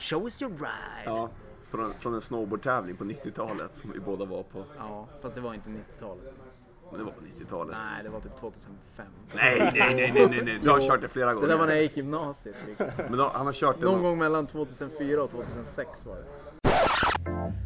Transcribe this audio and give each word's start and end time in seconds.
Show 0.00 0.24
us 0.24 0.42
your 0.42 0.50
ride. 0.52 1.04
Ja, 1.04 1.28
från, 1.70 1.94
från 1.98 2.14
en 2.14 2.20
snowboardtävling 2.20 2.96
på 2.96 3.04
90-talet 3.04 3.76
som 3.76 3.90
vi 3.92 4.00
båda 4.00 4.24
var 4.24 4.42
på. 4.42 4.64
Ja, 4.78 5.06
fast 5.22 5.34
det 5.34 5.40
var 5.40 5.54
inte 5.54 5.68
90-talet. 5.68 6.34
Men 6.90 6.98
det 6.98 7.04
var 7.04 7.12
på 7.12 7.20
90-talet. 7.40 7.76
Nej, 7.92 8.02
det 8.04 8.08
var 8.10 8.20
typ 8.20 8.36
2005. 8.36 9.06
Nej, 9.34 9.58
nej, 9.58 9.72
nej, 9.94 10.12
nej, 10.14 10.26
nej, 10.30 10.42
nej. 10.44 10.58
Du 10.62 10.70
har 10.70 10.80
kört 10.80 11.00
det 11.00 11.08
flera 11.08 11.28
Det 11.28 11.34
gånger. 11.34 11.48
där 11.48 11.56
var 11.56 11.66
när 11.66 11.72
jag 11.74 11.82
gick 11.82 11.96
gymnasiet. 11.96 12.56
Men 13.08 13.18
då, 13.18 13.30
han 13.34 13.46
har 13.46 13.52
kört 13.52 13.76
det 13.80 13.84
Någon 13.84 14.02
nå- 14.02 14.08
gång 14.08 14.18
mellan 14.18 14.46
2004 14.46 15.22
och 15.22 15.30
2006 15.30 16.06
var 16.06 16.16
det. 16.16 16.24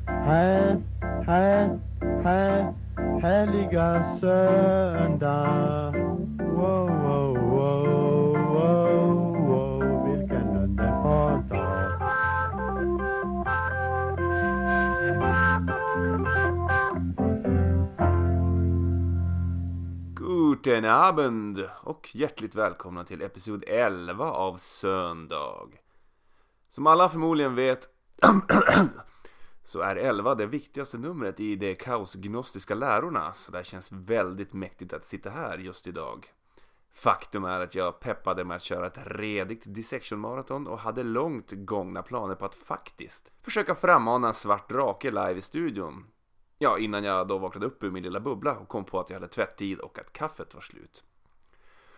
Här, 0.06 0.80
här, 1.26 1.78
här, 2.24 2.72
härliga 3.22 4.04
söndag. 4.20 5.94
Wow, 6.54 6.88
Guten 20.64 20.84
Abend 20.84 21.68
och 21.82 22.10
hjärtligt 22.14 22.54
välkomna 22.54 23.04
till 23.04 23.22
episod 23.22 23.64
11 23.66 24.30
av 24.30 24.56
Söndag. 24.56 25.68
Som 26.68 26.86
alla 26.86 27.08
förmodligen 27.08 27.54
vet 27.54 27.88
så 29.64 29.80
är 29.80 29.96
11 29.96 30.34
det 30.34 30.46
viktigaste 30.46 30.98
numret 30.98 31.40
i 31.40 31.56
de 31.56 31.74
kaosgnostiska 31.74 32.74
lärorna 32.74 33.32
så 33.32 33.52
det 33.52 33.64
känns 33.64 33.92
väldigt 33.92 34.52
mäktigt 34.52 34.92
att 34.92 35.04
sitta 35.04 35.30
här 35.30 35.58
just 35.58 35.86
idag. 35.86 36.26
Faktum 36.92 37.44
är 37.44 37.60
att 37.60 37.74
jag 37.74 38.00
peppade 38.00 38.44
med 38.44 38.54
att 38.54 38.62
köra 38.62 38.86
ett 38.86 38.98
redigt 39.04 39.62
dissection 39.64 40.18
maraton 40.18 40.66
och 40.66 40.78
hade 40.78 41.02
långt 41.02 41.52
gångna 41.52 42.02
planer 42.02 42.34
på 42.34 42.44
att 42.44 42.54
faktiskt 42.54 43.32
försöka 43.42 43.74
frammana 43.74 44.28
en 44.28 44.34
svart 44.34 44.68
drake 44.68 45.10
live 45.10 45.34
i 45.34 45.42
studion. 45.42 46.04
Ja, 46.64 46.78
innan 46.78 47.04
jag 47.04 47.28
då 47.28 47.38
vaknade 47.38 47.66
upp 47.66 47.84
ur 47.84 47.90
min 47.90 48.02
lilla 48.02 48.20
bubbla 48.20 48.56
och 48.56 48.68
kom 48.68 48.84
på 48.84 49.00
att 49.00 49.10
jag 49.10 49.16
hade 49.16 49.28
tvättid 49.28 49.78
och 49.78 49.98
att 49.98 50.12
kaffet 50.12 50.54
var 50.54 50.60
slut. 50.60 51.04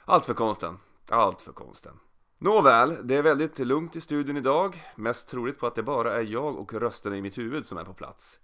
Allt 0.05 0.27
för 0.27 0.35
konsten. 0.35 0.79
Allt 1.09 1.43
för 1.43 1.53
konsten. 1.53 1.99
Nåväl, 2.39 2.97
det 3.03 3.15
är 3.15 3.23
väldigt 3.23 3.59
lugnt 3.59 3.97
i 3.97 4.01
studion 4.01 4.37
idag. 4.37 4.83
Mest 4.97 5.29
troligt 5.29 5.59
på 5.59 5.67
att 5.67 5.75
det 5.75 5.83
bara 5.83 6.13
är 6.13 6.23
jag 6.23 6.57
och 6.57 6.75
rösterna 6.75 7.17
i 7.17 7.23
mitt 7.23 7.39
huvud 7.39 7.67
som 7.67 7.79
är 7.79 7.85
på 7.85 7.95
plats. 7.95 8.41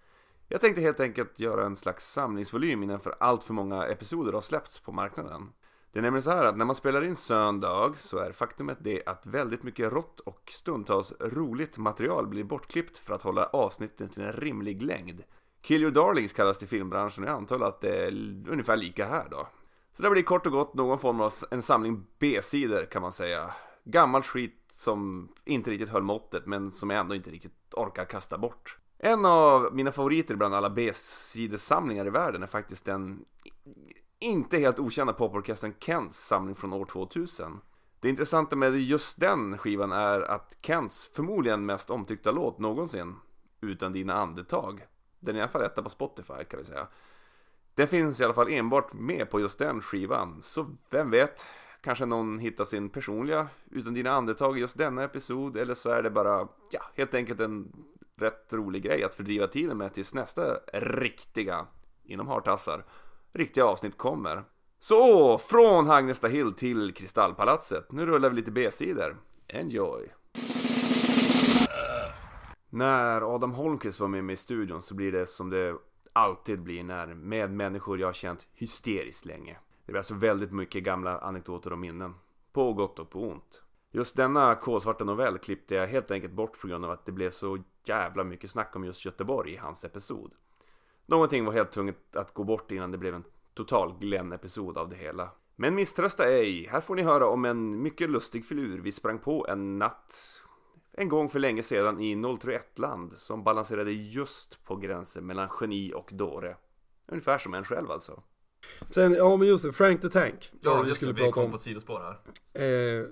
Jag 0.49 0.61
tänkte 0.61 0.81
helt 0.81 1.01
enkelt 1.01 1.41
göra 1.41 1.67
en 1.67 1.77
slags 1.77 2.13
samlingsvolym 2.13 2.83
innan 2.83 3.01
för 3.01 3.15
allt 3.21 3.45
för 3.45 3.55
många 3.55 3.87
episoder 3.87 4.33
har 4.33 4.41
släppts 4.41 4.79
på 4.79 4.93
marknaden. 4.93 5.53
Det 5.93 5.99
är 5.99 6.03
nämligen 6.03 6.23
så 6.23 6.31
här 6.31 6.45
att 6.45 6.57
när 6.57 6.65
man 6.65 6.77
spelar 6.77 7.05
in 7.05 7.17
söndag 7.17 7.93
så 7.97 8.19
är 8.19 8.33
faktumet 8.33 8.79
det 8.81 9.03
att 9.07 9.27
väldigt 9.27 9.63
mycket 9.63 9.93
rått 9.93 10.21
och 10.21 10.51
stundtals 10.53 11.13
roligt 11.21 11.79
material 11.79 12.27
blir 12.27 12.45
bortklippt 12.45 12.99
för 12.99 13.15
att 13.15 13.23
hålla 13.23 13.47
avsnitten 13.47 14.09
till 14.09 14.23
en 14.23 14.33
rimlig 14.33 14.83
längd. 14.83 15.23
Kill 15.63 15.83
Your 15.83 15.91
Darlings 15.91 16.33
kallas 16.33 16.59
det 16.59 16.65
i 16.65 16.69
filmbranschen 16.69 17.25
och 17.25 17.31
jag 17.31 17.37
antar 17.37 17.61
att 17.61 17.81
det 17.81 18.07
är 18.07 18.13
ungefär 18.49 18.77
lika 18.77 19.07
här 19.07 19.29
då. 19.31 19.49
Så 19.97 20.03
det 20.03 20.11
blir 20.11 20.23
kort 20.23 20.47
och 20.47 20.53
gott 20.53 20.75
någon 20.75 20.99
form 20.99 21.21
av 21.21 21.33
en 21.51 21.63
samling 21.63 22.07
B-sidor 22.19 22.85
kan 22.85 23.03
man 23.03 23.13
säga. 23.13 23.51
Gammal 23.85 24.23
skit 24.23 24.59
som 24.71 25.29
inte 25.45 25.71
riktigt 25.71 25.89
höll 25.89 26.03
måttet 26.03 26.47
men 26.47 26.71
som 26.71 26.91
jag 26.91 27.01
ändå 27.01 27.15
inte 27.15 27.31
riktigt 27.31 27.75
orkar 27.75 28.05
kasta 28.05 28.39
bort. 28.39 28.79
En 28.99 29.25
av 29.25 29.75
mina 29.75 29.93
favoriter 29.93 30.37
bland 30.37 30.55
alla 30.55 30.71
B-sidesamlingar 30.71 32.07
i 32.07 32.11
världen 32.11 32.43
är 32.43 32.47
faktiskt 32.47 32.85
den 32.85 33.25
inte 34.19 34.59
helt 34.59 34.79
okända 34.79 35.13
poporkestern 35.13 35.75
Kents 35.81 36.27
samling 36.27 36.55
från 36.55 36.73
år 36.73 36.85
2000. 36.85 37.61
Det 38.01 38.09
intressanta 38.09 38.57
med 38.57 38.77
just 38.77 39.21
den 39.21 39.59
skivan 39.59 39.93
är 39.93 40.21
att 40.21 40.59
Kents 40.63 41.11
förmodligen 41.15 41.67
mest 41.67 41.91
omtyckta 41.91 42.31
låt 42.31 42.59
någonsin, 42.59 43.17
Utan 43.61 43.93
dina 43.93 44.15
andetag, 44.15 44.87
den 45.23 45.35
är 45.35 45.39
i 45.39 45.43
alla 45.43 45.51
fall 45.51 45.63
etta 45.63 45.83
på 45.83 45.91
Spotify 45.91 46.45
kan 46.51 46.59
vi 46.61 46.65
säga. 46.65 46.87
Den 47.75 47.89
finns 47.89 48.21
i 48.21 48.25
alla 48.25 48.35
fall 48.35 48.49
enbart 48.49 48.93
med 48.93 49.31
på 49.31 49.41
just 49.41 49.59
den 49.59 49.81
skivan, 49.81 50.43
så 50.43 50.77
vem 50.91 51.11
vet? 51.11 51.47
Kanske 51.81 52.07
någon 52.07 52.39
hittar 52.39 52.65
sin 52.65 52.91
personliga 52.91 53.49
Utan 53.71 53.95
dina 53.95 54.11
andetag 54.11 54.59
i 54.59 54.61
just 54.61 54.79
denna 54.79 55.05
episod, 55.05 55.57
eller 55.57 55.75
så 55.75 55.91
är 55.91 56.03
det 56.03 56.11
bara, 56.11 56.49
ja, 56.71 56.81
helt 56.95 57.15
enkelt 57.15 57.41
en 57.41 57.73
rätt 58.17 58.53
rolig 58.53 58.83
grej 58.83 59.05
att 59.05 59.15
fördriva 59.15 59.47
tiden 59.47 59.79
med 59.79 59.95
tills 59.95 60.15
nästa 60.15 60.55
riktiga, 60.73 61.67
inom 62.05 62.29
hartassar, 62.29 62.85
riktiga 63.33 63.65
avsnitt 63.65 63.99
kommer. 63.99 64.45
Så, 64.81 65.39
från 65.39 65.87
Hagnesta 65.87 66.29
Hill 66.29 66.53
till 66.53 66.95
Kristallpalatset. 66.95 67.93
Nu 67.93 68.07
rullar 68.07 68.31
vi 68.31 68.37
lite 68.37 68.51
B-sidor. 68.51 69.17
Enjoy! 69.49 70.09
När 72.75 73.35
Adam 73.35 73.53
Holmqvist 73.53 74.01
var 74.01 74.09
med 74.09 74.25
mig 74.25 74.33
i 74.33 74.37
studion 74.37 74.83
så 74.83 74.95
blir 74.95 75.13
det 75.13 75.27
som 75.27 75.51
det 75.51 75.77
alltid 76.13 76.63
blir 76.63 76.85
när 76.85 77.07
med 77.07 77.51
människor 77.51 77.99
jag 77.99 78.09
har 78.09 78.13
känt 78.13 78.47
hysteriskt 78.55 79.25
länge. 79.25 79.59
Det 79.87 79.93
blir 79.93 79.97
alltså 79.97 80.15
väldigt 80.15 80.53
mycket 80.53 80.85
gamla 80.85 81.19
anekdoter 81.19 81.73
och 81.73 81.79
minnen. 81.79 82.15
På 82.53 82.73
gott 82.73 82.99
och 82.99 83.11
på 83.11 83.29
ont. 83.29 83.63
Just 83.91 84.17
denna 84.17 84.55
kolsvarta 84.55 85.05
novell 85.05 85.39
klippte 85.39 85.75
jag 85.75 85.87
helt 85.87 86.11
enkelt 86.11 86.33
bort 86.33 86.61
på 86.61 86.69
grund 86.69 86.85
av 86.85 86.91
att 86.91 87.07
det 87.07 87.13
blev 87.13 87.31
så 87.31 87.59
jävla 87.85 88.25
mycket 88.25 88.51
snack 88.51 88.77
om 88.77 88.85
just 88.85 89.05
Göteborg 89.05 89.53
i 89.53 89.57
hans 89.57 89.85
episod. 89.85 90.35
Någonting 91.07 91.45
var 91.45 91.53
helt 91.53 91.71
tvunget 91.71 92.17
att 92.17 92.35
gå 92.35 92.45
bort 92.45 92.71
innan 92.71 92.91
det 92.91 92.99
blev 92.99 93.15
en 93.15 93.25
total 93.55 93.95
Glenn-episod 94.01 94.79
av 94.79 94.89
det 94.89 94.97
hela. 94.97 95.31
Men 95.57 95.75
misströsta 95.75 96.25
ej, 96.25 96.69
här 96.71 96.81
får 96.81 96.95
ni 96.95 97.03
höra 97.03 97.27
om 97.27 97.45
en 97.45 97.83
mycket 97.83 98.11
lustig 98.11 98.45
filur 98.45 98.79
vi 98.79 98.93
sprang 98.93 99.19
på 99.19 99.47
en 99.49 99.79
natt 99.79 100.43
en 100.93 101.09
gång 101.09 101.29
för 101.29 101.39
länge 101.39 101.63
sedan 101.63 102.01
i 102.01 102.15
031-land 102.15 103.13
som 103.17 103.45
balanserade 103.45 103.93
just 103.93 104.65
på 104.65 104.77
gränsen 104.77 105.27
mellan 105.27 105.49
geni 105.61 105.93
och 105.95 106.11
dåre. 106.13 106.57
Ungefär 107.07 107.39
som 107.39 107.55
en 107.55 107.65
själv 107.65 107.91
alltså. 107.91 108.23
Sen, 108.91 109.13
ja 109.15 109.37
men 109.37 109.49
just 109.49 109.65
det, 109.65 109.73
Frank 109.73 110.03
the 110.03 110.09
Tank. 110.11 110.53
Ja, 110.61 110.87
just 110.87 111.01
det. 111.01 111.07
Vi 111.07 111.15
prata 111.15 111.33
kom 111.33 111.45
om. 111.45 111.51
på 111.51 111.57
ett 111.57 111.63
sidospår 111.63 112.01
här. 112.01 112.63
Eh, 113.01 113.07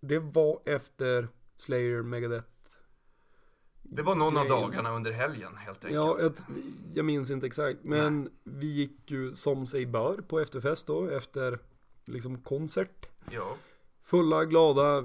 det 0.00 0.18
var 0.18 0.60
efter 0.64 1.28
Slayer, 1.56 2.02
Megadeth. 2.02 2.46
Det 3.82 4.02
var 4.02 4.14
någon 4.14 4.36
av 4.36 4.44
Grejen. 4.46 4.60
dagarna 4.62 4.90
under 4.90 5.10
helgen 5.12 5.56
helt 5.56 5.84
enkelt. 5.84 5.94
Ja, 5.94 6.20
jag, 6.20 6.32
jag 6.94 7.04
minns 7.04 7.30
inte 7.30 7.46
exakt. 7.46 7.78
Men 7.82 8.30
vi 8.44 8.66
gick 8.66 9.10
ju 9.10 9.34
som 9.34 9.66
sig 9.66 9.86
bör 9.86 10.14
på 10.28 10.40
efterfest 10.40 10.86
då, 10.86 11.06
efter 11.08 11.58
liksom 12.04 12.42
konsert. 12.42 13.06
ja. 13.30 13.56
Fulla, 14.04 14.44
glada, 14.44 15.04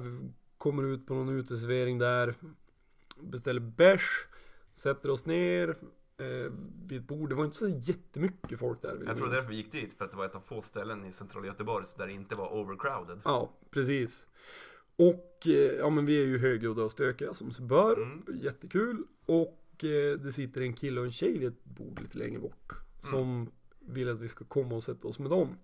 kommer 0.58 0.84
ut 0.84 1.06
på 1.06 1.14
någon 1.14 1.30
uteservering 1.30 1.98
där. 1.98 2.36
Beställer 3.22 3.60
bärs, 3.60 4.26
sätter 4.76 5.10
oss 5.10 5.26
ner 5.26 5.70
eh, 6.18 6.52
vid 6.88 7.00
ett 7.00 7.08
bord. 7.08 7.30
Det 7.30 7.36
var 7.36 7.46
inte 7.46 7.58
så 7.58 7.68
jättemycket 7.68 8.60
folk 8.60 8.82
där. 8.82 8.90
Jag 8.90 9.00
tror 9.00 9.16
minnas. 9.16 9.32
därför 9.32 9.50
vi 9.50 9.56
gick 9.56 9.72
dit, 9.72 9.94
för 9.94 10.06
att 10.06 10.12
det 10.12 10.18
var 10.18 10.26
ett 10.26 10.36
av 10.36 10.42
få 10.42 10.62
ställen 10.62 11.06
i 11.06 11.12
centrala 11.12 11.48
Göteborg 11.48 11.86
där 11.98 12.08
det 12.08 12.14
inte 12.14 12.36
var 12.36 12.54
overcrowded. 12.54 13.22
Ja, 13.24 13.54
precis. 13.70 14.28
Och 14.96 15.48
eh, 15.48 15.52
ja 15.54 15.90
men 15.90 16.06
vi 16.06 16.22
är 16.22 16.26
ju 16.26 16.38
högljudda 16.38 16.84
och 16.84 16.92
stökiga 16.92 17.34
som 17.34 17.52
sig 17.52 17.66
bör. 17.66 17.98
Mm. 17.98 18.24
Jättekul. 18.42 19.04
Och 19.26 19.84
eh, 19.84 20.20
det 20.20 20.34
sitter 20.34 20.62
en 20.62 20.74
kille 20.74 21.00
och 21.00 21.06
en 21.06 21.12
tjej 21.12 21.38
vid 21.38 21.48
ett 21.48 21.64
bord 21.64 22.02
lite 22.02 22.18
längre 22.18 22.40
bort. 22.40 22.74
Som 23.00 23.52
vill 23.80 24.10
att 24.10 24.20
vi 24.20 24.28
ska 24.28 24.46
komma 24.46 24.76
och 24.76 24.84
sätta 24.84 25.08
oss 25.08 25.20
med 25.20 25.30
dem. 25.30 25.58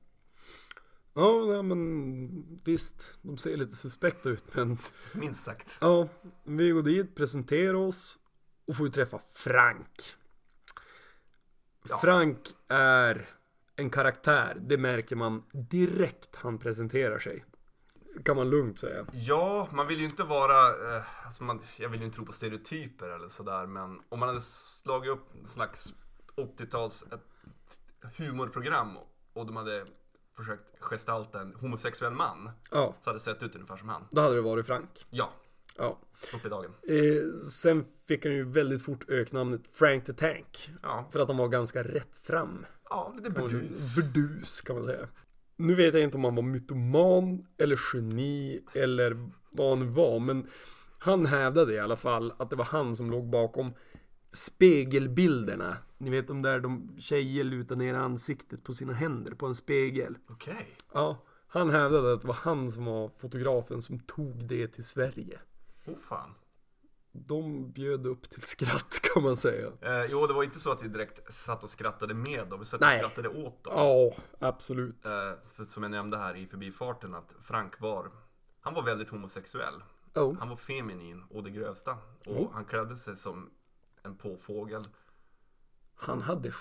Ja, 1.14 1.46
nej, 1.48 1.64
men 1.64 2.62
visst. 2.64 3.14
De 3.22 3.38
ser 3.38 3.58
lite 3.58 3.76
suspekta 3.76 4.30
ut 4.30 4.56
men 4.56 4.78
Minst 5.14 5.44
sagt. 5.44 5.78
ja, 5.82 6.08
vi 6.44 6.70
går 6.70 6.82
dit, 6.82 7.16
presenterar 7.16 7.74
oss 7.74 8.18
och 8.68 8.76
får 8.78 8.86
ju 8.86 8.92
träffa 8.92 9.20
Frank. 9.34 10.16
Ja. 11.90 11.98
Frank 11.98 12.40
är 12.68 13.28
en 13.76 13.90
karaktär. 13.90 14.58
Det 14.62 14.78
märker 14.78 15.16
man 15.16 15.44
direkt 15.52 16.36
han 16.36 16.58
presenterar 16.58 17.20
sig. 17.20 17.46
Kan 18.26 18.36
man 18.36 18.50
lugnt 18.50 18.80
säga. 18.80 19.06
Ja, 19.12 19.68
man 19.72 19.88
vill 19.88 20.00
ju 20.00 20.06
inte 20.06 20.24
vara, 20.24 20.96
eh, 20.98 21.26
alltså 21.26 21.44
man, 21.44 21.62
jag 21.78 21.90
vill 21.90 22.00
ju 22.00 22.06
inte 22.06 22.16
tro 22.16 22.26
på 22.26 22.34
stereotyper 22.34 23.10
eller 23.10 23.30
sådär, 23.30 23.66
men 23.66 24.02
om 24.10 24.20
man 24.20 24.30
hade 24.30 24.42
slagit 24.42 25.12
upp 25.12 25.36
en 25.42 25.48
slags 25.48 25.94
80-tals 26.36 27.06
ett 27.12 27.28
humorprogram 28.18 28.98
och 29.34 29.46
de 29.46 29.56
hade 29.56 29.86
försökt 30.38 30.64
gestalta 30.80 31.42
en 31.42 31.54
homosexuell 31.56 32.14
man, 32.14 32.50
Ja, 32.72 32.96
så 33.04 33.10
hade 33.10 33.20
det 33.20 33.24
sett 33.24 33.44
ut 33.44 33.56
ungefär 33.56 33.78
som 33.78 33.90
han. 33.90 34.08
då 34.12 34.22
hade 34.22 34.36
det 34.36 34.42
varit 34.42 34.66
Frank. 34.66 35.06
Ja, 35.10 35.34
Ja. 35.78 36.00
upp 36.36 36.46
i 36.46 36.50
dagen. 36.50 36.72
Eh, 36.88 37.40
sen 37.52 37.86
fick 38.08 38.26
han 38.26 38.34
ju 38.34 38.44
väldigt 38.44 38.84
fort 38.86 39.10
öknamnet 39.10 39.62
Frank 39.74 40.06
the 40.06 40.14
Tank. 40.14 40.70
Ja, 40.82 41.10
För 41.12 41.20
att 41.20 41.28
han 41.28 41.38
var 41.38 41.48
ganska 41.48 41.84
rätt 41.84 42.20
fram. 42.24 42.66
ja 42.90 43.14
lite 43.18 43.30
burdus. 43.30 43.96
Burdus 43.96 44.62
kan 44.62 44.76
man 44.76 44.86
säga. 44.86 45.08
Nu 45.56 45.76
vet 45.76 45.94
jag 45.94 46.04
inte 46.04 46.18
om 46.18 46.24
han 46.24 46.36
var 46.36 46.44
mytoman 46.44 47.46
eller 47.58 47.80
geni 47.94 48.64
eller 48.74 49.30
vad 49.50 49.70
han 49.70 49.80
nu 49.80 49.86
var. 49.86 50.20
Men 50.20 50.48
han 51.00 51.26
hävdade 51.26 51.74
i 51.74 51.80
alla 51.80 51.96
fall 51.96 52.34
att 52.38 52.50
det 52.50 52.56
var 52.56 52.66
han 52.66 52.96
som 52.96 53.12
låg 53.12 53.30
bakom 53.30 53.74
spegelbilderna. 54.32 55.78
Ni 56.04 56.10
vet 56.10 56.28
de 56.28 56.42
där 56.42 56.60
de 56.60 56.96
tjejer 57.00 57.44
lutar 57.44 57.76
ner 57.76 57.94
ansiktet 57.94 58.64
på 58.64 58.74
sina 58.74 58.94
händer 58.94 59.34
på 59.36 59.46
en 59.46 59.56
spegel. 59.56 60.18
Okej. 60.30 60.68
Ja, 60.94 61.18
han 61.48 61.70
hävdade 61.70 62.14
att 62.14 62.22
det 62.22 62.28
var 62.28 62.36
han 62.36 62.72
som 62.72 62.86
var 62.86 63.12
fotografen 63.18 63.82
som 63.82 64.00
tog 64.00 64.48
det 64.48 64.68
till 64.68 64.84
Sverige. 64.84 65.40
Oh 65.86 65.96
fan. 66.10 66.34
de 67.12 67.72
bjöd 67.72 68.08
upp 68.08 68.30
till 68.30 68.42
skratt 68.42 69.00
kan 69.02 69.24
man 69.24 69.38
säga. 69.38 69.72
Eh, 69.82 70.06
jo, 70.12 70.28
det 70.28 70.34
var 70.34 70.44
inte 70.44 70.60
så 70.60 70.72
att 70.72 70.84
vi 70.84 70.88
direkt 70.88 71.34
satt 71.34 71.64
och 71.64 71.70
skrattade 71.70 72.14
med 72.14 72.48
dem, 72.48 72.60
vi 72.60 72.66
satt 72.66 72.82
Nej. 72.82 73.04
och 73.04 73.12
skrattade 73.12 73.30
åt 73.46 73.64
dem. 73.64 73.74
Ja, 73.76 74.12
absolut. 74.48 75.06
Eh, 75.06 75.12
för 75.56 75.64
som 75.64 75.84
jag 75.84 75.92
nämnde 75.92 76.18
här 76.18 76.36
i 76.36 76.48
förbifarten 76.48 77.14
att 77.16 77.36
Frank 77.44 77.80
var, 77.80 78.12
han 78.62 78.74
var 78.74 78.84
väldigt 78.84 79.10
homosexuell. 79.10 79.84
Oh. 80.16 80.36
Han 80.40 80.50
var 80.50 80.56
feminin 80.56 81.24
och 81.30 81.44
det 81.44 81.50
grövsta. 81.50 81.98
Och 82.26 82.42
Oh. 82.42 82.52
han 82.54 82.66
klädde 82.66 82.96
sig 82.98 83.16
som 83.16 83.50
en 84.04 84.16
påfågel. 84.16 84.88
Han 86.06 86.22
hade 86.22 86.54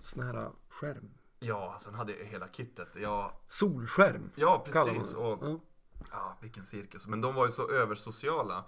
sån 0.00 0.22
här 0.22 0.50
skärm. 0.68 1.10
Ja, 1.38 1.72
alltså 1.72 1.88
han 1.90 1.98
hade 1.98 2.12
hela 2.12 2.48
kittet. 2.48 2.88
Ja, 2.96 3.40
Solskärm. 3.46 4.30
ja 4.34 4.64
precis. 4.66 5.14
Och, 5.14 5.38
Ja. 5.42 5.60
ja, 6.10 6.36
vilken 6.40 6.64
cirkus. 6.66 7.06
Men 7.06 7.20
de 7.20 7.34
var 7.34 7.46
ju 7.46 7.52
så 7.52 7.70
översociala. 7.70 8.64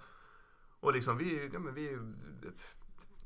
Och 0.79 0.93
liksom 0.93 1.17
vi, 1.17 1.49
ja, 1.53 1.59
men 1.59 1.73
vi 1.73 1.97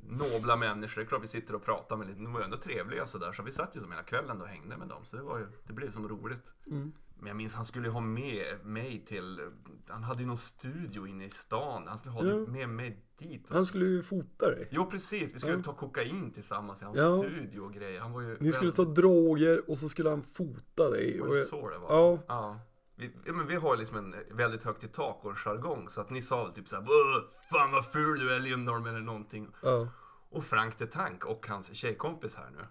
nobla 0.07 0.55
människor. 0.55 1.01
Det 1.01 1.05
är 1.05 1.07
klart 1.07 1.23
vi 1.23 1.27
sitter 1.27 1.55
och 1.55 1.63
pratar 1.65 1.95
med 1.97 2.07
lite. 2.07 2.19
De 2.21 2.33
var 2.33 2.39
ju 2.39 2.43
ändå 2.43 2.57
trevliga 2.57 3.07
sådär. 3.07 3.33
Så 3.33 3.43
vi 3.43 3.51
satt 3.51 3.75
ju 3.75 3.79
som 3.79 3.91
hela 3.91 4.03
kvällen 4.03 4.41
och 4.41 4.47
hängde 4.47 4.77
med 4.77 4.87
dem. 4.87 5.05
Så 5.05 5.15
det 5.15 5.23
var 5.23 5.37
ju, 5.37 5.47
det 5.67 5.73
blev 5.73 5.91
som 5.91 6.07
roligt. 6.09 6.51
Mm. 6.67 6.91
Men 7.19 7.27
jag 7.27 7.37
minns 7.37 7.53
han 7.53 7.65
skulle 7.65 7.89
ha 7.89 7.99
med 7.99 8.65
mig 8.65 9.05
till, 9.05 9.39
han 9.87 10.03
hade 10.03 10.19
ju 10.21 10.25
någon 10.27 10.37
studio 10.37 11.07
inne 11.07 11.25
i 11.25 11.29
stan. 11.29 11.87
Han 11.87 11.97
skulle 11.97 12.13
ha 12.13 12.23
Ja. 12.25 12.35
med 12.37 12.69
mig 12.69 13.05
dit. 13.19 13.45
Han 13.49 13.65
skulle 13.65 13.85
ju 13.85 14.03
fota 14.03 14.45
dig. 14.51 14.67
Jo 14.71 14.85
precis, 14.85 15.33
vi 15.35 15.39
skulle 15.39 15.53
Ja. 15.57 15.63
ta 15.63 15.73
kokain 15.73 16.31
tillsammans 16.31 16.81
i 16.81 16.85
hans 16.85 16.97
Ja. 16.97 17.17
studio 17.19 17.59
och 17.61 17.73
grejer. 17.73 18.01
Han 18.01 18.11
var 18.11 18.21
ju 18.21 18.37
Ni 18.39 18.51
skulle 18.51 18.71
ta 18.71 18.83
droger 18.85 19.69
och 19.69 19.77
så 19.77 19.89
skulle 19.89 20.09
han 20.09 20.21
fota 20.21 20.89
dig. 20.89 21.19
Var 21.19 21.27
det 21.27 21.43
så 21.45 21.69
det 21.69 21.77
var? 21.77 21.89
Ja. 21.97 22.19
ja. 22.27 22.59
Vi, 22.95 23.11
men 23.25 23.47
vi 23.47 23.55
har 23.55 23.77
liksom 23.77 23.97
en 23.97 24.15
väldigt 24.37 24.63
högt 24.63 24.83
i 24.83 24.87
tak 24.87 25.19
och 25.25 25.31
en 25.31 25.37
jargong. 25.37 25.89
Så 25.89 26.01
att 26.01 26.09
ni 26.09 26.21
sa 26.21 26.43
väl 26.43 26.53
typ 26.53 26.67
såhär 26.69 26.83
"Åh, 26.87 27.23
Fan 27.51 27.71
vad 27.71 27.85
ful 27.91 28.19
du 28.19 28.33
är 28.35 28.39
Lindholm 28.39 28.85
eller 28.85 28.99
någonting. 28.99 29.47
ja. 29.63 29.87
Och 30.31 30.43
Frank 30.45 30.77
the 30.77 30.85
Tank 30.85 31.25
och 31.25 31.47
hans 31.47 31.73
tjejkompis 31.75 32.35
här 32.35 32.49
nu. 32.51 32.61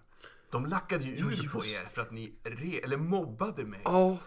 De 0.51 0.65
lackade 0.65 1.03
ju 1.03 1.11
ur 1.15 1.49
på 1.49 1.65
er 1.65 1.89
för 1.93 2.01
att 2.01 2.11
ni 2.11 2.39
re- 2.43 2.83
eller 2.83 2.97
mobbade 2.97 3.63
mig. 3.65 3.81
Ja, 3.85 4.17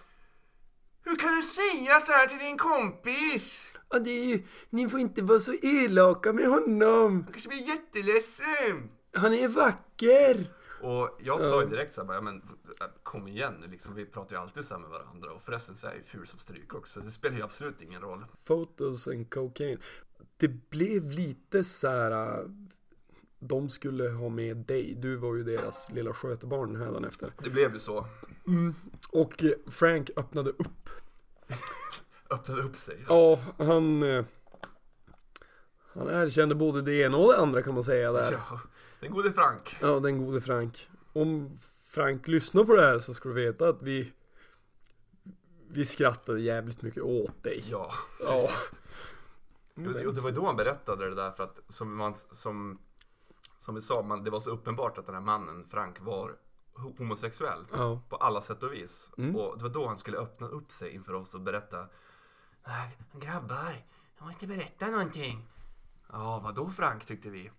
Hur 1.04 1.16
kan 1.16 1.36
du 1.36 1.42
säga 1.42 2.00
så 2.00 2.12
här 2.12 2.26
till 2.26 2.38
din 2.38 2.58
kompis? 2.58 3.72
Ja, 3.90 3.98
det 3.98 4.10
är 4.10 4.24
ju, 4.24 4.42
ni 4.70 4.88
får 4.88 5.00
inte 5.00 5.22
vara 5.22 5.40
så 5.40 5.54
elaka 5.62 6.32
med 6.32 6.48
honom. 6.48 7.22
Han 7.24 7.32
kanske 7.32 7.48
blir 7.48 7.68
jätteledsen. 7.68 8.90
Han 9.14 9.34
är 9.34 9.48
vacker. 9.48 10.46
Och 10.82 11.18
jag 11.20 11.40
sa 11.40 11.62
ju 11.62 11.68
direkt 11.68 11.94
såhär, 11.94 12.14
ja, 12.14 12.20
men 12.20 12.36
äh, 12.80 12.86
kom 13.02 13.28
igen 13.28 13.54
nu 13.60 13.66
liksom, 13.66 13.94
vi 13.94 14.06
pratar 14.06 14.36
ju 14.36 14.42
alltid 14.42 14.64
så 14.64 14.74
här 14.74 14.80
med 14.80 14.90
varandra 14.90 15.32
och 15.32 15.42
förresten 15.42 15.76
så 15.76 15.86
är 15.86 15.90
jag 15.90 15.98
ju 15.98 16.04
ful 16.04 16.26
som 16.26 16.38
stryk 16.38 16.74
också, 16.74 17.00
det 17.00 17.10
spelar 17.10 17.36
ju 17.36 17.42
absolut 17.42 17.82
ingen 17.82 18.00
roll. 18.00 18.24
Photos 18.44 19.08
and 19.08 19.30
cocaine. 19.30 19.78
Det 20.36 20.48
blev 20.48 21.10
lite 21.10 21.64
så 21.64 21.88
här. 21.88 22.44
De 23.44 23.70
skulle 23.70 24.08
ha 24.10 24.28
med 24.28 24.56
dig. 24.56 24.94
Du 24.94 25.16
var 25.16 25.34
ju 25.34 25.42
deras 25.44 25.90
lilla 25.90 26.12
skötebarn 26.12 26.76
hädanefter. 26.76 27.32
Det 27.38 27.50
blev 27.50 27.74
ju 27.74 27.80
så, 27.80 28.06
Och 29.10 29.44
eh, 29.44 29.52
Frank 29.70 30.10
öppnade 30.16 30.50
upp. 30.50 30.88
öppnade 32.30 32.62
upp 32.62 32.76
sig. 32.76 33.04
Ja, 33.08 33.38
han... 33.58 34.02
eh, 34.02 34.24
Han 35.94 36.08
erkände 36.08 36.54
både 36.54 36.82
det 36.82 36.92
ena 36.94 37.16
och 37.16 37.32
det 37.32 37.38
andra 37.38 37.62
kan 37.62 37.74
man 37.74 37.84
säga 37.84 38.12
där. 38.12 38.32
Ja, 38.32 38.60
den 39.00 39.10
gode 39.10 39.32
Frank. 39.32 39.76
Ja, 39.80 40.00
den 40.00 40.24
gode 40.26 40.40
Frank. 40.40 40.88
Om 41.12 41.58
Frank 41.82 42.28
lyssnar 42.28 42.64
på 42.64 42.76
det 42.76 42.82
här 42.82 42.98
så 42.98 43.14
ska 43.14 43.28
du 43.28 43.34
veta 43.34 43.68
att 43.68 43.82
vi 43.82 44.12
Vi 45.68 45.84
skrattade 45.84 46.40
jävligt 46.40 46.82
mycket 46.82 47.02
åt 47.02 47.42
dig. 47.42 47.64
Ja, 47.70 47.92
Ja. 48.20 48.48
precis. 49.74 50.00
Jo, 50.04 50.10
det 50.12 50.20
var 50.20 50.28
ju 50.30 50.34
då 50.34 50.46
han 50.46 50.56
berättade 50.56 51.08
det 51.08 51.14
där 51.14 51.30
för 51.30 51.44
att 51.44 51.60
som, 51.68 51.96
man, 51.96 52.14
som, 52.32 52.78
som 53.62 53.74
vi 53.74 53.80
sa, 53.80 54.02
man, 54.02 54.24
det 54.24 54.30
var 54.30 54.40
så 54.40 54.50
uppenbart 54.50 54.98
att 54.98 55.06
den 55.06 55.14
här 55.14 55.22
mannen, 55.22 55.66
Frank, 55.70 56.00
var 56.00 56.36
ho- 56.74 56.98
homosexuell. 56.98 57.64
Ja. 57.72 58.00
På 58.08 58.16
alla 58.16 58.40
sätt 58.40 58.62
och 58.62 58.72
vis. 58.72 59.10
Mm. 59.18 59.36
Och 59.36 59.56
det 59.58 59.62
var 59.64 59.70
då 59.70 59.86
han 59.86 59.98
skulle 59.98 60.18
öppna 60.18 60.46
upp 60.46 60.72
sig 60.72 60.90
inför 60.94 61.14
oss 61.14 61.34
och 61.34 61.40
berätta. 61.40 61.86
"Nej, 62.66 62.98
Grabbar, 63.20 63.76
jag 64.18 64.26
måste 64.26 64.46
berätta 64.46 64.86
någonting. 64.86 65.48
Ja, 66.12 66.40
vad 66.44 66.54
då 66.54 66.70
Frank 66.70 67.04
tyckte 67.04 67.30
vi. 67.30 67.50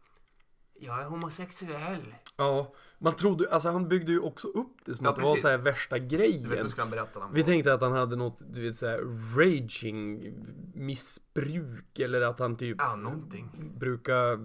Jag 0.80 1.00
är 1.02 1.06
homosexuell. 1.06 2.16
Ja, 2.36 2.74
man 3.00 3.14
trodde, 3.14 3.50
alltså 3.54 3.70
han 3.70 3.88
byggde 3.88 4.12
ju 4.12 4.20
också 4.20 4.48
upp 4.48 4.78
det 4.86 4.96
som 4.96 5.06
Ja, 5.06 5.10
att 5.12 5.16
det 5.16 5.22
var 5.22 5.30
precis. 5.30 5.42
så 5.42 5.48
här 5.48 5.58
värsta 5.58 5.96
vet, 6.00 6.10
grejen. 6.10 6.50
nu 6.64 6.70
ska 6.70 6.82
han 6.82 6.92
berätta 6.92 7.20
den. 7.20 7.34
Vi 7.34 7.44
tänkte 7.44 7.74
att 7.74 7.82
han 7.82 7.92
hade 7.92 8.16
något, 8.16 8.42
du 8.54 8.62
vet 8.62 8.76
såhär, 8.76 9.00
raging 9.38 10.34
missbruk 10.76 12.00
eller 12.00 12.22
att 12.22 12.40
han 12.40 12.56
typ 12.58 12.78
Ja, 12.80 12.96
någonting. 12.96 13.72
brukar 13.78 14.40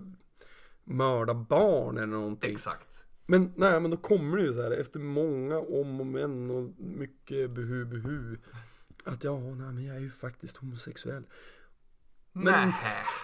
mörda 0.89 1.35
barn 1.35 1.97
eller 1.97 2.07
någonting. 2.07 2.53
Exakt. 2.53 3.05
Men 3.27 3.53
nej, 3.57 3.81
men 3.81 3.91
då 3.91 3.97
kommer 3.97 4.37
det 4.37 4.43
ju 4.43 4.53
så 4.53 4.63
här 4.63 4.71
efter 4.71 5.01
många 5.01 5.59
om 5.59 6.01
och 6.01 6.07
men 6.07 6.51
och 6.51 6.71
mycket 6.79 7.51
buhu 7.51 7.85
buhu. 7.85 8.37
Att 9.05 9.25
ja, 9.25 9.39
nej 9.39 9.73
men 9.73 9.85
jag 9.85 9.97
är 9.97 10.01
ju 10.01 10.11
faktiskt 10.11 10.57
homosexuell. 10.57 11.25
Men- 12.33 12.45
Nej. 12.55 12.73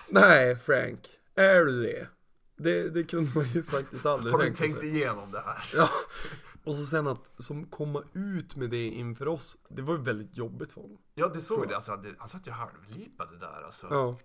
Nej 0.09 0.57
Frank, 0.57 1.09
är 1.35 1.65
du 1.65 1.83
det? 1.83 2.09
Det, 2.57 2.89
det 2.89 3.05
kunde 3.05 3.31
man 3.35 3.45
ju 3.49 3.63
faktiskt 3.63 4.07
aldrig 4.07 4.33
Har 4.35 4.39
du 4.39 4.45
tänka 4.47 4.61
tänkt 4.63 4.79
sig. 4.79 4.89
igenom 4.89 5.31
det 5.33 5.41
här? 5.41 5.71
Ja. 5.75 5.89
Och 6.65 6.75
så 6.77 6.85
sen 6.85 7.07
att 7.07 7.21
som 7.39 7.65
komma 7.67 8.03
ut 8.13 8.57
med 8.57 8.71
det 8.71 8.85
inför 8.87 9.29
oss, 9.29 9.57
det 9.69 9.83
var 9.83 9.95
ju 9.97 10.03
väldigt 10.03 10.37
jobbigt 10.37 10.73
för 10.73 10.81
honom. 10.81 10.99
Ja, 11.15 11.29
det 11.29 11.41
såg 11.41 11.69
det. 11.69 11.77
Alltså, 11.77 11.97
det, 11.97 12.15
han 12.19 12.29
satt 12.29 12.47
ju 12.47 12.51
halvlipade 12.51 13.39
där 13.39 13.63
alltså. 13.67 13.87
Ja. 13.91 14.19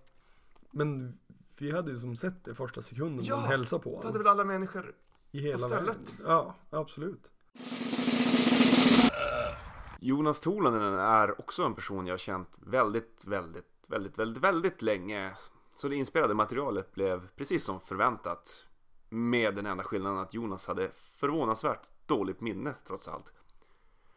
Men 0.72 1.20
vi 1.62 1.72
hade 1.72 1.92
ju 1.92 1.98
som 1.98 2.16
sett 2.16 2.44
det 2.44 2.56
första 2.56 2.82
sekunden 2.82 3.26
Ja, 3.26 3.36
man 3.38 3.46
hälsade 3.48 3.84
på 3.84 3.90
Det 3.90 3.96
hade 3.96 4.08
honom. 4.08 4.18
väl 4.24 4.28
alla 4.28 4.44
människor 4.44 4.96
I 5.32 5.40
hela 5.40 5.58
stället. 5.68 5.80
världen. 5.88 6.04
Ja, 6.26 6.56
absolut. 6.70 7.32
Jonas 10.00 10.42
Tolanen 10.42 10.94
är 11.00 11.40
också 11.40 11.64
en 11.64 11.74
person 11.76 12.08
jag 12.08 12.14
har 12.14 12.18
känt 12.18 12.58
väldigt, 12.62 13.26
väldigt, 13.26 13.66
väldigt, 13.88 14.20
väldigt, 14.20 14.44
väldigt 14.44 14.82
länge. 14.82 15.34
Så 15.78 15.88
det 15.88 15.96
inspelade 15.96 16.34
materialet 16.34 16.92
blev 16.94 17.28
precis 17.36 17.64
som 17.64 17.80
förväntat. 17.80 18.66
Med 19.12 19.56
den 19.56 19.66
enda 19.66 19.84
skillnaden 19.84 20.20
att 20.20 20.34
Jonas 20.34 20.68
hade 20.68 20.90
förvånansvärt 20.94 21.88
dåligt 22.06 22.42
minne 22.42 22.74
trots 22.88 23.08
allt. 23.08 23.34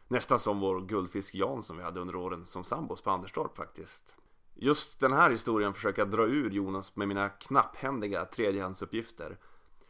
Nästan 0.07 0.39
som 0.39 0.59
vår 0.59 0.81
guldfisk 0.81 1.35
Jan 1.35 1.63
som 1.63 1.77
vi 1.77 1.83
hade 1.83 1.99
under 1.99 2.15
åren 2.15 2.45
som 2.45 2.63
sambos 2.63 3.01
på 3.01 3.11
Anderstorp 3.11 3.57
faktiskt. 3.57 4.15
Just 4.55 4.99
den 4.99 5.13
här 5.13 5.31
historien 5.31 5.73
försöker 5.73 6.01
jag 6.01 6.11
dra 6.11 6.27
ur 6.27 6.49
Jonas 6.49 6.95
med 6.95 7.07
mina 7.07 7.29
knapphändiga 7.29 8.25
tredjehandsuppgifter. 8.25 9.37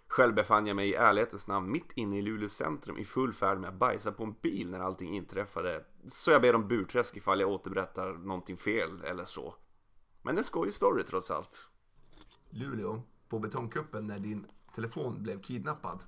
Själv 0.08 0.36
befann 0.36 0.68
jag 0.68 0.76
mig 0.76 0.90
i 0.90 0.96
ärlighetens 0.96 1.48
namn 1.48 1.72
mitt 1.72 1.92
inne 1.96 2.18
i 2.18 2.22
Luleå 2.22 2.50
centrum 2.50 2.98
i 2.98 3.04
full 3.06 3.34
färd 3.34 3.60
med 3.60 3.70
att 3.70 3.80
bajsa 3.80 4.12
på 4.12 4.24
en 4.24 4.36
bil 4.42 4.70
när 4.70 4.80
allting 4.80 5.16
inträffade. 5.16 5.86
Så 6.08 6.32
jag 6.32 6.42
ber 6.42 6.56
om 6.56 6.68
burträsk 6.68 7.18
ifall 7.18 7.40
jag 7.40 7.50
återberättar 7.50 8.14
någonting 8.14 8.58
fel 8.58 9.02
eller 9.04 9.26
så. 9.26 9.56
Men 10.22 10.38
en 10.38 10.44
skojig 10.44 10.74
story 10.74 11.04
trots 11.04 11.32
allt. 11.32 11.68
Luleå 12.50 13.02
på 13.30 13.40
betongkuppen 13.40 14.08
när 14.08 14.20
din 14.20 14.46
telefon 14.76 15.24
blev 15.24 15.42
kidnappad. 15.42 16.04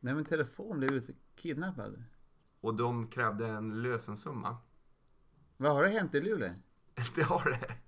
Nej 0.00 0.14
men 0.14 0.24
telefon 0.24 0.78
blev 0.78 1.02
kidnappad. 1.36 2.04
Och 2.60 2.74
de 2.74 3.08
krävde 3.08 3.46
en 3.46 3.82
lösensumma. 3.82 4.56
Vad 5.56 5.72
har 5.72 5.82
det 5.82 5.88
hänt 5.88 6.14
i 6.14 6.20
Luleå? 6.20 6.50
Det 7.14 7.22
har 7.22 7.50
det. 7.50 7.85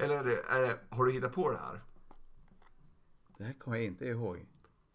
Eller 0.00 0.24
är 0.26 0.62
det, 0.62 0.78
har 0.90 1.04
du 1.04 1.12
hittat 1.12 1.32
på 1.32 1.50
det 1.50 1.58
här? 1.58 1.80
Det 3.38 3.44
här 3.44 3.52
kommer 3.52 3.76
jag 3.76 3.86
inte 3.86 4.04
ihåg. 4.04 4.46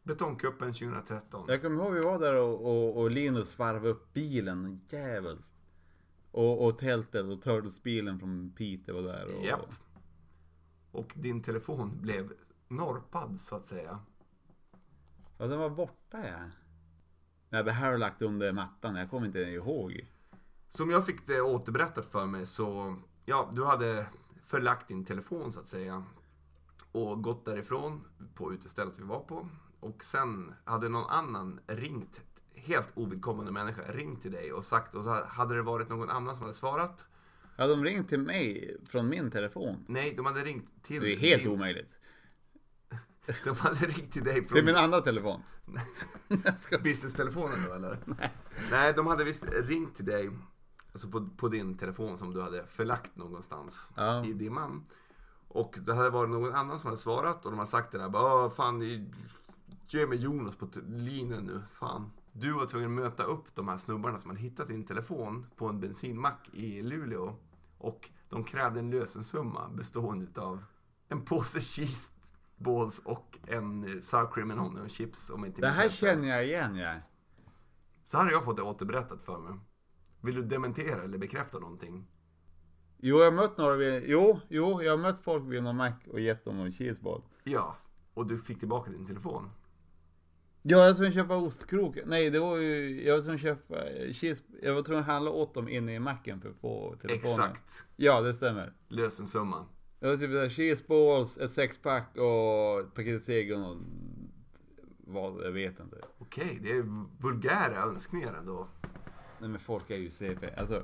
Betongkuppen 0.04 0.74
2013. 0.74 1.46
Jag 1.48 1.62
kommer 1.62 1.84
ihåg 1.84 1.94
vi 1.94 2.02
var 2.02 2.20
där 2.20 2.42
och, 2.42 2.66
och, 2.66 2.98
och 2.98 3.12
Linus 3.12 3.60
varvade 3.60 3.90
upp 3.90 4.14
bilen 4.14 4.80
jävligt. 4.90 5.50
Och, 6.32 6.66
och 6.66 6.78
tältet 6.78 7.26
och 7.26 7.42
Turtles-bilen 7.42 8.20
från 8.20 8.54
Piteå 8.56 8.96
var 8.96 9.02
där. 9.02 9.36
Och, 9.36 9.46
Japp. 9.46 9.74
Och 10.92 11.14
din 11.16 11.44
telefon 11.44 12.02
blev 12.02 12.34
norpad 12.68 13.40
så 13.40 13.56
att 13.56 13.66
säga. 13.66 14.00
Ja, 15.38 15.48
den 15.48 15.60
var 15.60 15.70
borta 15.70 16.28
ja. 16.28 16.40
Nej, 17.50 17.64
det 17.64 17.72
här 17.72 17.92
har 17.92 17.98
lagt 17.98 18.22
under 18.22 18.54
mattan. 18.54 18.96
Jag 18.96 19.10
kommer 19.10 19.28
inte 19.28 19.40
ihåg. 19.40 20.08
Som 20.70 20.90
jag 20.90 21.06
fick 21.06 21.28
det 21.28 21.42
återberättat 21.42 22.06
för 22.06 22.26
mig 22.26 22.46
så, 22.46 22.96
ja, 23.26 23.52
du 23.54 23.66
hade 23.66 24.08
förlagt 24.48 24.88
din 24.88 25.06
telefon 25.06 25.52
så 25.52 25.60
att 25.60 25.68
säga. 25.68 26.04
Och 26.92 27.24
gått 27.24 27.46
därifrån 27.46 28.04
på 28.36 28.54
utestället 28.54 29.00
vi 29.00 29.04
var 29.04 29.20
på. 29.20 29.50
Och 29.80 30.04
sen 30.04 30.54
hade 30.64 30.90
någon 30.90 31.10
annan 31.10 31.60
ringt, 31.68 32.22
helt 32.54 32.88
ovidkommande 32.94 33.52
människa, 33.52 33.82
ringt 33.92 34.22
till 34.22 34.32
dig 34.32 34.54
och 34.54 34.66
sagt, 34.66 34.96
och 34.96 35.04
så 35.04 35.26
hade 35.26 35.56
det 35.56 35.62
varit 35.62 35.90
någon 35.90 36.10
annan 36.10 36.36
som 36.36 36.42
hade 36.42 36.54
svarat. 36.58 37.06
Ja, 37.58 37.68
de 37.68 37.84
ringde 37.84 38.08
till 38.08 38.20
mig 38.20 38.78
från 38.90 39.10
min 39.10 39.32
telefon. 39.32 39.86
Nej, 39.88 40.14
de 40.14 40.26
hade 40.26 40.44
ringt 40.44 40.84
till 40.84 41.02
Det 41.02 41.14
är 41.14 41.18
helt 41.18 41.44
din, 41.44 41.52
omöjligt. 41.52 41.92
De 43.44 43.56
hade 43.56 43.86
ringt 43.86 44.14
till 44.14 44.24
dig 44.24 44.34
Det 44.34 44.40
är 44.40 44.48
från 44.48 44.66
min 44.66 44.76
andra 44.76 45.02
telefon. 45.02 45.42
Business-telefonen 46.84 47.64
då 47.68 47.74
eller? 47.74 48.00
Nej, 48.72 48.94
de 48.94 49.08
hade 49.08 49.24
visst 49.24 49.46
ringt 49.52 49.96
till 49.96 50.06
dig. 50.06 50.30
Alltså 50.96 51.08
på, 51.08 51.28
på 51.38 51.48
din 51.48 51.78
telefon 51.78 52.18
som 52.18 52.34
du 52.34 52.42
hade 52.42 52.68
förlagt 52.68 53.16
någonstans 53.16 53.90
Ja. 53.96 54.26
i 54.26 54.34
dimman. 54.34 54.84
Och 55.48 55.80
det 55.86 55.94
hade 55.94 56.10
varit 56.10 56.30
någon 56.30 56.54
annan 56.54 56.80
som 56.80 56.88
hade 56.88 56.98
svarat 56.98 57.46
och 57.46 57.52
de 57.52 57.58
har 57.58 57.66
sagt 57.66 57.92
det 57.92 57.98
där 57.98 58.10
bara 58.10 58.46
"Åh, 58.46 58.50
fan 58.52 58.82
ge 59.88 60.08
mig 60.08 60.18
Jonas 60.18 60.56
på 60.56 60.68
linjen 60.88 61.44
nu, 61.44 61.62
fan. 61.72 62.12
Du 62.32 62.52
var 62.54 62.66
tvungen 62.66 62.90
att 62.98 63.04
möta 63.04 63.24
upp 63.24 63.56
de 63.56 63.68
här 63.68 63.78
snubbarna 63.78 64.20
som 64.20 64.30
hade 64.30 64.42
hittat 64.42 64.68
din 64.68 64.86
telefon 64.86 65.48
på 65.56 65.68
en 65.68 65.80
bensinmack 65.80 66.50
i 66.54 66.82
Luleå. 66.82 67.36
Och 67.78 68.10
de 68.30 68.44
krävde 68.44 68.80
en 68.80 68.90
lösensumma 68.92 69.70
bestående 69.70 70.42
av 70.42 70.64
en 71.08 71.26
påse 71.26 71.60
cheese 71.60 72.12
balls 72.58 73.00
och 73.00 73.38
en 73.48 73.84
eh, 73.84 74.00
sour 74.02 74.32
cream 74.34 74.52
and 74.52 74.60
onion 74.60 74.90
chips 74.90 75.30
om 75.30 75.46
inte 75.46 75.62
Det 75.62 75.68
här 75.68 75.90
känner 75.90 76.28
jag 76.28 76.46
igen 76.46 76.76
ja. 76.76 76.96
Så 78.04 78.18
hade 78.18 78.32
jag 78.32 78.44
fått 78.44 78.56
det 78.58 78.64
återberättat 78.64 79.22
för 79.24 79.38
mig. 79.40 79.54
Vill 80.26 80.36
du 80.36 80.42
dementera 80.44 81.04
eller 81.04 81.18
bekräfta 81.18 81.60
någonting? 81.60 82.08
Jo, 82.98 83.18
jag 83.18 83.26
har 83.26 83.32
mött 83.32 83.58
några 83.58 83.76
vid, 83.76 84.04
jo, 84.08 84.40
jo, 84.50 84.82
jag 84.84 84.92
har 84.92 84.98
mött 84.98 85.22
folk 85.22 85.44
vid 85.48 85.64
någon 85.64 85.76
mack 85.76 86.08
och 86.12 86.20
gett 86.20 86.46
dem 86.46 86.58
någon 86.58 86.72
cheeseball. 86.72 87.22
Ja, 87.44 87.78
och 88.14 88.28
du 88.28 88.38
fick 88.38 88.60
tillbaka 88.60 88.92
din 88.92 89.08
telefon. 89.08 89.50
Ja, 90.62 90.78
jag 90.78 90.88
var 90.88 90.94
tvungen 90.94 91.12
att 91.12 91.16
köpa 91.16 91.36
ostkrok. 91.36 91.98
Nej, 92.06 92.30
det 92.30 92.40
var 92.40 92.58
ju, 92.58 93.04
jag 93.06 93.16
var 93.16 93.22
tvungen 93.22 93.36
att 93.36 93.42
köpa 93.42 93.90
eh, 93.90 94.14
cheese, 94.14 94.44
jag 94.62 94.74
var 94.74 94.84
tvungen 94.84 95.02
att 95.02 95.08
handla 95.08 95.32
åt 95.32 95.54
dem 95.54 95.70
inne 95.70 95.96
i 95.96 96.00
macken 96.00 96.42
för 96.42 96.50
att 96.50 96.56
få 96.56 96.96
telefonen. 97.02 97.32
Exakt. 97.32 97.86
Ja, 97.96 98.22
det 98.22 98.34
stämmer. 98.34 98.74
Lösensumman. 98.88 99.66
Det 100.00 100.08
var 100.08 100.18
typ 100.18 100.32
där 100.32 100.50
cheeseballs, 100.50 101.38
ett 101.38 101.52
sexpack 101.52 102.18
och 102.18 102.80
ett 102.80 102.94
paket 102.94 103.24
Segon 103.24 103.64
och 103.64 103.78
vad, 104.98 105.46
jag 105.46 105.52
vet 105.52 105.80
inte. 105.80 105.98
Okej, 106.18 106.60
det 106.62 106.72
är 106.72 107.06
vulgära 107.22 107.78
önskningar 107.78 108.34
ändå. 108.34 108.68
Nej 109.40 109.50
men 109.50 109.60
folk 109.60 109.90
är 109.90 109.96
ju 109.98 110.10
CP. 110.10 110.50
Alltså. 110.58 110.84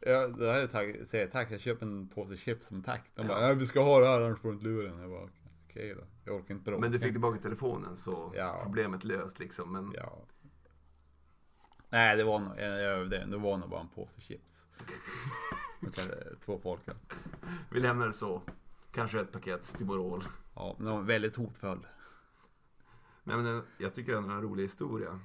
Ja, 0.00 0.26
det 0.28 0.52
här 0.52 0.60
är 0.60 0.66
tack, 0.66 0.86
säger 1.10 1.24
jag 1.24 1.32
tack, 1.32 1.50
jag 1.50 1.60
köper 1.60 1.86
en 1.86 2.08
påse 2.08 2.36
chips 2.36 2.66
som 2.66 2.82
tack. 2.82 3.10
De 3.14 3.26
bara, 3.26 3.48
ja 3.48 3.54
vi 3.54 3.66
ska 3.66 3.80
ha 3.80 4.00
det 4.00 4.06
här 4.06 4.20
annars 4.20 4.38
får 4.38 4.48
du 4.48 4.54
inte 4.54 4.64
lura 4.66 4.88
den. 4.90 5.00
Jag 5.00 5.10
bara, 5.10 5.28
okej 5.68 5.94
då. 5.94 6.02
Jag 6.24 6.34
orkar 6.36 6.54
inte 6.54 6.64
bråka. 6.64 6.80
Men 6.80 6.92
du 6.92 6.98
fick 6.98 7.12
tillbaka 7.12 7.38
telefonen 7.38 7.96
så 7.96 8.32
Ja. 8.36 8.60
problemet 8.64 9.04
löst 9.04 9.38
liksom. 9.38 9.72
Men 9.72 9.92
Ja. 9.96 10.18
Nej, 11.88 12.16
det 12.16 12.24
var 12.24 12.38
nog, 12.38 12.52
jag 12.58 12.80
överdrev. 12.80 13.28
Det 13.30 13.36
var 13.36 13.56
nog 13.58 13.70
bara 13.70 13.80
en 13.80 13.88
påse 13.88 14.20
chips. 14.20 14.66
Två 16.44 16.58
folköl. 16.58 16.94
vi 17.72 17.80
lämnar 17.80 18.06
det 18.06 18.12
så. 18.12 18.42
Kanske 18.92 19.20
ett 19.20 19.32
paket 19.32 19.64
Stimorol. 19.64 20.22
Ja, 20.54 20.74
men 20.78 20.86
de 20.86 20.96
var 20.96 21.02
väldigt 21.02 21.36
hotfull. 21.36 21.86
Nej 23.24 23.36
men 23.36 23.62
jag 23.78 23.94
tycker 23.94 24.12
den 24.12 24.30
är 24.30 24.34
en 24.34 24.42
rolig 24.42 24.62
historia. 24.62 25.20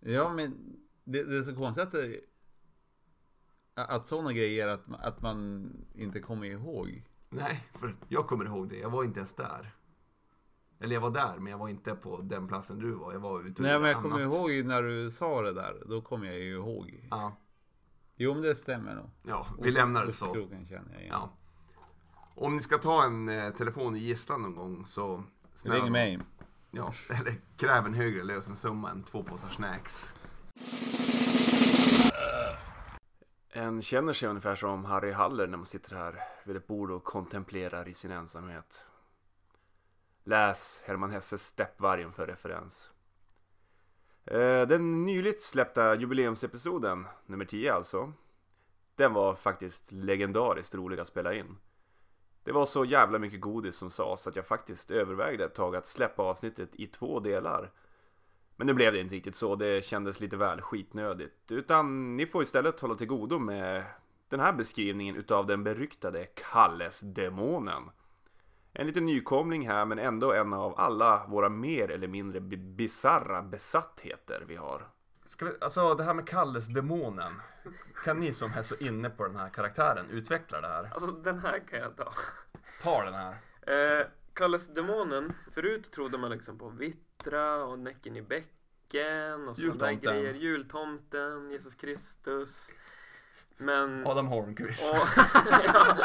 Ja, 0.00 0.32
men 0.34 0.76
det, 1.04 1.24
det 1.24 1.38
är 1.38 1.42
så 1.42 1.54
konstigt 1.54 1.82
att 1.84 1.92
det, 1.92 2.20
att 3.74 4.06
sådana 4.06 4.32
grejer 4.32 4.68
att, 4.68 4.84
att 4.98 5.22
man 5.22 5.70
inte 5.94 6.20
kommer 6.20 6.46
ihåg. 6.46 7.04
Nej, 7.30 7.64
för 7.74 7.96
jag 8.08 8.26
kommer 8.26 8.44
ihåg 8.44 8.68
det. 8.68 8.78
Jag 8.78 8.90
var 8.90 9.04
inte 9.04 9.18
ens 9.18 9.34
där. 9.34 9.74
Eller 10.80 10.94
jag 10.94 11.00
var 11.00 11.10
där, 11.10 11.38
men 11.38 11.50
jag 11.50 11.58
var 11.58 11.68
inte 11.68 11.94
på 11.94 12.20
den 12.20 12.48
platsen 12.48 12.78
du 12.78 12.90
var. 12.92 13.12
Jag 13.12 13.20
var 13.20 13.40
ute 13.46 13.62
Nej, 13.62 13.78
men 13.80 13.90
jag 13.90 14.02
kommer 14.02 14.20
annat. 14.20 14.34
ihåg 14.34 14.64
när 14.64 14.82
du 14.82 15.10
sa 15.10 15.42
det 15.42 15.52
där. 15.52 15.82
Då 15.86 16.00
kommer 16.00 16.26
jag 16.26 16.38
ju 16.38 16.52
ihåg. 16.54 17.06
Ja, 17.10 17.36
Jo, 18.20 18.34
men 18.34 18.42
det 18.42 18.54
stämmer 18.54 18.94
nog. 18.94 19.10
ja 19.22 19.46
vi 19.62 19.70
lämnar 19.70 20.06
det 20.06 20.12
så. 20.12 20.26
Ostkroken 20.26 20.66
känner 20.66 20.92
jag 20.92 21.00
igen. 21.00 21.12
Ja. 21.14 21.30
Om 22.34 22.54
ni 22.56 22.60
ska 22.60 22.78
ta 22.78 23.04
en 23.04 23.28
eh, 23.28 23.50
telefon 23.50 23.96
i 23.96 23.98
gisslan 23.98 24.42
någon 24.42 24.54
gång 24.54 24.86
så... 24.86 25.22
Ring 25.64 25.92
mig. 25.92 26.18
Ja, 26.70 26.92
eller 27.20 27.34
kräv 27.56 27.86
en 27.86 27.94
högre 27.94 28.22
lösensumma 28.22 28.90
än 28.90 29.02
två 29.02 29.22
påsar 29.22 29.48
snacks. 29.48 30.14
En 33.50 33.82
känner 33.82 34.12
sig 34.12 34.28
ungefär 34.28 34.54
som 34.54 34.84
Harry 34.84 35.12
Haller 35.12 35.46
när 35.46 35.56
man 35.56 35.66
sitter 35.66 35.96
här 35.96 36.20
vid 36.44 36.56
ett 36.56 36.66
bord 36.66 36.90
och 36.90 37.04
kontemplerar 37.04 37.88
i 37.88 37.94
sin 37.94 38.10
ensamhet. 38.10 38.86
Läs 40.24 40.82
Herman 40.84 41.10
Hesses 41.10 41.46
Steppvargen 41.46 42.12
för 42.12 42.26
referens. 42.26 42.90
Eh, 44.24 44.62
den 44.62 45.04
nyligt 45.04 45.42
släppta 45.42 45.94
jubileumsepisoden, 45.94 47.06
nummer 47.26 47.44
10 47.44 47.74
alltså, 47.74 48.12
den 48.94 49.12
var 49.12 49.34
faktiskt 49.34 49.92
legendariskt 49.92 50.74
rolig 50.74 51.00
att 51.00 51.06
spela 51.06 51.34
in. 51.34 51.56
Det 52.48 52.52
var 52.52 52.66
så 52.66 52.84
jävla 52.84 53.18
mycket 53.18 53.40
godis 53.40 53.76
som 53.76 53.90
sades 53.90 54.26
att 54.26 54.36
jag 54.36 54.46
faktiskt 54.46 54.90
övervägde 54.90 55.44
ett 55.44 55.54
tag 55.54 55.76
att 55.76 55.86
släppa 55.86 56.22
avsnittet 56.22 56.70
i 56.72 56.86
två 56.86 57.20
delar. 57.20 57.70
Men 58.56 58.66
nu 58.66 58.74
blev 58.74 58.92
det 58.92 59.00
inte 59.00 59.14
riktigt 59.14 59.34
så, 59.34 59.56
det 59.56 59.84
kändes 59.84 60.20
lite 60.20 60.36
väl 60.36 60.60
skitnödigt. 60.60 61.50
Utan 61.50 62.16
ni 62.16 62.26
får 62.26 62.42
istället 62.42 62.80
hålla 62.80 62.94
till 62.94 63.06
godo 63.06 63.38
med 63.38 63.84
den 64.28 64.40
här 64.40 64.52
beskrivningen 64.52 65.16
utav 65.16 65.46
den 65.46 65.64
beryktade 65.64 66.24
Kalles-demonen. 66.24 67.90
En 68.72 68.86
liten 68.86 69.06
nykomling 69.06 69.68
här 69.68 69.84
men 69.84 69.98
ändå 69.98 70.32
en 70.32 70.52
av 70.52 70.74
alla 70.80 71.26
våra 71.26 71.48
mer 71.48 71.90
eller 71.90 72.08
mindre 72.08 72.40
bisarra 72.40 73.42
besattheter 73.42 74.44
vi 74.46 74.56
har. 74.56 74.88
Ska 75.28 75.44
vi, 75.44 75.52
alltså 75.60 75.94
det 75.94 76.04
här 76.04 76.14
med 76.14 76.28
Kalles 76.28 76.66
demonen. 76.66 77.32
Kan 78.04 78.20
ni 78.20 78.32
som 78.32 78.52
är 78.52 78.62
så 78.62 78.76
inne 78.76 79.10
på 79.10 79.26
den 79.26 79.36
här 79.36 79.48
karaktären 79.48 80.10
utveckla 80.10 80.60
det 80.60 80.68
här? 80.68 80.90
Alltså 80.92 81.06
den 81.06 81.38
här 81.38 81.58
kan 81.58 81.78
jag 81.78 81.96
ta. 81.96 82.12
Ta 82.82 83.04
den 83.04 83.14
här. 83.14 83.36
Eh, 84.00 84.06
Kalles 84.32 84.66
Demonen, 84.66 85.32
förut 85.52 85.90
trodde 85.92 86.18
man 86.18 86.30
liksom 86.30 86.58
på 86.58 86.68
Vittra 86.68 87.64
och 87.64 87.78
Näcken 87.78 88.16
i 88.16 88.22
bäcken 88.22 89.48
och 89.48 89.56
sådana 89.56 89.74
där 89.74 89.92
grejer. 89.92 90.34
Jultomten, 90.34 91.50
Jesus 91.50 91.74
Kristus. 91.74 92.70
Men... 93.56 94.06
Adam 94.06 94.26
Holmqvist. 94.26 94.92
Och, 94.92 95.24
ja. 95.64 95.96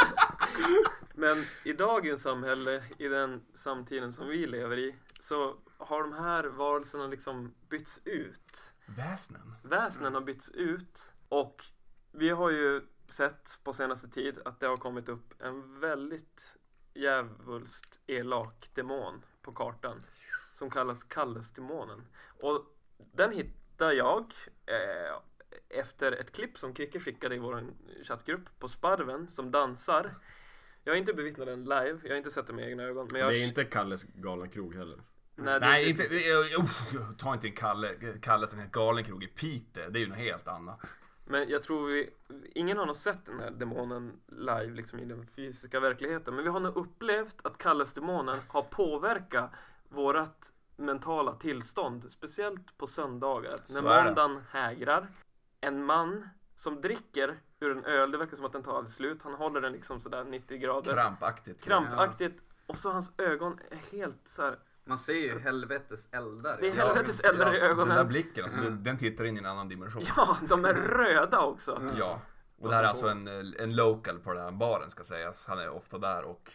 Men 1.13 1.45
i 1.63 1.73
dagens 1.73 2.21
samhälle, 2.21 2.83
i 2.97 3.07
den 3.07 3.41
samtiden 3.53 4.13
som 4.13 4.27
vi 4.27 4.47
lever 4.47 4.79
i, 4.79 4.95
så 5.19 5.55
har 5.77 6.03
de 6.03 6.13
här 6.13 6.43
varelserna 6.43 7.07
liksom 7.07 7.53
bytts 7.69 7.99
ut. 8.05 8.72
Väsnen. 8.97 9.55
Väsnen 9.63 10.13
har 10.13 10.21
bytts 10.21 10.51
ut 10.51 11.11
och 11.29 11.63
vi 12.11 12.29
har 12.29 12.49
ju 12.49 12.81
sett 13.09 13.57
på 13.63 13.73
senaste 13.73 14.07
tid 14.07 14.39
att 14.45 14.59
det 14.59 14.67
har 14.67 14.77
kommit 14.77 15.09
upp 15.09 15.41
en 15.41 15.79
väldigt 15.79 16.57
djävulskt 16.93 17.99
elak 18.07 18.69
demon 18.73 19.25
på 19.41 19.51
kartan 19.51 19.97
som 20.55 20.69
kallas 20.69 21.03
Kalles-demonen. 21.03 22.01
Och 22.41 22.65
den 23.13 23.31
hittade 23.31 23.93
jag 23.93 24.33
eh, 24.65 25.19
efter 25.69 26.11
ett 26.11 26.31
klipp 26.31 26.57
som 26.57 26.73
Kricke 26.73 26.99
skickade 26.99 27.35
i 27.35 27.39
vår 27.39 27.63
chattgrupp 28.03 28.59
på 28.59 28.67
Sparven 28.67 29.27
som 29.27 29.51
dansar. 29.51 30.15
Jag 30.83 30.93
har 30.93 30.97
inte 30.97 31.13
bevittnat 31.13 31.47
den 31.47 31.63
live, 31.63 31.99
jag 32.03 32.09
har 32.09 32.17
inte 32.17 32.31
sett 32.31 32.47
den 32.47 32.55
med 32.55 32.69
egna 32.69 32.83
ögon. 32.83 33.07
Men 33.11 33.21
jag, 33.21 33.31
Det 33.31 33.37
är 33.37 33.47
inte 33.47 33.63
Kalles 33.63 34.03
galna 34.03 34.47
krog 34.47 34.75
heller. 34.75 34.99
Nej, 35.35 35.59
det- 35.59 35.65
Nej, 35.65 35.89
inte, 35.89 36.03
uh, 36.03 37.11
ta 37.17 37.33
inte 37.33 37.47
en 37.47 37.53
Kalle, 37.55 37.93
Kalles 38.21 38.53
galenkrog 38.71 39.23
i 39.23 39.27
Piteå. 39.27 39.89
Det 39.89 39.99
är 39.99 40.01
ju 40.01 40.07
något 40.09 40.17
helt 40.17 40.47
annat. 40.47 40.95
Men 41.25 41.49
jag 41.49 41.63
tror 41.63 41.85
vi, 41.87 42.09
ingen 42.55 42.77
har 42.77 42.85
nog 42.85 42.95
sett 42.95 43.25
den 43.25 43.39
här 43.39 43.51
demonen 43.51 44.13
live 44.27 44.69
liksom 44.73 44.99
i 44.99 45.05
den 45.05 45.27
fysiska 45.35 45.79
verkligheten. 45.79 46.35
Men 46.35 46.43
vi 46.43 46.49
har 46.49 46.59
nog 46.59 46.75
upplevt 46.77 47.35
att 47.43 47.57
Kalles 47.57 47.93
demonen 47.93 48.39
har 48.47 48.61
påverkat 48.61 49.51
vårat 49.89 50.53
mentala 50.77 51.33
tillstånd. 51.35 52.11
Speciellt 52.11 52.77
på 52.77 52.87
söndagar. 52.87 53.57
Så 53.65 53.81
när 53.81 53.91
är 53.91 53.97
det. 53.97 54.03
måndagen 54.05 54.43
hägrar. 54.49 55.07
En 55.61 55.85
man 55.85 56.29
som 56.55 56.81
dricker 56.81 57.39
ur 57.59 57.71
en 57.71 57.85
öl, 57.85 58.11
det 58.11 58.17
verkar 58.17 58.35
som 58.35 58.45
att 58.45 58.53
den 58.53 58.63
tar 58.63 58.85
slut. 58.85 59.23
Han 59.23 59.33
håller 59.33 59.61
den 59.61 59.71
liksom 59.73 59.99
sådär 59.99 60.23
90 60.23 60.57
grader. 60.57 60.93
Krampaktigt. 60.93 61.63
Krampaktigt. 61.63 62.41
Och 62.65 62.77
så 62.77 62.91
hans 62.91 63.11
ögon 63.17 63.59
är 63.71 63.97
helt 63.97 64.21
så 64.25 64.41
här. 64.41 64.59
Man 64.85 64.97
ser 64.97 65.13
ju 65.13 65.39
helvetes 65.39 66.07
eldar. 66.11 66.57
Det 66.61 66.67
är 66.67 66.71
helvetes 66.71 67.19
eldar 67.19 67.55
i 67.55 67.59
Den 67.59 67.61
där 67.61 67.69
ögonen. 67.69 68.07
blicken, 68.07 68.43
alltså, 68.43 68.59
den, 68.59 68.83
den 68.83 68.97
tittar 68.97 69.25
in 69.25 69.35
i 69.35 69.39
en 69.39 69.45
annan 69.45 69.69
dimension. 69.69 70.03
Ja, 70.15 70.37
de 70.49 70.65
är 70.65 70.73
röda 70.73 71.41
också. 71.41 71.93
Ja. 71.97 72.21
Och 72.57 72.69
det 72.69 72.75
här 72.75 72.83
är 72.83 72.87
alltså 72.87 73.07
en, 73.07 73.27
en 73.59 73.75
local 73.75 74.19
på 74.19 74.33
den 74.33 74.43
här 74.43 74.51
baren 74.51 74.89
ska 74.91 75.03
sägas. 75.03 75.45
Han 75.47 75.59
är 75.59 75.69
ofta 75.69 75.97
där 75.97 76.23
och 76.23 76.51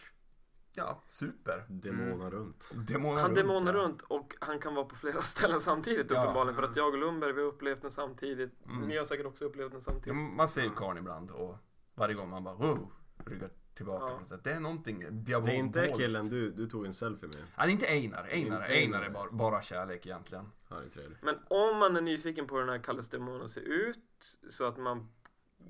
ja, 0.73 1.03
super. 1.09 1.65
Demona 1.69 2.31
runt. 2.31 2.71
Demonar 2.75 3.23
Han 3.23 3.35
demonar 3.35 3.75
ja. 3.75 3.81
runt 3.81 4.03
och 4.03 4.35
han 4.41 4.59
kan 4.59 4.75
vara 4.75 4.85
på 4.85 4.97
flera 4.97 5.23
ställen 5.23 5.61
samtidigt 5.61 6.11
Ja. 6.11 6.23
uppenbarligen. 6.23 6.55
För 6.57 6.63
att 6.63 6.77
jag 6.77 6.89
och 6.89 6.99
Lundberg 6.99 7.33
vi 7.33 7.41
har 7.41 7.49
upplevt 7.49 7.83
den 7.83 7.91
samtidigt. 7.91 8.67
Mm. 8.67 8.89
Ni 8.89 8.97
har 8.97 9.05
säkert 9.05 9.27
också 9.27 9.45
upplevt 9.45 9.71
den 9.71 9.81
Ja, 9.87 9.93
samtidigt. 9.93 10.19
Man 10.37 10.49
ser 10.49 10.63
ju 10.63 10.71
karln 10.71 10.99
ibland 10.99 11.31
och 11.31 11.57
varje 11.95 12.15
gång 12.15 12.29
man 12.31 12.45
bara 12.45 12.55
wow, 12.55 12.93
ryggar 13.27 13.51
tillbaka 13.79 14.05
Ja. 14.05 14.11
på 14.15 14.21
något 14.21 14.29
sätt. 14.29 14.45
Det 14.45 14.53
är 14.53 14.61
någonting 14.61 15.01
Det 15.01 15.11
diaboliskt. 15.11 15.55
är 15.77 15.85
inte 15.85 15.99
killen 15.99 16.29
du, 16.29 16.51
du 16.51 16.67
tog 16.69 16.87
en 16.87 16.95
selfie 16.95 17.29
med. 17.29 17.47
Ja, 17.57 17.63
det 17.63 17.69
är 17.69 17.73
inte 17.73 17.87
Einar. 17.87 18.25
Einar, 18.25 18.57
Inte 18.57 18.67
Einar 18.73 19.03
är 19.03 19.11
bara, 19.11 19.31
bara 19.31 19.63
kärlek 19.63 20.07
egentligen. 20.07 20.53
Han 20.69 20.85
är 20.85 20.89
trevlig. 20.89 21.19
Men 21.23 21.35
om 21.51 21.79
man 21.79 21.97
är 21.97 22.01
nyfiken 22.01 22.47
på 22.47 22.55
hur 22.55 22.61
den 22.61 22.71
här 22.71 22.79
Kalles 22.79 23.09
demonen 23.09 23.49
ser 23.49 23.61
ut 23.61 24.39
så 24.51 24.65
att 24.65 24.77
man 24.77 25.09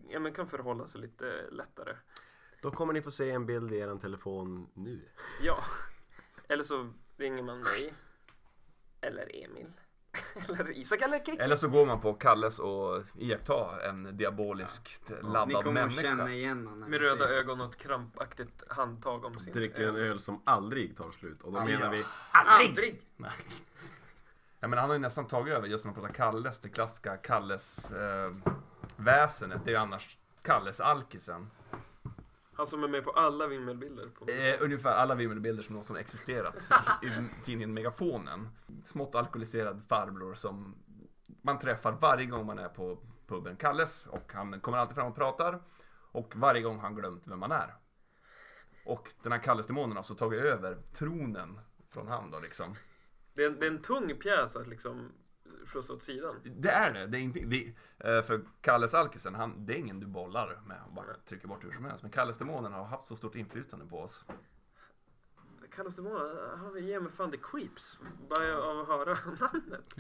ja, 0.09 0.21
men 0.21 0.33
kan 0.33 0.49
förhålla 0.49 0.87
sig 0.87 1.01
lite 1.01 1.51
lättare. 1.51 1.97
Då 2.63 2.71
kommer 2.71 2.93
ni 2.93 3.03
få 3.03 3.11
se 3.11 3.31
en 3.31 3.47
bild 3.47 3.73
i 3.73 3.79
er 3.79 3.97
telefon 3.99 4.69
nu. 4.75 5.01
Ja. 5.43 5.65
Eller 6.49 6.65
så 6.65 6.93
ringer 7.17 7.43
man 7.43 7.61
mig. 7.61 7.95
Eller 9.01 9.45
Emil. 9.45 9.73
Eller 10.49 10.79
Isak 10.79 11.03
eller 11.03 11.25
Kricke. 11.25 11.43
Eller 11.43 11.57
så 11.57 11.69
går 11.69 11.87
man 11.87 12.01
på 12.01 12.15
Kalles 12.15 12.59
och 12.59 13.03
iakttar 13.19 13.81
en 13.89 14.17
diaboliskt 14.17 15.11
Ni 15.11 15.17
laddad 15.33 15.65
kommer 15.65 15.81
att 15.81 15.87
människa. 15.87 16.03
känna 16.03 16.33
igen 16.33 16.67
honom. 16.67 16.91
Med 16.91 16.91
ni 16.91 16.99
röda 17.07 17.27
ser- 17.27 17.33
ögon 17.35 17.61
och 17.61 17.71
ett 17.71 17.77
krampaktigt 17.83 18.63
handtag 18.69 19.25
om 19.25 19.35
sin 19.35 19.53
Dricker 19.53 19.89
en 19.89 19.97
öl 19.97 20.21
som 20.21 20.43
aldrig 20.45 20.97
tar 20.97 21.11
slut. 21.11 21.43
Och 21.43 21.53
då 21.53 21.65
menar 21.65 21.91
vi 21.91 22.05
Aldrig! 22.33 23.03
Ja, 24.61 24.69
men 24.69 24.79
han 24.79 24.89
har 24.89 24.95
ju 24.95 25.01
nästan 25.01 25.27
tagit 25.27 25.55
över 25.55 25.69
just 25.69 25.85
när 25.85 25.93
man 25.93 26.01
pratar 26.03 26.15
Kalles, 26.15 26.61
det 26.61 26.69
klassiska 26.69 27.17
Kalles 27.17 27.91
eh, 27.93 28.31
väsenet. 28.97 29.61
Det 29.65 29.71
är 29.71 29.73
ju 29.73 29.81
annars 29.81 30.19
Kalles 30.43 30.81
alkisen. 30.81 31.51
Han 32.59 32.67
som 32.67 32.85
är 32.85 32.89
med 32.89 33.05
på 33.05 33.11
alla 33.11 33.47
vimmelbilder. 33.47 34.07
På... 34.07 34.31
Eh, 34.31 34.63
ungefär 34.63 34.91
alla 34.91 35.15
vimmelbilder 35.15 35.63
som 35.63 35.73
någonsin 35.73 35.97
existerat 35.97 36.71
i, 37.03 37.45
tidningen 37.45 37.75
Megafonen. 37.75 38.49
Smått 38.85 39.15
alkoholiserad 39.15 39.83
farbror 39.89 40.35
som 40.35 40.75
man 41.43 41.59
träffar 41.59 41.93
varje 41.93 42.27
gång 42.27 42.47
man 42.47 42.59
är 42.59 42.69
på 42.69 42.99
puben 43.27 43.57
Kalles 43.57 44.07
och 44.07 44.33
han 44.33 44.61
kommer 44.61 44.79
alltid 44.79 44.95
fram 44.95 45.07
och 45.07 45.17
pratar 45.17 45.63
och 46.13 46.37
varje 46.37 46.63
gång 46.63 46.77
har 46.77 46.83
han 46.83 46.95
glömt 46.95 47.29
vem 47.29 47.39
man 47.39 47.53
är. 47.53 47.75
Och 48.85 49.11
den 49.23 49.33
här 49.33 49.39
Kalles-demonen 49.39 49.91
har 49.91 49.99
alltså 49.99 50.15
tagit 50.15 50.43
över 50.43 50.79
tronen 50.93 51.61
från 51.91 52.09
han 52.09 52.31
då 52.31 52.41
liksom. 52.41 52.75
Det, 53.35 53.43
är 53.43 53.47
en, 53.47 53.59
det 53.61 53.67
är 53.67 53.71
en 53.71 53.83
tung 53.83 54.15
pjäs 54.15 54.57
att 54.57 54.69
liksom 54.69 55.13
skjutsa 55.69 55.93
åt 55.93 56.03
sidan. 56.03 56.41
Det 56.45 56.71
är 56.71 56.93
det. 56.93 57.07
det, 57.07 57.19
är 57.19 57.21
inte, 57.21 57.41
det 57.41 57.75
eh, 57.99 58.23
för 58.23 58.41
Kalles 58.61 58.95
Alkisen, 58.95 59.35
han, 59.35 59.67
det 59.67 59.75
är 59.75 59.79
ingen 59.79 60.01
du 60.01 60.07
bollar 60.07 60.61
med 60.67 60.79
och 60.87 60.93
bara 60.93 61.15
trycker 61.29 61.49
bort 61.49 61.65
hur 61.65 61.73
som 61.73 61.85
helst. 61.85 62.03
Men 62.03 62.11
Kalles 62.11 62.39
Demonen 62.39 62.73
har 62.73 62.85
haft 62.85 63.07
så 63.07 63.17
stort 63.17 63.35
inflytande 63.35 63.87
på 63.87 64.01
oss. 64.01 64.25
Kallas 65.77 65.97
det 65.97 66.03
bara? 66.03 66.57
Han 66.57 66.85
ger 66.87 67.01
mig 67.01 67.13
fan 67.13 67.31
the 67.31 67.37
creeps. 67.37 67.99
Bara 68.29 68.63
av 68.63 68.81
att 68.81 68.89
höra 68.89 69.19
namnet. 69.41 69.95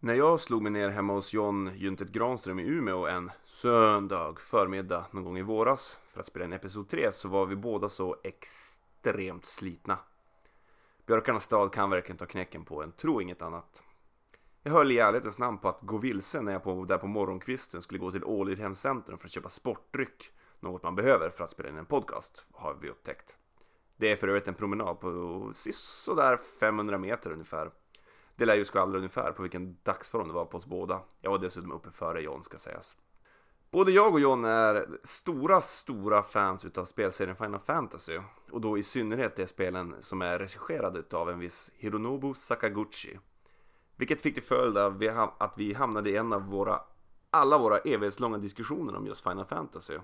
När 0.00 0.14
jag 0.14 0.40
slog 0.40 0.62
mig 0.62 0.72
ner 0.72 0.88
hemma 0.88 1.12
hos 1.12 1.32
John 1.32 1.70
Juntet 1.74 2.08
Granström 2.08 2.58
i 2.58 2.68
Umeå 2.68 3.06
en 3.06 3.30
söndag 3.44 4.40
förmiddag 4.40 5.06
någon 5.10 5.24
gång 5.24 5.38
i 5.38 5.42
våras 5.42 5.98
för 6.12 6.20
att 6.20 6.26
spela 6.26 6.44
in 6.44 6.52
episod 6.52 6.88
3 6.88 7.12
så 7.12 7.28
var 7.28 7.46
vi 7.46 7.56
båda 7.56 7.88
så 7.88 8.16
extremt 8.24 9.46
slitna. 9.46 9.98
Björkarnas 11.08 11.44
stad 11.44 11.72
kan 11.72 11.90
verkligen 11.90 12.16
ta 12.16 12.26
knäcken 12.26 12.64
på 12.64 12.82
en, 12.82 12.92
tro 12.92 13.20
inget 13.20 13.42
annat. 13.42 13.82
Jag 14.62 14.72
höll 14.72 14.92
i 14.92 14.98
ärlighetens 14.98 15.38
namn 15.38 15.58
på 15.58 15.68
att 15.68 15.80
gå 15.80 15.98
vilse 15.98 16.42
när 16.42 16.52
jag 16.52 16.62
på, 16.62 16.84
där 16.84 16.98
på 16.98 17.06
morgonkvisten 17.06 17.82
skulle 17.82 17.98
gå 17.98 18.10
till 18.10 18.24
Ålidhem 18.24 18.74
Centrum 18.74 19.18
för 19.18 19.26
att 19.26 19.32
köpa 19.32 19.48
sportdryck. 19.48 20.32
Något 20.60 20.82
man 20.82 20.94
behöver 20.94 21.30
för 21.30 21.44
att 21.44 21.50
spela 21.50 21.68
in 21.68 21.76
en 21.76 21.86
podcast, 21.86 22.46
har 22.52 22.74
vi 22.80 22.90
upptäckt. 22.90 23.36
Det 23.96 24.12
är 24.12 24.16
för 24.16 24.28
övrigt 24.28 24.48
en 24.48 24.54
promenad 24.54 25.00
på 25.00 25.50
sådär 25.72 26.36
500 26.36 26.98
meter 26.98 27.32
ungefär. 27.32 27.70
Det 28.36 28.44
lär 28.44 28.54
ju 28.54 28.64
skvallra 28.64 28.96
ungefär 28.96 29.32
på 29.32 29.42
vilken 29.42 29.76
dagsform 29.82 30.28
det 30.28 30.34
var 30.34 30.44
på 30.44 30.56
oss 30.56 30.66
båda. 30.66 31.00
Jag 31.20 31.30
var 31.30 31.38
dessutom 31.38 31.72
uppe 31.72 31.90
före 31.90 32.22
John 32.22 32.42
ska 32.44 32.58
sägas. 32.58 32.96
Både 33.70 33.92
jag 33.92 34.12
och 34.12 34.20
John 34.20 34.44
är 34.44 34.86
stora, 35.02 35.60
stora 35.60 36.22
fans 36.22 36.64
utav 36.64 36.84
spelserien 36.84 37.36
Final 37.36 37.60
Fantasy. 37.60 38.18
Och 38.50 38.60
då 38.60 38.78
i 38.78 38.82
synnerhet 38.82 39.36
de 39.36 39.46
spelen 39.46 39.94
som 40.00 40.22
är 40.22 40.38
regisserade 40.38 40.98
utav 40.98 41.30
en 41.30 41.38
viss 41.38 41.70
Hironobu 41.76 42.34
Sakaguchi. 42.34 43.18
Vilket 43.96 44.22
fick 44.22 44.34
till 44.34 44.42
följd 44.42 44.78
av 44.78 45.02
att 45.38 45.58
vi 45.58 45.74
hamnade 45.74 46.10
i 46.10 46.16
en 46.16 46.32
av 46.32 46.42
våra, 46.42 46.80
alla 47.30 47.58
våra 47.58 47.78
evighetslånga 47.78 48.38
diskussioner 48.38 48.96
om 48.96 49.06
just 49.06 49.22
Final 49.22 49.44
Fantasy. 49.44 49.98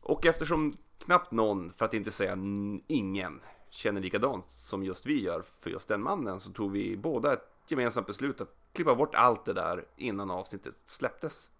Och 0.00 0.26
eftersom 0.26 0.72
knappt 0.98 1.30
någon, 1.30 1.70
för 1.70 1.84
att 1.84 1.94
inte 1.94 2.10
säga 2.10 2.38
ingen, 2.86 3.40
känner 3.70 4.00
likadant 4.00 4.50
som 4.50 4.84
just 4.84 5.06
vi 5.06 5.22
gör 5.22 5.42
för 5.60 5.70
just 5.70 5.88
den 5.88 6.02
mannen 6.02 6.40
så 6.40 6.52
tog 6.52 6.72
vi 6.72 6.96
båda 6.96 7.32
ett 7.32 7.48
gemensamt 7.66 8.06
beslut 8.06 8.40
att 8.40 8.54
klippa 8.72 8.94
bort 8.94 9.14
allt 9.14 9.44
det 9.44 9.52
där 9.52 9.84
innan 9.96 10.30
avsnittet 10.30 10.78
släpptes. 10.84 11.50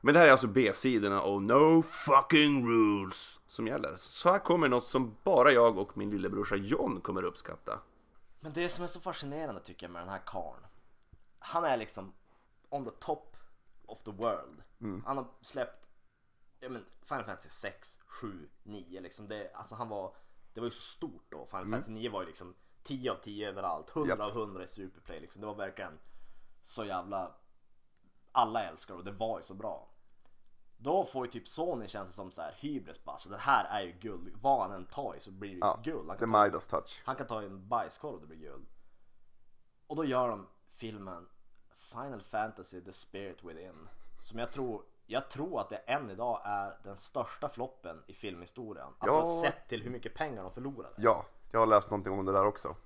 Men 0.00 0.14
det 0.14 0.20
här 0.20 0.26
är 0.26 0.30
alltså 0.30 0.46
B-sidorna 0.46 1.22
och 1.22 1.42
No 1.42 1.82
fucking 1.82 2.68
rules 2.68 3.40
som 3.46 3.66
gäller. 3.66 3.96
Så 3.96 4.32
här 4.32 4.38
kommer 4.38 4.68
något 4.68 4.86
som 4.86 5.16
bara 5.24 5.52
jag 5.52 5.78
och 5.78 5.96
min 5.96 6.10
lillebrorsa 6.10 6.56
John 6.56 7.00
kommer 7.00 7.22
uppskatta. 7.22 7.80
Men 8.40 8.52
det 8.52 8.68
som 8.68 8.84
är 8.84 8.88
så 8.88 9.00
fascinerande 9.00 9.60
tycker 9.60 9.86
jag 9.86 9.92
med 9.92 10.02
den 10.02 10.08
här 10.08 10.22
karln. 10.26 10.66
Han 11.38 11.64
är 11.64 11.76
liksom 11.76 12.12
on 12.68 12.84
the 12.84 12.90
top 12.90 13.36
of 13.86 14.02
the 14.02 14.10
world. 14.10 14.62
Han 15.04 15.16
har 15.16 15.26
släppt 15.40 15.86
ja, 16.60 16.68
men 16.68 16.84
Final 17.02 17.24
Fantasy 17.24 17.48
6, 17.48 17.98
7, 18.06 18.48
9 18.62 19.00
liksom. 19.00 19.28
Det, 19.28 19.50
alltså 19.54 19.74
han 19.74 19.88
var, 19.88 20.16
det 20.54 20.60
var 20.60 20.66
ju 20.66 20.70
så 20.70 20.80
stort 20.80 21.26
då. 21.28 21.46
Final 21.46 21.70
Fantasy 21.70 21.92
9 21.92 22.10
var 22.10 22.20
ju 22.20 22.26
liksom 22.26 22.54
10 22.82 23.12
av 23.12 23.16
10 23.16 23.48
överallt. 23.48 23.96
100 23.96 24.10
Japp. 24.10 24.20
av 24.20 24.30
100 24.30 24.64
i 24.64 24.68
Superplay 24.68 25.20
liksom. 25.20 25.40
Det 25.40 25.46
var 25.46 25.54
verkligen 25.54 25.98
så 26.62 26.84
jävla 26.84 27.34
alla 28.36 28.64
älskar 28.64 28.94
och 28.94 29.04
det 29.04 29.12
var 29.12 29.38
ju 29.38 29.42
så 29.42 29.54
bra. 29.54 29.88
Då 30.78 31.04
får 31.04 31.26
ju 31.26 31.32
typ 31.32 31.48
Sony 31.48 31.88
känns 31.88 32.08
det 32.08 32.14
som 32.14 32.30
så 32.30 32.42
här 32.42 32.54
hybris 32.58 33.04
bara. 33.04 33.18
Så 33.18 33.28
det 33.28 33.36
här 33.38 33.64
är 33.64 33.80
ju 33.82 33.92
guld. 33.92 34.36
Vad 34.42 34.60
han 34.60 34.72
än 34.72 34.84
tar 34.86 35.14
i 35.16 35.20
så 35.20 35.30
blir 35.30 35.50
det 35.52 35.58
Ja, 35.60 35.80
guld. 35.84 36.08
Han 36.08 36.18
kan 36.18 36.32
ta- 36.32 36.44
Midas 36.44 36.66
touch. 36.66 37.02
han 37.04 37.16
kan 37.16 37.26
ta 37.26 37.42
en 37.42 37.68
bajskorv 37.68 38.14
och 38.14 38.20
det 38.20 38.26
blir 38.26 38.38
guld. 38.38 38.66
Och 39.86 39.96
då 39.96 40.04
gör 40.04 40.28
de 40.28 40.46
filmen 40.66 41.28
Final 41.74 42.20
Fantasy 42.22 42.80
The 42.80 42.92
Spirit 42.92 43.44
Within. 43.44 43.88
Som 44.20 44.38
jag 44.38 44.52
tror, 44.52 44.82
jag 45.06 45.30
tror 45.30 45.60
att 45.60 45.68
det 45.68 45.76
än 45.76 46.10
idag 46.10 46.40
är 46.44 46.78
den 46.84 46.96
största 46.96 47.48
floppen 47.48 48.02
i 48.06 48.12
filmhistorien. 48.12 48.88
Alltså 48.98 49.18
Ja. 49.18 49.42
sett 49.42 49.68
till 49.68 49.82
hur 49.82 49.90
mycket 49.90 50.14
pengar 50.14 50.42
de 50.42 50.52
förlorade. 50.52 50.94
Ja, 50.98 51.26
jag 51.50 51.60
har 51.60 51.66
läst 51.66 51.90
någonting 51.90 52.12
om 52.12 52.24
det 52.24 52.32
där 52.32 52.46
också. 52.46 52.76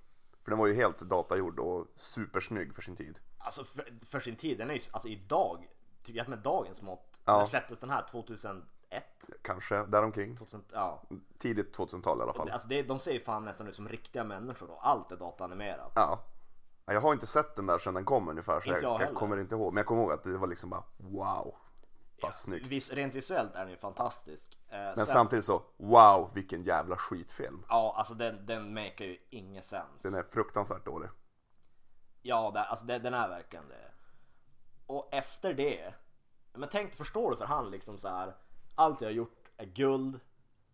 För 0.42 0.50
den 0.50 0.58
var 0.58 0.66
ju 0.66 0.74
helt 0.74 0.98
datagjord 0.98 1.58
och 1.58 1.86
supersnygg 1.94 2.74
för 2.74 2.82
sin 2.82 2.96
tid. 2.96 3.18
Alltså 3.42 3.64
för, 3.64 3.92
för 4.06 4.20
sin 4.20 4.36
tid, 4.36 4.58
den 4.58 4.70
är 4.70 4.74
ju, 4.74 4.80
alltså 4.92 5.08
idag, 5.08 5.68
tycker 6.02 6.18
jag 6.18 6.28
med 6.28 6.38
dagens 6.38 6.82
mått. 6.82 7.20
Ja. 7.24 7.38
När 7.38 7.44
släpptes 7.44 7.78
den 7.78 7.90
här 7.90 8.06
2001? 8.10 8.64
Kanske 9.42 9.84
däromkring. 9.86 10.36
2000, 10.36 10.64
ja. 10.72 11.02
Tidigt 11.38 11.76
2000-tal 11.78 12.18
i 12.18 12.22
alla 12.22 12.32
fall. 12.32 12.50
Alltså 12.50 12.68
det, 12.68 12.82
de 12.82 12.98
ser 12.98 13.12
ju 13.12 13.20
fan 13.20 13.44
nästan 13.44 13.68
ut 13.68 13.76
som 13.76 13.88
riktiga 13.88 14.24
människor 14.24 14.66
då. 14.66 14.78
Allt 14.82 15.12
är 15.12 15.16
dataanimerat. 15.16 15.92
Ja. 15.94 16.20
Ja, 16.86 16.92
Jag 16.92 17.00
har 17.00 17.12
inte 17.12 17.26
sett 17.26 17.56
den 17.56 17.66
där 17.66 17.78
sedan 17.78 17.94
den 17.94 18.04
kom 18.04 18.28
ungefär 18.28 18.60
så 18.60 18.68
Inte 18.68 18.84
jag 18.86 19.00
jag, 19.00 19.08
jag 19.08 19.14
kommer 19.14 19.40
inte 19.40 19.54
ihåg. 19.54 19.72
Men 19.72 19.76
jag 19.80 19.86
kommer 19.86 20.02
ihåg 20.02 20.12
att 20.12 20.22
det 20.22 20.36
var 20.38 20.46
liksom 20.46 20.70
bara 20.70 20.84
wow. 20.96 21.54
Vad 22.22 22.34
snyggt. 22.34 22.66
Vis, 22.66 22.92
rent 22.92 23.14
visuellt 23.14 23.54
är 23.54 23.60
den 23.60 23.70
ju 23.70 23.76
fantastisk. 23.76 24.58
Eh, 24.68 24.78
Men 24.78 24.96
sen- 24.96 25.06
samtidigt 25.06 25.44
så 25.44 25.62
wow 25.76 26.30
vilken 26.34 26.62
jävla 26.62 26.96
skitfilm. 26.96 27.64
Ja, 27.68 27.94
alltså 27.96 28.14
den, 28.14 28.46
den 28.46 28.74
makar 28.74 29.04
ju 29.04 29.18
ingen 29.30 29.62
sens. 29.62 30.02
Den 30.02 30.14
är 30.14 30.22
fruktansvärt 30.22 30.84
dålig. 30.84 31.08
Ja, 32.22 32.50
det, 32.50 32.64
alltså 32.64 32.86
det, 32.86 32.98
den 32.98 33.14
är 33.14 33.28
verkligen 33.28 33.68
det. 33.68 33.90
Och 34.86 35.08
efter 35.14 35.54
det, 35.54 35.94
men 36.52 36.68
tänk, 36.68 36.94
förstår 36.94 37.30
du 37.30 37.36
för 37.36 37.44
han 37.44 37.70
liksom 37.70 37.98
så 37.98 38.08
här. 38.08 38.36
Allt 38.74 39.00
jag 39.00 39.08
har 39.08 39.12
gjort 39.12 39.50
är 39.56 39.66
guld. 39.66 40.20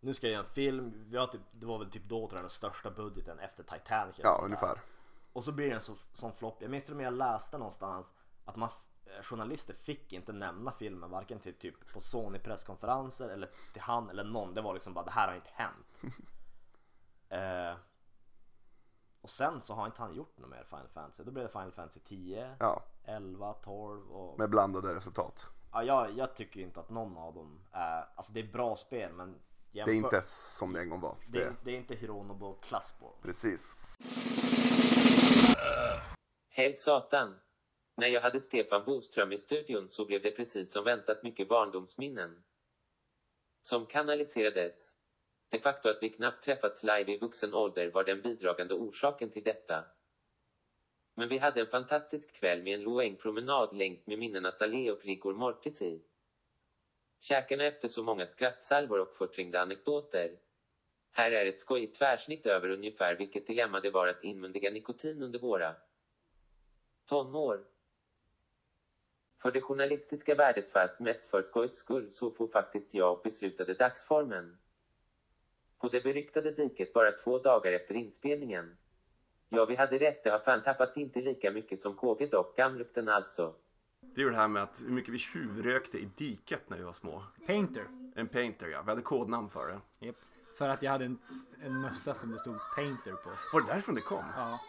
Nu 0.00 0.14
ska 0.14 0.26
jag 0.26 0.32
göra 0.32 0.44
en 0.44 0.50
film. 0.50 1.04
Vi 1.06 1.16
har 1.16 1.26
typ, 1.26 1.40
det 1.52 1.66
var 1.66 1.78
väl 1.78 1.90
typ 1.90 2.04
då 2.04 2.28
tror 2.28 2.38
jag 2.38 2.42
den 2.42 2.50
största 2.50 2.90
budgeten 2.90 3.38
efter 3.38 3.62
Titanic. 3.62 4.16
Ja, 4.22 4.38
där. 4.38 4.44
ungefär. 4.44 4.80
Och 5.32 5.44
så 5.44 5.52
blir 5.52 5.68
det 5.68 5.74
en 5.74 5.80
så, 5.80 5.94
sån 6.12 6.32
flopp. 6.32 6.62
Jag 6.62 6.70
minns 6.70 6.84
till 6.84 6.92
och 6.92 6.96
med 6.96 7.06
jag 7.06 7.14
läste 7.14 7.58
någonstans 7.58 8.12
att 8.44 8.56
man 8.56 8.70
eh, 9.06 9.22
journalister 9.22 9.74
fick 9.74 10.12
inte 10.12 10.32
nämna 10.32 10.72
filmen 10.72 11.10
varken 11.10 11.40
till 11.40 11.54
typ 11.54 11.92
på 11.92 12.00
Sony 12.00 12.38
presskonferenser 12.38 13.28
eller 13.28 13.50
till 13.72 13.82
han 13.82 14.10
eller 14.10 14.24
någon. 14.24 14.54
Det 14.54 14.60
var 14.60 14.74
liksom 14.74 14.94
bara 14.94 15.04
det 15.04 15.10
här 15.10 15.28
har 15.28 15.34
inte 15.34 15.50
hänt. 15.52 15.86
eh, 17.28 17.78
och 19.26 19.30
sen 19.30 19.60
så 19.60 19.74
har 19.74 19.86
inte 19.86 20.02
han 20.02 20.14
gjort 20.14 20.38
något 20.38 20.50
mer 20.50 20.64
Final 20.64 20.88
Fantasy. 20.88 21.22
Då 21.24 21.30
blev 21.30 21.44
det 21.46 21.52
Final 21.52 21.72
Fantasy 21.72 22.00
10, 22.00 22.56
Ja, 22.60 22.82
11, 23.04 23.52
12 23.52 24.12
och... 24.12 24.38
med 24.38 24.50
blandade 24.50 24.94
resultat. 24.94 25.46
Ja, 25.72 25.82
jag, 25.82 26.12
jag 26.18 26.34
tycker 26.36 26.60
inte 26.60 26.80
att 26.80 26.90
någon 26.90 27.16
av 27.16 27.34
dem 27.34 27.60
är... 27.72 28.08
Alltså 28.14 28.32
det 28.32 28.40
är 28.40 28.52
bra 28.52 28.76
spel 28.76 29.12
men... 29.12 29.32
Det 29.72 29.80
är 29.80 29.86
jämför- 29.88 29.92
inte 29.94 30.22
som 30.22 30.72
det 30.72 30.80
en 30.80 30.90
gång 30.90 31.00
var. 31.00 31.16
Det, 31.26 31.38
Det, 31.38 31.44
är, 31.44 31.52
det 31.64 31.70
är 31.70 31.76
inte 31.76 31.94
Hironobu 31.94 32.54
klassspår. 32.62 33.12
precis. 33.22 33.76
Hej 36.48 36.76
satan! 36.76 37.38
När 37.96 38.06
jag 38.06 38.20
hade 38.20 38.40
Stefan 38.40 38.84
Boström 38.84 39.32
i 39.32 39.38
studion 39.38 39.88
så 39.90 40.06
blev 40.06 40.22
det 40.22 40.30
precis 40.30 40.72
som 40.72 40.84
väntat 40.84 41.22
mycket 41.22 41.48
barndomsminnen. 41.48 42.42
Som 43.62 43.86
kanaliserades. 43.86 44.92
Det 45.48 45.58
faktum 45.58 45.90
att 45.90 46.02
vi 46.02 46.08
knappt 46.08 46.44
träffats 46.44 46.82
live 46.82 47.12
i 47.12 47.16
vuxen 47.16 47.54
ålder 47.54 47.88
var 47.90 48.04
den 48.04 48.20
bidragande 48.20 48.74
orsaken 48.74 49.30
till 49.30 49.42
detta. 49.42 49.84
Men 51.14 51.28
vi 51.28 51.38
hade 51.38 51.60
en 51.60 51.66
fantastisk 51.66 52.32
kväll 52.32 52.62
med 52.62 52.74
en 52.74 52.82
loäng 52.82 53.16
promenad 53.16 53.72
längs 53.72 54.06
med 54.06 54.18
minnenas 54.18 54.60
allé 54.60 54.90
och 54.90 55.04
rigor 55.04 55.34
mortis 55.34 55.82
i. 55.82 56.02
Käkarna 57.20 57.64
efter 57.64 57.88
så 57.88 58.02
många 58.02 58.26
skrattsalvor 58.26 59.00
och 59.00 59.16
förträngda 59.16 59.60
anekdoter. 59.60 60.38
Här 61.12 61.30
är 61.30 61.46
ett 61.46 61.60
skojigt 61.60 61.98
tvärsnitt 61.98 62.46
över 62.46 62.68
ungefär 62.68 63.14
vilket 63.14 63.46
dilemma 63.46 63.80
det 63.80 63.90
var 63.90 64.06
att 64.06 64.24
inmundiga 64.24 64.70
nikotin 64.70 65.22
under 65.22 65.38
våra 65.38 65.76
tonår. 67.06 67.64
För 69.42 69.50
det 69.50 69.60
journalistiska 69.60 70.34
värdet 70.34 70.68
fast 70.68 70.98
mest 70.98 71.26
för 71.26 71.42
skojs 71.42 71.74
skull 71.74 72.12
så 72.12 72.30
får 72.30 72.46
faktiskt 72.46 72.94
jag 72.94 73.12
och 73.12 73.20
beslutade 73.22 73.74
dagsformen. 73.74 74.58
På 75.80 75.88
det 75.88 76.02
beryktade 76.02 76.50
diket 76.50 76.92
bara 76.92 77.12
två 77.12 77.38
dagar 77.38 77.72
efter 77.72 77.94
inspelningen. 77.94 78.76
Ja, 79.48 79.64
vi 79.64 79.76
hade 79.76 79.98
rätt. 79.98 80.24
Det 80.24 80.30
har 80.30 80.38
fan 80.38 80.62
tappat 80.62 80.96
inte 80.96 81.20
lika 81.20 81.50
mycket 81.50 81.80
som 81.80 81.94
kåkedockan 81.94 82.78
lukten 82.78 83.08
alltså. 83.08 83.54
Det 84.00 84.20
är 84.20 84.24
ju 84.24 84.30
det 84.30 84.36
här 84.36 84.48
med 84.48 84.62
att 84.62 84.82
hur 84.82 84.90
mycket 84.90 85.14
vi 85.14 85.18
tjuvrökte 85.18 85.98
i 85.98 86.08
diket 86.16 86.70
när 86.70 86.76
vi 86.76 86.82
var 86.82 86.92
små. 86.92 87.22
Painter. 87.46 87.86
En 88.14 88.28
painter 88.28 88.66
ja, 88.68 88.82
vi 88.82 88.88
hade 88.90 89.02
kodnamn 89.02 89.48
för 89.48 89.68
det. 89.68 90.06
Japp. 90.06 90.16
För 90.58 90.68
att 90.68 90.82
jag 90.82 90.90
hade 90.92 91.04
en, 91.04 91.18
en 91.62 91.80
mössa 91.80 92.14
som 92.14 92.30
det 92.32 92.38
stod 92.38 92.56
Painter 92.74 93.12
på. 93.12 93.30
Var 93.52 93.60
det 93.60 93.66
därifrån 93.66 93.94
det 93.94 94.00
kom? 94.00 94.24
Ja. 94.36 94.60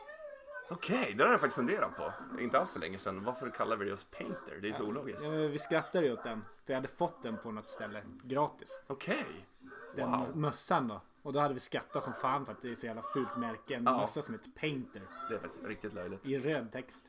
Okej, 0.70 1.14
det 1.18 1.24
har 1.24 1.32
jag 1.32 1.40
faktiskt 1.40 1.56
funderat 1.56 1.98
på. 1.98 2.14
Inte 2.40 2.60
allt 2.60 2.70
för 2.70 2.80
länge 2.80 2.98
sedan. 2.98 3.24
Varför 3.24 3.50
kallar 3.50 3.76
vi 3.76 3.86
det 3.86 3.92
just 3.92 4.12
painter? 4.12 4.60
Det 4.62 4.70
är 4.70 4.74
så 4.74 4.84
ologiskt. 4.84 5.24
Ja, 5.24 5.30
Vi 5.30 5.60
skrattade 5.60 6.06
ju 6.06 6.14
åt 6.14 6.24
den. 6.24 6.42
För 6.66 6.74
jag 6.74 6.78
hade 6.78 6.88
fått 6.88 7.24
den 7.24 7.38
på 7.38 7.52
något 7.52 7.70
ställe 7.70 8.02
gratis. 8.24 8.82
Okej. 8.88 9.46
Den 9.96 10.12
Wow. 10.12 10.38
mössan 10.38 10.88
då. 10.88 11.02
Och 11.22 11.34
då 11.34 11.40
hade 11.40 11.54
vi 11.54 11.60
skrattat 11.60 12.04
som 12.04 12.14
fan 12.14 12.46
för 12.46 12.52
att 12.54 12.62
det 12.62 12.72
är 12.72 12.76
så 12.76 12.86
jävla 12.86 13.02
fult 13.02 13.38
märke. 13.38 13.76
En 13.76 13.84
Ja. 13.84 13.98
mössa 13.98 14.22
som 14.22 14.34
heter 14.34 14.52
Painter. 14.52 15.02
Det 15.30 15.36
är 15.36 15.40
faktiskt 15.40 15.64
riktigt 15.64 15.94
löjligt. 15.94 16.28
I 16.28 16.40
röd 16.40 16.72
text. 16.72 17.06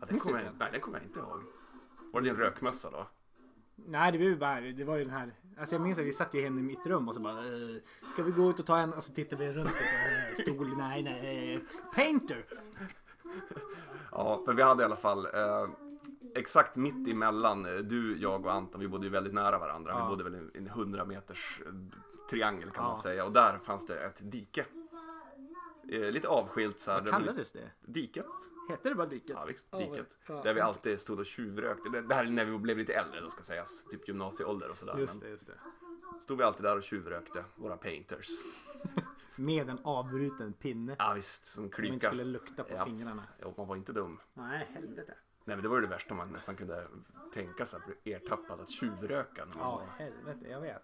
Ja, 0.00 0.06
den 0.06 0.18
kommer 0.18 0.42
jag, 0.44 0.52
nej, 0.58 0.68
den 0.72 0.80
kommer 0.80 0.98
jag 0.98 1.06
inte 1.06 1.20
ihåg. 1.20 1.42
Var 2.12 2.20
det 2.20 2.26
din 2.28 2.36
rökmössa 2.36 2.90
då? 2.90 3.06
Nej 3.86 4.12
det 4.12 4.18
blev 4.18 4.30
ju 4.30 4.36
bara, 4.36 4.60
det 4.60 4.84
var 4.84 4.96
ju 4.96 5.04
den 5.04 5.12
här. 5.14 5.34
Alltså 5.58 5.74
jag 5.74 5.82
minns 5.82 5.98
att 5.98 6.04
vi 6.04 6.12
satt 6.12 6.34
ju 6.34 6.42
hemma 6.42 6.60
i 6.60 6.62
mitt 6.62 6.86
rum 6.86 7.08
och 7.08 7.14
så 7.14 7.20
bara 7.20 7.38
eh, 7.46 7.76
Ska 8.12 8.22
vi 8.22 8.30
gå 8.30 8.50
ut 8.50 8.60
och 8.60 8.66
ta 8.66 8.78
en? 8.78 8.92
Och 8.92 9.04
så 9.04 9.12
tittade 9.12 9.46
vi 9.46 9.52
runt 9.52 9.70
och 9.70 9.76
eh, 9.76 10.34
stol, 10.54 10.76
nej 10.76 11.02
nej. 11.02 11.54
eh, 11.54 11.60
Painter! 11.94 12.44
Ja, 14.12 14.42
för 14.44 14.54
vi 14.54 14.62
hade 14.62 14.82
i 14.82 14.84
alla 14.86 14.96
fall 14.96 15.26
eh, 15.26 15.68
exakt 16.34 16.76
mitt 16.76 17.08
emellan 17.08 17.66
eh, 17.66 17.74
du, 17.74 18.18
jag 18.18 18.46
och 18.46 18.52
Anton. 18.52 18.80
Vi 18.80 18.88
bodde 18.88 19.04
ju 19.06 19.10
väldigt 19.10 19.34
nära 19.34 19.58
varandra. 19.58 19.92
Ja. 19.92 20.04
Vi 20.04 20.08
bodde 20.08 20.24
väl 20.30 20.50
i 20.54 20.58
en 20.58 20.66
100 20.66 21.04
meters 21.04 21.60
eh, 21.66 21.72
triangel 22.30 22.70
kan 22.70 22.84
Ja. 22.84 22.88
man 22.90 22.96
säga. 22.96 23.24
Och 23.24 23.32
där 23.32 23.58
fanns 23.58 23.86
det 23.86 24.00
ett 24.00 24.18
dike. 24.32 24.64
Eh, 25.92 26.00
lite 26.00 26.28
avskilt 26.28 26.80
så 26.80 26.90
här. 26.90 27.00
Vad 27.00 27.10
kallades 27.10 27.52
det? 27.52 27.70
Diket. 27.80 28.26
Hette 28.68 28.88
det 28.88 28.94
bara 28.94 29.06
diket? 29.06 29.30
Ja, 29.30 29.44
visst, 29.48 29.72
diket. 29.72 30.18
ja. 30.26 30.40
Där 30.42 30.54
vi 30.54 30.60
alltid 30.60 31.00
stod 31.00 31.18
och 31.18 31.26
tjuvrökte. 31.26 31.88
Det, 31.88 32.14
här 32.14 32.24
är 32.24 32.30
när 32.30 32.44
vi 32.44 32.58
blev 32.58 32.78
lite 32.78 32.92
äldre 32.94 33.20
då 33.20 33.30
ska 33.30 33.42
sägas. 33.42 33.84
Typ 33.84 34.08
gymnasieålder 34.08 34.70
och 34.70 34.78
sådär. 34.78 34.98
Just 34.98 35.20
det, 35.20 35.28
just 35.28 35.46
det. 35.46 35.52
Stod 36.22 36.38
vi 36.38 36.44
alltid 36.44 36.64
där 36.64 36.76
och 36.76 36.82
tjuvrökte. 36.82 37.44
Våra 37.56 37.76
painters. 37.76 38.26
Med 39.36 39.68
en 39.70 39.78
avbruten 39.84 40.52
pinne. 40.52 40.96
Ja 40.98 41.12
visst, 41.14 41.46
som 41.46 41.62
Som 41.62 41.70
klyka. 41.70 41.94
inte 41.94 42.06
skulle 42.06 42.24
lukta 42.24 42.64
på 42.64 42.74
Ja. 42.74 42.84
fingrarna. 42.84 43.22
Ja, 43.38 43.54
man 43.56 43.68
var 43.68 43.76
inte 43.76 43.92
dum. 43.92 44.20
Nej, 44.34 44.68
helvete. 44.74 45.14
Nej 45.50 45.56
men 45.56 45.62
det 45.62 45.68
var 45.68 45.76
ju 45.76 45.82
det 45.82 45.88
värsta 45.88 46.14
man 46.14 46.32
nästan 46.32 46.56
kunde 46.56 46.86
tänka 47.34 47.66
sig 47.66 47.76
att 47.80 48.02
bli 48.02 48.12
ertappad 48.12 48.60
att 48.60 48.70
tjuvröka. 48.70 49.44
När 49.44 49.54
man 49.56 49.64
Ja, 49.66 49.76
var 49.76 49.86
helvete, 50.04 50.48
jag 50.50 50.60
vet. 50.60 50.82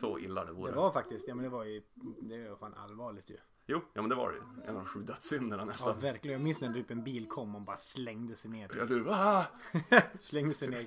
så 0.00 0.18
illa 0.18 0.44
det 0.44 0.52
vore. 0.52 0.70
Det 0.72 0.76
var 0.76 0.92
faktiskt, 0.92 1.28
ja 1.28 1.34
men 1.34 1.42
det 1.44 1.48
var 1.50 1.64
ju, 1.64 1.82
det 2.22 2.48
var 2.48 2.56
fan 2.56 2.74
allvarligt 2.74 3.30
ju. 3.30 3.36
Jo, 3.66 3.80
ja 3.92 4.02
men 4.02 4.08
det 4.08 4.14
var 4.14 4.30
det 4.30 4.36
ju. 4.36 4.42
En 4.64 4.68
av 4.68 4.74
de 4.74 4.84
sju 4.86 5.02
dödssynderna 5.02 5.62
Ja, 5.62 5.66
nästan. 5.66 6.00
verkligen. 6.00 6.32
Jag 6.32 6.42
minns 6.44 6.60
när 6.60 6.72
typ 6.72 6.90
en 6.90 7.04
bil 7.04 7.28
kom 7.28 7.54
och 7.54 7.62
bara 7.62 7.76
slängde 7.76 8.36
sig 8.36 8.50
ner. 8.50 8.70
Ja, 8.78 8.84
du, 8.84 9.10
ah! 9.10 9.44
slängde 10.18 10.54
sig 10.54 10.68
ner 10.68 10.86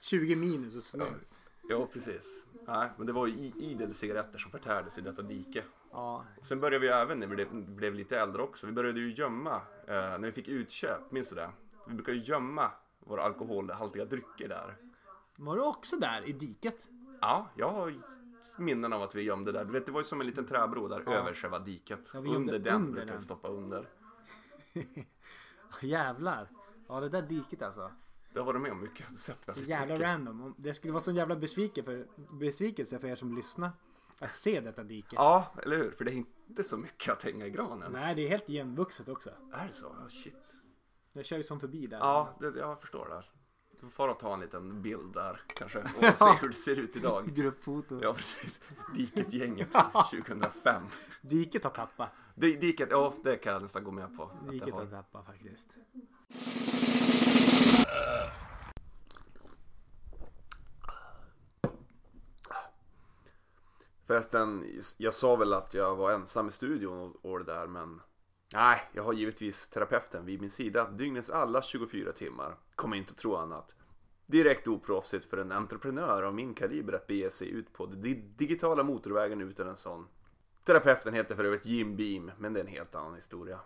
20 0.00 0.36
minus 0.36 0.76
och 0.76 0.82
snö. 0.82 1.06
Ja, 1.68 1.88
precis. 1.92 2.46
Nej, 2.66 2.90
men 2.96 3.06
det 3.06 3.12
var 3.12 3.26
ju 3.26 3.34
idel 3.56 3.94
cigaretter 3.94 4.38
som 4.38 4.50
förtärdes 4.50 4.98
i 4.98 5.00
detta 5.00 5.22
dike. 5.22 5.64
Ja, 5.92 6.24
Sen 6.42 6.60
började 6.60 6.78
vi 6.78 6.88
även 6.88 7.18
när 7.20 7.26
vi 7.26 7.34
blev, 7.34 7.66
blev 7.66 7.94
lite 7.94 8.18
äldre 8.20 8.42
också. 8.42 8.66
Vi 8.66 8.72
började 8.72 9.00
ju 9.00 9.12
gömma, 9.14 9.54
eh, 9.86 9.94
när 9.94 10.18
vi 10.18 10.32
fick 10.32 10.48
utköp, 10.48 11.10
minns 11.12 11.28
du 11.28 11.34
det? 11.34 11.50
Vi 11.86 11.94
brukade 11.94 12.16
ju 12.16 12.22
gömma 12.22 12.70
våra 13.00 13.22
alkoholhaltiga 13.22 14.04
drycker 14.04 14.48
där. 14.48 14.76
var 15.38 15.56
du 15.56 15.62
också 15.62 15.96
där 15.96 16.28
i 16.28 16.32
diket? 16.32 16.86
Ja, 17.20 17.46
jag 17.56 17.70
har 17.72 17.94
minnen 18.58 18.92
av 18.92 19.02
att 19.02 19.14
vi 19.14 19.22
gömde 19.22 19.52
där. 19.52 19.64
Du 19.64 19.72
vet, 19.72 19.86
det 19.86 19.92
var 19.92 20.00
ju 20.00 20.04
som 20.04 20.20
en 20.20 20.26
liten 20.26 20.46
träbro 20.46 20.88
där 20.88 21.02
Ja. 21.06 21.12
över 21.12 21.34
själva 21.34 21.58
diket. 21.58 22.10
Ja, 22.14 22.18
under 22.20 22.58
den 22.58 22.74
under 22.74 22.92
brukade 22.92 23.12
vi 23.12 23.20
stoppa 23.24 23.48
under. 23.48 23.88
Jävlar. 25.82 26.48
Ja, 26.88 27.00
det 27.00 27.08
där 27.08 27.22
diket 27.22 27.62
alltså. 27.62 27.90
Det 28.32 28.38
har 28.38 28.46
varit 28.46 28.60
med 28.62 28.72
om 28.72 28.80
mycket. 28.80 29.18
Sett 29.18 29.48
väldigt 29.48 29.68
Jävla 29.68 29.94
mycket. 29.94 30.08
random. 30.08 30.42
Om- 30.42 30.54
Det 30.58 30.74
skulle 30.74 30.92
vara 30.92 31.02
sån 31.02 31.14
jävla 31.14 31.36
besvikelse 31.36 31.82
för, 31.90 32.06
besvikelse 32.38 32.98
för 32.98 33.08
er 33.08 33.16
som 33.16 33.34
lyssnar. 33.36 33.70
Att 34.20 34.34
se 34.36 34.60
detta 34.60 34.82
dike. 34.82 35.16
Ja, 35.16 35.52
eller 35.62 35.76
hur? 35.76 35.90
För 35.90 36.04
det 36.04 36.10
är 36.10 36.24
inte 36.48 36.62
så 36.64 36.76
mycket 36.76 37.12
att 37.12 37.22
hänga 37.22 37.46
i 37.46 37.50
granen. 37.50 37.92
Nej, 37.92 38.14
det 38.14 38.22
är 38.26 38.28
helt 38.28 38.48
igenvuxet 38.48 39.08
också. 39.08 39.30
Är 39.52 39.66
det 39.66 39.72
så? 39.72 39.96
Ja, 40.02 40.08
shit. 40.08 40.45
Jag 41.16 41.24
kör 41.24 41.36
ju 41.36 41.42
som 41.44 41.60
förbi 41.60 41.86
där. 41.86 41.98
Ja, 41.98 42.36
det, 42.40 42.58
jag 42.58 42.80
förstår 42.80 43.08
det. 43.08 43.24
Du 43.70 43.78
får 43.80 43.88
fara 43.88 44.10
och 44.10 44.18
ta 44.20 44.34
en 44.34 44.40
liten 44.40 44.82
bild 44.82 45.14
där 45.14 45.40
kanske 45.46 45.78
och 45.78 45.86
Ja. 46.04 46.12
se 46.12 46.24
hur 46.40 46.48
det 46.48 46.54
ser 46.54 46.78
ut 46.78 46.96
idag. 46.96 47.28
Gruppfoto. 47.34 47.98
Ja, 48.02 48.12
precis. 48.12 48.60
Diket-gänget 48.94 49.72
2005. 50.10 50.82
Diket 51.22 51.64
har 51.64 51.70
tappat. 51.70 52.10
Di- 52.34 52.56
Diket, 52.56 52.88
ja 52.90 53.14
det 53.24 53.36
kan 53.36 53.52
jag 53.52 53.62
nästan 53.62 53.84
gå 53.84 53.90
med 53.90 54.16
på. 54.16 54.30
Diket 54.50 54.74
har. 54.74 54.80
har 54.84 54.90
tappat 54.90 55.26
faktiskt. 55.26 55.68
Förresten, 64.06 64.64
jag 64.96 65.14
sa 65.14 65.36
väl 65.36 65.52
att 65.52 65.74
jag 65.74 65.96
var 65.96 66.12
ensam 66.12 66.48
i 66.48 66.52
studion 66.52 66.98
och, 66.98 67.30
och 67.30 67.38
det 67.38 67.44
där 67.44 67.66
men 67.66 68.00
Nej, 68.54 68.82
jag 68.92 69.02
har 69.02 69.12
givetvis 69.12 69.68
terapeuten 69.68 70.24
vid 70.24 70.40
min 70.40 70.50
sida 70.50 70.90
dygnets 70.90 71.30
alla 71.30 71.62
24 71.62 72.12
timmar. 72.12 72.56
Kommer 72.74 72.96
inte 72.96 73.10
att 73.10 73.18
tro 73.18 73.36
annat. 73.36 73.74
Direkt 74.26 74.68
oproffsigt 74.68 75.24
för 75.24 75.36
en 75.36 75.52
entreprenör 75.52 76.22
av 76.22 76.34
min 76.34 76.54
kaliber 76.54 76.92
att 76.92 77.06
bege 77.06 77.30
sig 77.30 77.48
ut 77.50 77.72
på 77.72 77.86
de 77.86 78.14
digitala 78.36 78.82
motorvägen 78.82 79.40
utan 79.40 79.68
en 79.68 79.76
sån. 79.76 80.08
Terapeuten 80.64 81.14
heter 81.14 81.36
för 81.36 81.44
övrigt 81.44 81.66
Jim 81.66 81.96
Beam, 81.96 82.30
men 82.38 82.52
det 82.52 82.60
är 82.60 82.64
en 82.64 82.70
helt 82.70 82.94
annan 82.94 83.14
historia. 83.14 83.60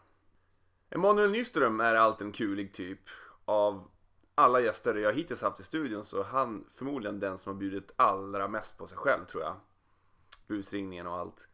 Emanuel 0.91 1.31
Nyström 1.31 1.81
är 1.81 1.95
allt 1.95 2.21
en 2.21 2.33
kulig 2.33 2.73
typ. 2.73 3.01
Av 3.45 3.91
alla 4.35 4.61
gäster 4.61 4.95
jag 4.95 5.13
hittills 5.13 5.43
haft 5.43 5.61
i 5.61 5.63
studion 5.63 6.05
så 6.05 6.21
är 6.21 6.25
han 6.25 6.65
förmodligen 6.73 7.21
den 7.21 7.39
som 7.39 7.53
har 7.53 7.61
bjudit 7.61 7.93
allra 7.97 8.49
mest 8.49 8.79
på 8.79 8.87
sig 8.87 8.99
själv 8.99 9.25
tror 9.25 9.43
jag. 9.43 9.57
Busringningen 10.47 11.07
och 11.07 11.17
allt. 11.17 11.49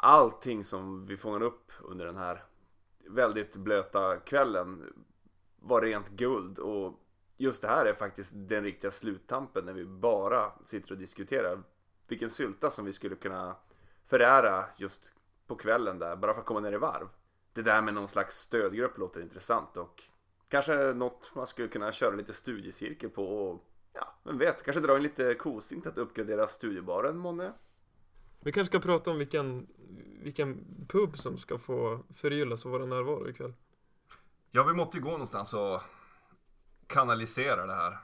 Allting 0.00 0.64
som 0.64 1.06
vi 1.06 1.16
fångade 1.16 1.44
upp 1.44 1.72
under 1.80 2.06
den 2.06 2.16
här 2.16 2.44
väldigt 3.06 3.56
blöta 3.56 4.16
kvällen 4.16 4.92
var 5.60 5.82
rent 5.82 6.08
guld 6.08 6.58
och 6.58 7.00
just 7.36 7.62
det 7.62 7.68
här 7.68 7.86
är 7.86 7.94
faktiskt 7.94 8.32
den 8.34 8.64
riktiga 8.64 8.90
sluttampen 8.90 9.64
när 9.64 9.72
vi 9.72 9.84
bara 9.84 10.52
sitter 10.64 10.92
och 10.92 10.98
diskuterar 10.98 11.62
vilken 12.06 12.30
sylta 12.30 12.70
som 12.70 12.84
vi 12.84 12.92
skulle 12.92 13.16
kunna 13.16 13.56
förära 14.06 14.64
just 14.76 15.12
på 15.46 15.56
kvällen 15.56 15.98
där 15.98 16.16
bara 16.16 16.34
för 16.34 16.40
att 16.40 16.46
komma 16.46 16.60
ner 16.60 16.72
i 16.72 16.78
varv. 16.78 17.08
Det 17.52 17.62
där 17.62 17.82
med 17.82 17.94
någon 17.94 18.08
slags 18.08 18.36
stödgrupp 18.36 18.98
låter 18.98 19.20
intressant 19.20 19.76
och 19.76 20.02
kanske 20.48 20.92
något 20.92 21.30
man 21.34 21.46
skulle 21.46 21.68
kunna 21.68 21.92
köra 21.92 22.14
lite 22.14 22.32
studiecirkel 22.32 23.10
på 23.10 23.24
och 23.24 23.64
ja, 23.92 24.14
vem 24.24 24.38
vet, 24.38 24.62
kanske 24.62 24.80
dra 24.80 24.96
in 24.96 25.02
lite 25.02 25.34
kosing 25.34 25.80
till 25.80 25.90
att 25.90 25.98
uppgradera 25.98 26.46
studiebaren 26.46 27.16
månne. 27.16 27.52
Vi 28.48 28.52
kanske 28.52 28.70
ska 28.70 28.80
prata 28.80 29.10
om 29.10 29.18
vilken, 29.18 29.66
vilken 30.22 30.64
pub 30.88 31.18
som 31.18 31.38
ska 31.38 31.58
få 31.58 32.04
förgyllas 32.14 32.66
av 32.66 32.72
våra 32.72 32.86
närvaro 32.86 33.28
ikväll. 33.28 33.54
Ja, 34.50 34.62
vi 34.62 34.74
måste 34.74 34.96
ju 34.96 35.02
gå 35.02 35.10
någonstans 35.10 35.54
och 35.54 35.80
kanalisera 36.86 37.66
det 37.66 37.74
här 37.74 37.98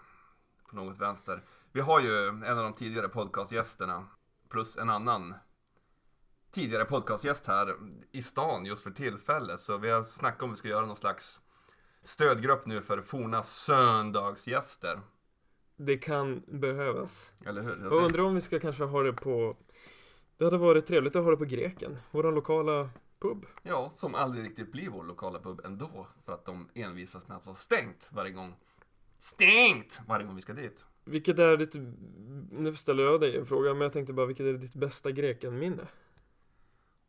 på 0.71 0.77
något 0.77 0.99
vänster. 0.99 1.45
Vi 1.73 1.81
har 1.81 2.01
ju 2.01 2.29
en 2.29 2.59
av 2.59 2.65
de 2.65 2.73
tidigare 2.73 3.09
podcastgästerna 3.09 4.07
plus 4.49 4.77
en 4.77 4.91
annan 4.91 5.35
tidigare 6.51 6.85
podcastgäst 6.85 7.47
här 7.47 7.77
i 8.13 8.23
stan 8.23 8.67
just 8.67 8.83
för 8.83 8.91
tillfället. 8.91 9.61
Så 9.61 9.79
vi 9.79 9.91
har 9.91 10.05
snackat 10.05 10.43
om 10.43 10.51
vi 10.51 10.57
ska 10.57 10.69
göra 10.69 10.87
någon 10.87 10.97
slags 10.97 11.41
stödgrupp 12.03 12.67
nu 12.67 12.83
för 12.83 13.01
forna 13.01 13.43
söndagsgäster. 13.43 15.01
Det 15.77 15.97
kan 15.97 16.43
behövas. 16.47 17.33
Eller 17.47 17.63
hur? 17.63 17.79
Jag 17.83 17.93
Jag 17.93 18.05
undrar 18.05 18.23
om 18.23 18.35
vi 18.35 18.41
ska 18.41 18.61
kanske 18.61 18.85
ha 18.85 19.03
det 19.03 19.13
på 19.13 19.57
Det 20.37 20.45
hade 20.45 20.57
varit 20.59 20.87
trevligt 20.87 21.17
att 21.17 21.25
ha 21.25 21.31
det 21.31 21.37
på 21.37 21.45
Greken, 21.45 21.97
våran 22.11 22.35
lokala 22.35 22.91
pub. 23.19 23.47
Ja, 23.63 23.91
som 23.95 24.15
aldrig 24.15 24.45
riktigt 24.45 24.73
blir 24.73 24.89
vår 24.89 25.05
lokala 25.05 25.39
pub 25.39 25.61
ändå. 25.65 26.07
För 26.25 26.33
att 26.33 26.45
de 26.45 26.69
envisas 26.75 27.29
med 27.29 27.37
att 27.37 27.45
ha 27.45 27.55
stängt 27.55 28.11
varje 28.13 28.33
gång. 28.33 28.55
Stängt! 29.19 30.01
Varje 30.09 30.27
gång 30.27 30.35
vi 30.35 30.41
ska 30.41 30.53
dit. 30.53 30.85
Vilket 31.05 31.39
är 31.39 31.57
ditt, 31.57 31.75
nu 32.51 32.75
ställer 32.77 33.03
jag 33.03 33.21
dig 33.21 33.37
en 33.37 33.47
fråga, 33.47 33.75
men 33.75 33.83
jag 33.83 33.93
tänkte 33.93 34.13
bara, 34.13 34.27
vilket 34.27 34.47
är 34.47 34.53
ditt 34.53 34.75
bästa 34.75 35.11
Greken-minne? 35.11 35.89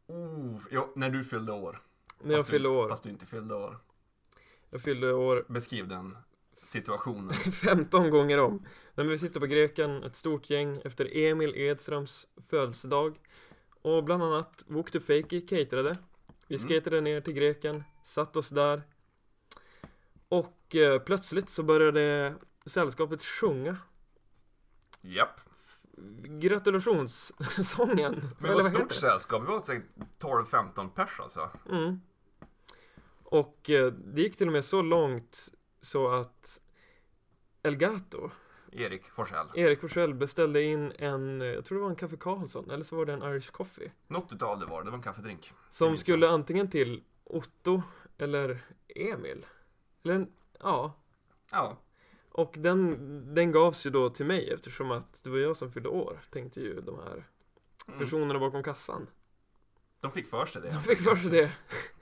Oh, 0.07 0.61
ja, 0.71 0.89
när 0.95 1.09
du 1.09 1.23
fyllde 1.23 1.51
år. 1.51 1.81
När 2.21 2.35
jag 2.35 2.47
fyllde 2.47 2.69
år. 2.69 2.89
Fast 2.89 3.03
du 3.03 3.09
inte 3.09 3.25
fyllde 3.25 3.55
år. 3.55 3.77
Jag 4.69 4.81
fyllde 4.81 5.13
år 5.13 5.45
Beskriv 5.47 5.87
den 5.87 6.17
situationen. 6.65 7.33
15 7.33 8.09
gånger 8.09 8.37
om. 8.39 8.65
När 8.95 9.03
vi 9.03 9.19
sitter 9.19 9.39
på 9.39 9.45
Greken, 9.45 10.03
ett 10.03 10.15
stort 10.15 10.49
gäng, 10.49 10.81
efter 10.85 11.17
Emil 11.17 11.55
Edströms 11.55 12.27
födelsedag. 12.49 13.19
Och 13.81 14.03
bland 14.03 14.23
annat 14.23 14.65
Walk 14.67 14.91
to 14.91 14.99
Fakey 14.99 15.41
caterade. 15.41 15.97
Vi 16.47 16.55
Mm. 16.55 16.67
skatade 16.67 17.01
ner 17.01 17.21
till 17.21 17.33
Greken, 17.33 17.83
satt 18.03 18.37
oss 18.37 18.49
där. 18.49 18.81
Och 20.29 20.75
eh, 20.75 20.99
plötsligt 20.99 21.49
så 21.49 21.63
började 21.63 22.33
sällskapet 22.65 23.23
sjunga 23.23 23.77
Japp. 25.01 25.39
gratulationssången. 26.23 28.13
Men 28.39 28.49
det 28.49 28.53
var 28.55 28.61
ett 28.61 28.75
stort 28.75 28.91
sällskap. 28.91 29.43
Vi 29.43 29.47
var 29.47 29.61
säkert 29.61 29.85
12-15 30.19 30.89
pers 30.89 31.19
alltså. 31.19 31.49
Mm. 31.71 32.01
Och 33.23 33.69
eh, 33.69 33.91
det 33.93 34.21
gick 34.21 34.37
till 34.37 34.47
och 34.47 34.53
med 34.53 34.65
så 34.65 34.81
långt 34.81 35.49
så 35.85 36.07
att 36.07 36.61
Elgato, 37.63 38.29
Erik 38.71 39.05
Forsell. 39.05 39.47
Erik 39.55 39.81
Forsell 39.81 40.13
beställde 40.13 40.63
in 40.63 40.91
en, 40.99 41.41
jag 41.41 41.65
tror 41.65 41.77
det 41.77 41.81
var 41.83 41.89
en 41.89 41.95
Kaffe 41.95 42.17
Karlsson, 42.17 42.69
eller 42.71 42.83
så 42.83 42.95
var 42.95 43.05
det 43.05 43.13
en 43.13 43.23
Irish 43.23 43.51
Coffee. 43.51 43.91
Något 44.07 44.33
utav 44.33 44.59
det 44.59 44.65
var 44.65 44.83
det, 44.83 44.89
var 44.89 44.97
en 44.97 45.03
kaffedrink. 45.03 45.53
Som 45.69 45.97
skulle 45.97 46.29
antingen 46.29 46.69
till 46.69 47.03
Otto 47.23 47.81
eller 48.17 48.59
Emil. 48.95 49.45
Eller 50.03 50.15
en, 50.15 50.31
ja. 50.59 50.93
Ja. 51.51 51.77
Och 52.31 52.55
den, 52.57 52.97
den 53.35 53.51
gavs 53.51 53.85
ju 53.85 53.89
då 53.89 54.09
till 54.09 54.25
mig 54.25 54.49
eftersom 54.51 54.91
att 54.91 55.23
det 55.23 55.29
var 55.29 55.37
jag 55.37 55.57
som 55.57 55.71
fyllde 55.71 55.89
år, 55.89 56.19
tänkte 56.31 56.61
ju 56.61 56.81
de 56.81 56.99
här 56.99 57.27
Mm. 57.87 57.99
personerna 57.99 58.39
bakom 58.39 58.63
kassan. 58.63 59.07
De 59.99 60.11
fick 60.11 60.27
för 60.29 60.45
sig 60.45 60.61
det. 60.61 60.69
De 60.69 60.83
fick 60.83 60.99
för 60.99 61.15
sig 61.15 61.31
det. 61.31 61.51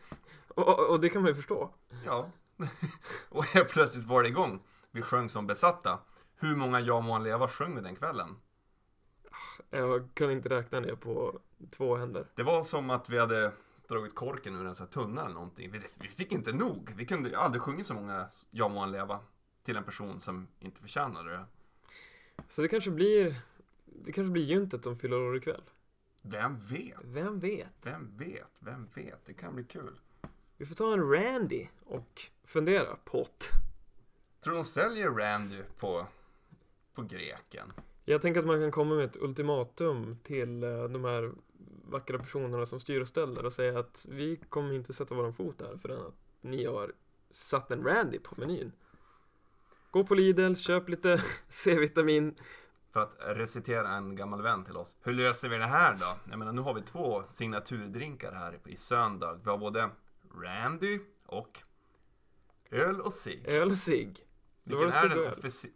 Och, 0.47 0.89
och 0.89 0.99
det 0.99 1.09
kan 1.09 1.21
man 1.21 1.29
ju 1.31 1.35
förstå. 1.35 1.69
Ja. 2.05 2.31
och 3.29 3.45
helt 3.45 3.69
plötsligt 3.69 4.05
var 4.05 4.23
det 4.23 4.29
igång. 4.29 4.59
Vi 4.91 5.01
sjöng 5.01 5.29
som 5.29 5.47
besatta. 5.47 5.99
Hur 6.35 6.55
många 6.55 6.79
Jag 6.79 7.03
må 7.03 7.13
han 7.13 7.23
leva 7.23 7.47
sjöng 7.47 7.75
vi 7.75 7.81
den 7.81 7.95
kvällen? 7.95 8.35
Jag 9.69 10.09
kan 10.13 10.31
inte 10.31 10.49
räkna 10.49 10.79
ner 10.79 10.95
på 10.95 11.39
två 11.71 11.95
händer. 11.95 12.27
Det 12.35 12.43
var 12.43 12.63
som 12.63 12.89
att 12.89 13.09
vi 13.09 13.19
hade 13.19 13.51
dragit 13.87 14.15
korken 14.15 14.55
ur 14.55 14.65
en 14.67 14.75
sån 14.75 14.87
här 14.87 14.91
tunna 14.91 15.21
eller 15.21 15.33
någonting. 15.33 15.71
Vi, 15.71 15.81
vi 15.95 16.07
fick 16.07 16.31
inte 16.31 16.53
nog. 16.53 16.93
Vi 16.95 17.05
kunde 17.05 17.37
aldrig 17.37 17.61
sjunga 17.61 17.83
så 17.83 17.93
många 17.93 18.27
Jag 18.51 18.71
må 18.71 18.79
han 18.79 18.91
leva 18.91 19.19
till 19.63 19.77
en 19.77 19.83
person 19.83 20.19
som 20.19 20.47
inte 20.59 20.81
förtjänade 20.81 21.31
det. 21.31 21.45
Så 22.49 22.61
det 22.61 22.67
kanske 22.67 22.91
blir, 22.91 23.35
det 23.85 24.11
kanske 24.11 24.31
blir 24.31 24.43
gyntet 24.43 24.83
som 24.83 24.99
fyller 24.99 25.17
år 25.17 25.37
ikväll. 25.37 25.63
Vem 26.21 26.65
vet? 26.65 26.99
Vem 27.03 27.39
vet? 27.39 27.73
Vem 27.81 28.17
vet? 28.17 28.57
Vem 28.59 28.87
vet? 28.93 29.25
Det 29.25 29.33
kan 29.33 29.55
bli 29.55 29.63
kul. 29.63 29.99
Vi 30.63 30.67
får 30.67 30.75
ta 30.75 30.93
en 30.93 31.11
Randy 31.11 31.67
och 31.85 32.21
fundera 32.45 32.95
på 32.95 33.27
det. 33.37 33.45
Tror 34.43 34.55
de 34.55 34.63
säljer 34.63 35.09
Randy 35.09 35.61
på, 35.79 36.07
på 36.93 37.01
greken? 37.01 37.73
Jag 38.05 38.21
tänker 38.21 38.39
att 38.39 38.45
man 38.45 38.59
kan 38.59 38.71
komma 38.71 38.95
med 38.95 39.05
ett 39.05 39.17
ultimatum 39.17 40.17
till 40.23 40.63
eh, 40.63 40.83
de 40.83 41.05
här 41.05 41.31
vackra 41.89 42.19
personerna 42.19 42.65
som 42.65 42.79
styr 42.79 43.01
och 43.01 43.07
ställer 43.07 43.45
och 43.45 43.53
säga 43.53 43.79
att 43.79 44.05
vi 44.09 44.35
kommer 44.49 44.73
inte 44.73 44.93
sätta 44.93 45.15
våran 45.15 45.33
fot 45.33 45.61
här 45.61 45.77
förrän 45.77 45.97
att 45.97 46.15
ni 46.41 46.65
har 46.65 46.91
satt 47.31 47.71
en 47.71 47.83
Randy 47.83 48.19
på 48.19 48.35
menyn. 48.37 48.71
Gå 49.91 50.03
på 50.03 50.15
Lidl, 50.15 50.53
köp 50.53 50.89
lite 50.89 51.23
C-vitamin. 51.49 52.35
För 52.93 52.99
att 52.99 53.15
recitera 53.19 53.89
en 53.89 54.15
gammal 54.15 54.41
vän 54.41 54.65
till 54.65 54.77
oss. 54.77 54.95
Hur 55.01 55.13
löser 55.13 55.49
vi 55.49 55.57
det 55.57 55.65
här 55.65 55.93
då? 55.93 56.15
Jag 56.29 56.39
menar, 56.39 56.53
nu 56.53 56.61
har 56.61 56.73
vi 56.73 56.81
två 56.81 57.23
signaturdrinkar 57.29 58.31
här 58.31 58.59
i 58.65 58.77
söndag. 58.77 59.39
Vi 59.43 59.49
har 59.49 59.57
både 59.57 59.89
Randy 60.33 60.99
och 61.25 61.59
öl 62.71 63.01
och 63.01 63.13
cigg. 63.13 63.45
Öl 63.47 63.71
och 63.71 63.77
cigg. 63.77 64.17
Vilken 64.63 64.89
är 64.91 65.09
den 65.09 65.19
öl. 65.19 65.33
offici- 65.33 65.71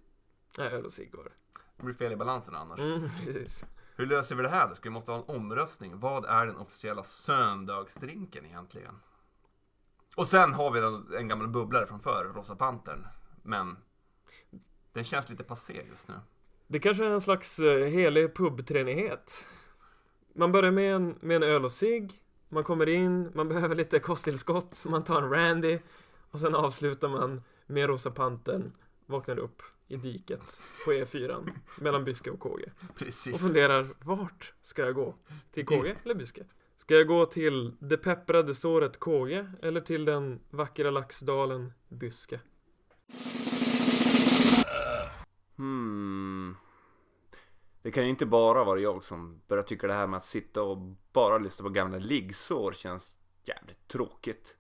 Nej, 0.58 0.68
öl 0.68 0.86
och 0.86 0.92
cigg 0.92 1.16
var 1.16 1.24
det. 1.24 1.32
Det 1.78 1.84
blir 1.84 1.96
fel 1.96 2.12
i 2.12 2.16
balansen 2.16 2.56
annars. 2.56 2.80
Mm, 2.80 3.10
precis. 3.26 3.66
Hur 3.96 4.06
löser 4.06 4.36
vi 4.36 4.44
det 4.44 4.50
här? 4.50 4.74
Ska 4.74 4.90
vi 4.90 4.94
måste 4.94 5.12
ha 5.12 5.20
en 5.20 5.36
omröstning? 5.36 6.00
Vad 6.00 6.26
är 6.26 6.46
den 6.46 6.58
officiella 6.58 7.04
söndagsdrinken 7.04 8.46
egentligen? 8.46 9.00
Och 10.16 10.28
sen 10.28 10.54
har 10.54 10.72
vi 10.72 11.18
en 11.18 11.28
gammal 11.28 11.48
bubblare 11.48 11.88
från 11.88 12.00
förr, 12.00 12.32
Rosa 12.36 12.56
Pantern. 12.56 13.08
Men 13.44 13.78
den 14.94 15.04
känns 15.04 15.30
lite 15.30 15.44
passé 15.44 15.84
just 15.90 16.08
nu. 16.08 16.14
Det 16.68 16.80
kanske 16.80 17.06
är 17.06 17.10
en 17.10 17.22
slags 17.22 17.60
eh, 17.60 17.86
helig 17.88 18.36
pubtreenighet. 18.36 19.46
Man 20.36 20.52
börjar 20.52 20.72
med 20.72 20.96
en, 20.96 21.18
med 21.22 21.36
en 21.36 21.44
öl 21.44 21.66
och 21.66 21.72
cigg. 21.72 22.22
Man 22.50 22.64
kommer 22.64 22.90
in, 22.90 23.32
man 23.34 23.48
behöver 23.50 23.76
lite 23.76 24.00
kosttillskott, 24.00 24.86
man 24.86 25.04
tar 25.04 25.22
en 25.22 25.30
Randy. 25.30 25.80
Och 26.32 26.40
sen 26.40 26.56
avslutar 26.56 27.10
man 27.10 27.42
med 27.66 27.88
Rosa 27.88 28.12
Pantern, 28.12 28.72
vaknar 29.06 29.40
upp 29.40 29.62
i 29.88 29.96
diket 29.98 30.60
på 30.86 30.92
E4 30.92 31.50
mellan 31.82 32.06
Byske 32.06 32.32
och 32.32 32.40
Kåge. 32.40 32.72
Precis. 32.96 33.34
Och 33.34 33.40
funderar, 33.40 33.88
vart 34.00 34.54
ska 34.62 34.82
jag 34.86 34.96
gå? 34.96 35.16
Till 35.52 35.66
Kåge 35.66 35.96
eller 36.04 36.16
Byske? 36.16 36.46
Ska 36.78 36.96
jag 36.96 37.08
gå 37.08 37.26
till 37.26 37.74
det 37.80 37.98
pepprade 37.98 38.56
såret 38.56 39.00
Kåge 39.00 39.52
eller 39.62 39.82
till 39.82 40.06
den 40.06 40.40
vackra 40.50 40.92
laxdalen 40.92 41.74
Byske? 41.88 42.40
Hmm. 45.58 46.37
Det 47.88 47.92
kan 47.92 48.04
ju 48.04 48.10
inte 48.10 48.26
bara 48.26 48.64
vara 48.64 48.80
jag 48.80 49.04
som 49.04 49.42
börjar 49.48 49.64
tycka 49.64 49.88
det 49.88 49.94
här 49.94 50.08
med 50.08 50.18
att 50.18 50.26
sitta 50.26 50.62
och 50.62 50.78
bara 51.14 51.38
lyssna 51.38 51.64
på 51.64 51.70
gamla 51.70 51.98
liggsår 51.98 52.74
känns 52.74 53.18
jävligt 53.44 53.88
tråkigt. 53.88 54.58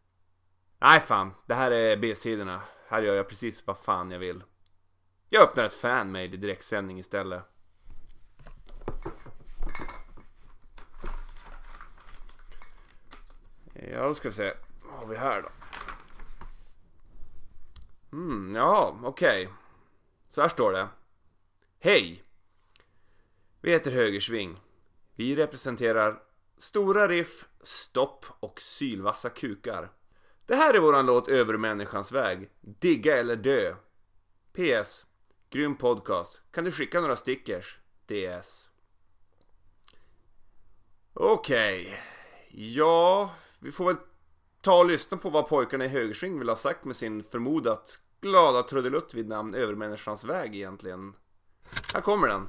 Nej 0.80 1.00
fan, 1.00 1.34
det 1.46 1.54
här 1.54 1.72
är 1.72 1.98
B-sidorna. 1.98 2.62
Här 2.88 3.02
gör 3.02 3.16
jag 3.16 3.30
precis 3.30 3.68
vad 3.68 3.78
fan 3.78 4.12
jag 4.12 4.20
vill. 4.20 4.44
Jag 5.30 5.44
öppnar 5.44 5.64
ett 5.64 5.74
fanmade 5.74 6.24
i 6.24 6.28
direktsändning 6.28 7.00
istället. 7.00 7.44
Ja, 13.74 14.08
då 14.08 14.14
ska 14.14 14.30
vi 14.30 14.36
se. 14.36 14.54
Vad 14.84 15.00
har 15.00 15.08
vi 15.08 15.18
här 15.18 15.42
då? 15.42 15.50
Mm, 18.18 18.56
ja, 18.56 19.00
okej. 19.04 19.50
Så 20.30 20.42
här 20.42 20.50
står 20.50 20.72
det. 20.72 20.88
Hej! 21.80 22.27
Vi 23.68 23.74
heter 23.74 23.92
Högersving. 23.92 24.60
Vi 25.16 25.36
representerar 25.36 26.24
stora 26.58 27.08
riff, 27.08 27.46
stopp 27.62 28.26
och 28.40 28.62
sylvassa 28.62 29.30
kukar. 29.30 29.92
Det 30.46 30.56
här 30.56 30.74
är 30.74 30.80
våran 30.80 31.06
låt 31.06 31.28
Övermänniskans 31.28 32.12
väg. 32.12 32.50
Digga 32.62 33.18
eller 33.18 33.36
dö. 33.36 33.76
PS. 34.54 35.06
Grym 35.50 35.78
podcast. 35.78 36.42
Kan 36.52 36.64
du 36.64 36.72
skicka 36.72 37.02
några 37.02 37.16
stickers? 37.16 37.80
DS. 38.06 38.70
Okej. 41.14 42.00
Ja, 42.50 43.32
vi 43.60 43.72
får 43.72 43.86
väl 43.86 43.98
ta 44.62 44.80
och 44.80 44.86
lyssna 44.86 45.18
på 45.18 45.30
vad 45.30 45.48
pojkarna 45.48 45.86
i 45.86 45.88
Högersving 45.88 46.40
vill 46.40 46.50
ha 46.50 46.56
sagt 46.56 46.86
med 46.86 46.96
sin 46.96 47.24
förmodat 47.24 48.00
glada 48.22 48.64
trudelutt 48.64 49.14
vid 49.14 49.28
namn 49.28 49.54
Övermänniskans 49.54 50.24
väg 50.24 50.56
egentligen. 50.56 51.14
Här 51.94 52.02
kommer 52.02 52.28
den. 52.28 52.48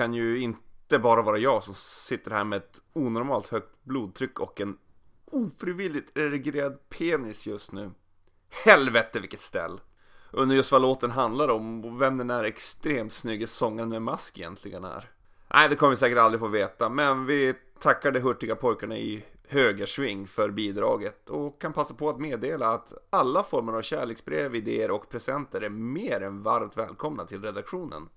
Kan 0.00 0.14
ju 0.14 0.40
inte 0.40 0.98
bara 0.98 1.22
vara 1.22 1.38
jag 1.38 1.62
som 1.62 1.74
sitter 1.74 2.30
här 2.30 2.44
med 2.44 2.56
ett 2.56 2.80
onormalt 2.92 3.48
högt 3.48 3.84
blodtryck 3.84 4.40
och 4.40 4.60
en 4.60 4.78
ofrivilligt 5.24 6.16
erigerad 6.18 6.88
penis 6.88 7.46
just 7.46 7.72
nu. 7.72 7.90
Helvete 8.64 9.20
vilket 9.20 9.40
ställ! 9.40 9.80
Undrar 10.30 10.56
just 10.56 10.72
vad 10.72 10.82
låten 10.82 11.10
handlar 11.10 11.48
om 11.48 11.84
och 11.84 12.00
vem 12.02 12.18
den 12.18 12.26
där 12.26 12.44
extremt 12.44 13.12
snygga 13.12 13.46
sångaren 13.46 13.88
med 13.88 14.02
mask 14.02 14.38
egentligen 14.38 14.84
är. 14.84 15.10
Nej, 15.54 15.68
det 15.68 15.76
kommer 15.76 15.90
vi 15.90 15.96
säkert 15.96 16.18
aldrig 16.18 16.40
få 16.40 16.48
veta, 16.48 16.88
men 16.88 17.26
vi 17.26 17.54
tackar 17.80 18.10
de 18.10 18.20
hurtiga 18.20 18.56
pojkarna 18.56 18.98
i 18.98 19.24
högersving 19.48 20.26
för 20.26 20.50
bidraget 20.50 21.30
och 21.30 21.60
kan 21.60 21.72
passa 21.72 21.94
på 21.94 22.08
att 22.08 22.20
meddela 22.20 22.68
att 22.74 22.92
alla 23.10 23.42
former 23.42 23.72
av 23.72 23.82
kärleksbrev, 23.82 24.54
idéer 24.54 24.90
och 24.90 25.08
presenter 25.08 25.60
är 25.60 25.70
mer 25.70 26.20
än 26.20 26.42
varmt 26.42 26.76
välkomna 26.76 27.26
till 27.26 27.42
redaktionen. 27.42 28.08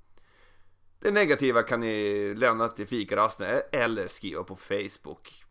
Det 1.04 1.12
negativa 1.12 1.64
kan 1.64 1.80
ni 1.80 2.34
lämna 2.36 2.68
till 2.68 2.88
fikarasten 2.88 3.62
eller 3.72 4.08
skriva 4.08 4.44
på 4.44 4.56
Facebook. 4.56 5.44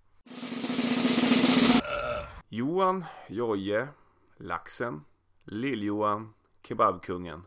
Johan, 2.48 3.04
Joje, 3.28 3.88
Laxen, 4.36 5.04
Lill-Johan, 5.44 6.28
Kebabkungen. 6.62 7.42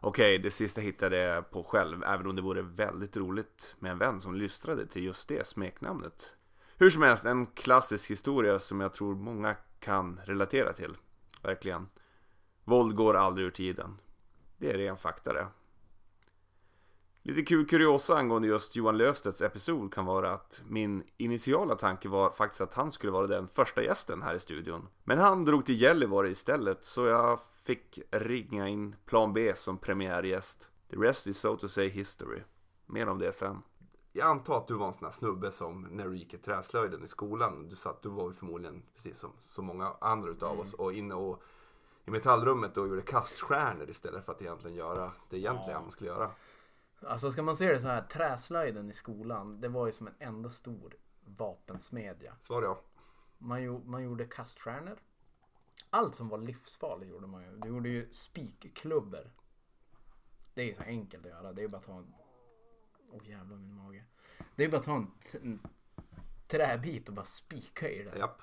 Okej, 0.00 0.38
det 0.38 0.50
sista 0.50 0.80
hittade 0.80 1.16
jag 1.16 1.50
på 1.50 1.64
själv, 1.64 2.02
även 2.04 2.26
om 2.26 2.36
det 2.36 2.42
vore 2.42 2.62
väldigt 2.62 3.16
roligt 3.16 3.76
med 3.78 3.92
en 3.92 3.98
vän 3.98 4.20
som 4.20 4.34
lystrade 4.34 4.86
till 4.86 5.04
just 5.04 5.28
det 5.28 5.46
smeknamnet. 5.46 6.32
Hur 6.76 6.90
som 6.90 7.02
helst, 7.02 7.24
en 7.24 7.46
klassisk 7.46 8.10
historia 8.10 8.58
som 8.58 8.80
jag 8.80 8.92
tror 8.92 9.14
många 9.14 9.56
kan 9.80 10.20
relatera 10.24 10.72
till. 10.72 10.96
Verkligen. 11.42 11.88
Våld 12.64 12.96
går 12.96 13.14
aldrig 13.16 13.46
ur 13.46 13.50
tiden. 13.50 14.00
Det 14.58 14.70
är 14.70 14.78
ren 14.78 14.96
fakta 14.96 15.32
det. 15.32 15.46
Lite 17.26 17.42
kul 17.42 17.66
kuriosa 17.66 18.16
angående 18.18 18.48
just 18.48 18.76
Johan 18.76 18.96
Löfstedts 18.98 19.42
episod 19.42 19.94
kan 19.94 20.04
vara 20.04 20.32
att 20.32 20.62
min 20.68 21.02
initiala 21.16 21.76
tanke 21.76 22.08
var 22.08 22.30
faktiskt 22.30 22.60
att 22.60 22.74
han 22.74 22.90
skulle 22.90 23.12
vara 23.12 23.26
den 23.26 23.48
första 23.48 23.82
gästen 23.82 24.22
här 24.22 24.34
i 24.34 24.40
studion. 24.40 24.88
Men 25.04 25.18
han 25.18 25.44
drog 25.44 25.64
till 25.66 25.80
Gällivare 25.82 26.30
istället 26.30 26.84
så 26.84 27.06
jag 27.06 27.40
fick 27.62 27.98
ringa 28.10 28.68
in 28.68 28.96
Plan 29.04 29.32
B 29.32 29.52
som 29.56 29.78
premiärgäst. 29.78 30.70
The 30.90 30.96
rest 30.96 31.26
is 31.26 31.38
so 31.38 31.56
to 31.56 31.68
say 31.68 31.88
history. 31.88 32.40
Mer 32.86 33.08
om 33.08 33.18
det 33.18 33.32
sen. 33.32 33.62
Jag 34.12 34.28
antar 34.28 34.56
att 34.58 34.68
du 34.68 34.74
var 34.74 34.86
en 34.86 34.92
sån 34.92 35.04
här 35.04 35.12
snubbe 35.12 35.52
som 35.52 35.82
när 35.82 36.08
du 36.08 36.16
gick 36.16 36.34
i 36.34 36.38
träslöjden 36.38 37.04
i 37.04 37.08
skolan. 37.08 37.68
Du 37.68 37.76
satt, 37.76 38.02
du 38.02 38.08
var 38.08 38.28
ju 38.28 38.34
förmodligen 38.34 38.82
precis 38.94 39.18
som 39.18 39.30
så 39.40 39.62
många 39.62 39.92
andra 40.00 40.30
utav 40.30 40.50
Mm. 40.52 40.60
oss 40.60 40.74
och 40.74 40.92
inne 40.92 41.14
och 41.14 41.42
i 42.06 42.10
metallrummet 42.10 42.76
och 42.76 42.88
gjorde 42.88 43.02
kaststjärnor 43.02 43.90
istället 43.90 44.24
för 44.24 44.32
att 44.32 44.42
egentligen 44.42 44.76
göra 44.76 45.12
det 45.30 45.38
egentliga 45.38 45.76
Ja. 45.76 45.80
man 45.80 45.90
skulle 45.90 46.10
göra. 46.10 46.30
Alltså 47.06 47.30
ska 47.30 47.42
man 47.42 47.56
se 47.56 47.72
det 47.72 47.80
så 47.80 47.86
här, 47.88 48.02
träslöjden 48.02 48.90
i 48.90 48.92
skolan, 48.92 49.60
det 49.60 49.68
var 49.68 49.86
ju 49.86 49.92
som 49.92 50.06
en 50.06 50.14
enda 50.18 50.50
stor 50.50 50.94
vapensmedja. 51.24 52.36
Svar 52.40 52.62
ja. 52.62 52.80
Man, 53.38 53.62
jo, 53.62 53.82
man 53.86 54.02
gjorde 54.02 54.24
kaststjärnor. 54.24 54.98
Allt 55.90 56.14
som 56.14 56.28
var 56.28 56.38
livsfarligt 56.38 57.10
gjorde 57.10 57.26
man 57.26 57.42
ju. 57.42 57.56
Du 57.56 57.68
gjorde 57.68 57.88
ju 57.88 58.08
spikklubbor. 58.12 59.30
Det 60.54 60.62
är 60.62 60.66
ju 60.66 60.74
så 60.74 60.82
enkelt 60.82 61.24
att 61.26 61.30
göra. 61.32 61.52
Det 61.52 61.60
är 61.60 61.62
ju 61.62 61.68
bara 61.68 61.76
att 61.78 61.84
ta 61.86 61.98
en... 61.98 62.14
Åh 63.10 63.28
jävlar 63.30 63.56
min 63.56 63.74
mage. 63.74 64.04
Det 64.56 64.62
är 64.62 64.66
ju 64.66 64.70
bara 64.70 64.78
att 64.78 64.84
ta 64.84 64.94
en, 64.96 65.10
t- 65.32 65.38
en 65.42 65.60
träbit 66.46 67.08
och 67.08 67.14
bara 67.14 67.24
spika 67.26 67.88
i 67.90 68.02
det. 68.02 68.18
Japp, 68.18 68.42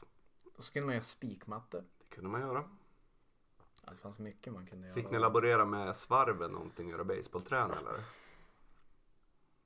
Då 0.57 0.61
skulle 0.63 0.85
man 0.85 0.95
göra 0.95 1.03
spikmattor. 1.03 1.83
det 1.99 2.15
kunde 2.15 2.29
man 2.29 2.41
göra. 2.41 2.63
Det 3.91 3.97
fanns 3.97 4.19
mycket 4.19 4.53
man 4.53 4.65
kunde 4.65 4.87
göra. 4.87 4.95
Fick 4.95 5.11
ni 5.11 5.19
laborera 5.19 5.65
med 5.65 5.95
svarven 5.95 6.51
någonting 6.51 6.85
och 6.85 6.91
göra 6.91 7.03
basebollträn 7.03 7.71
eller? 7.71 7.93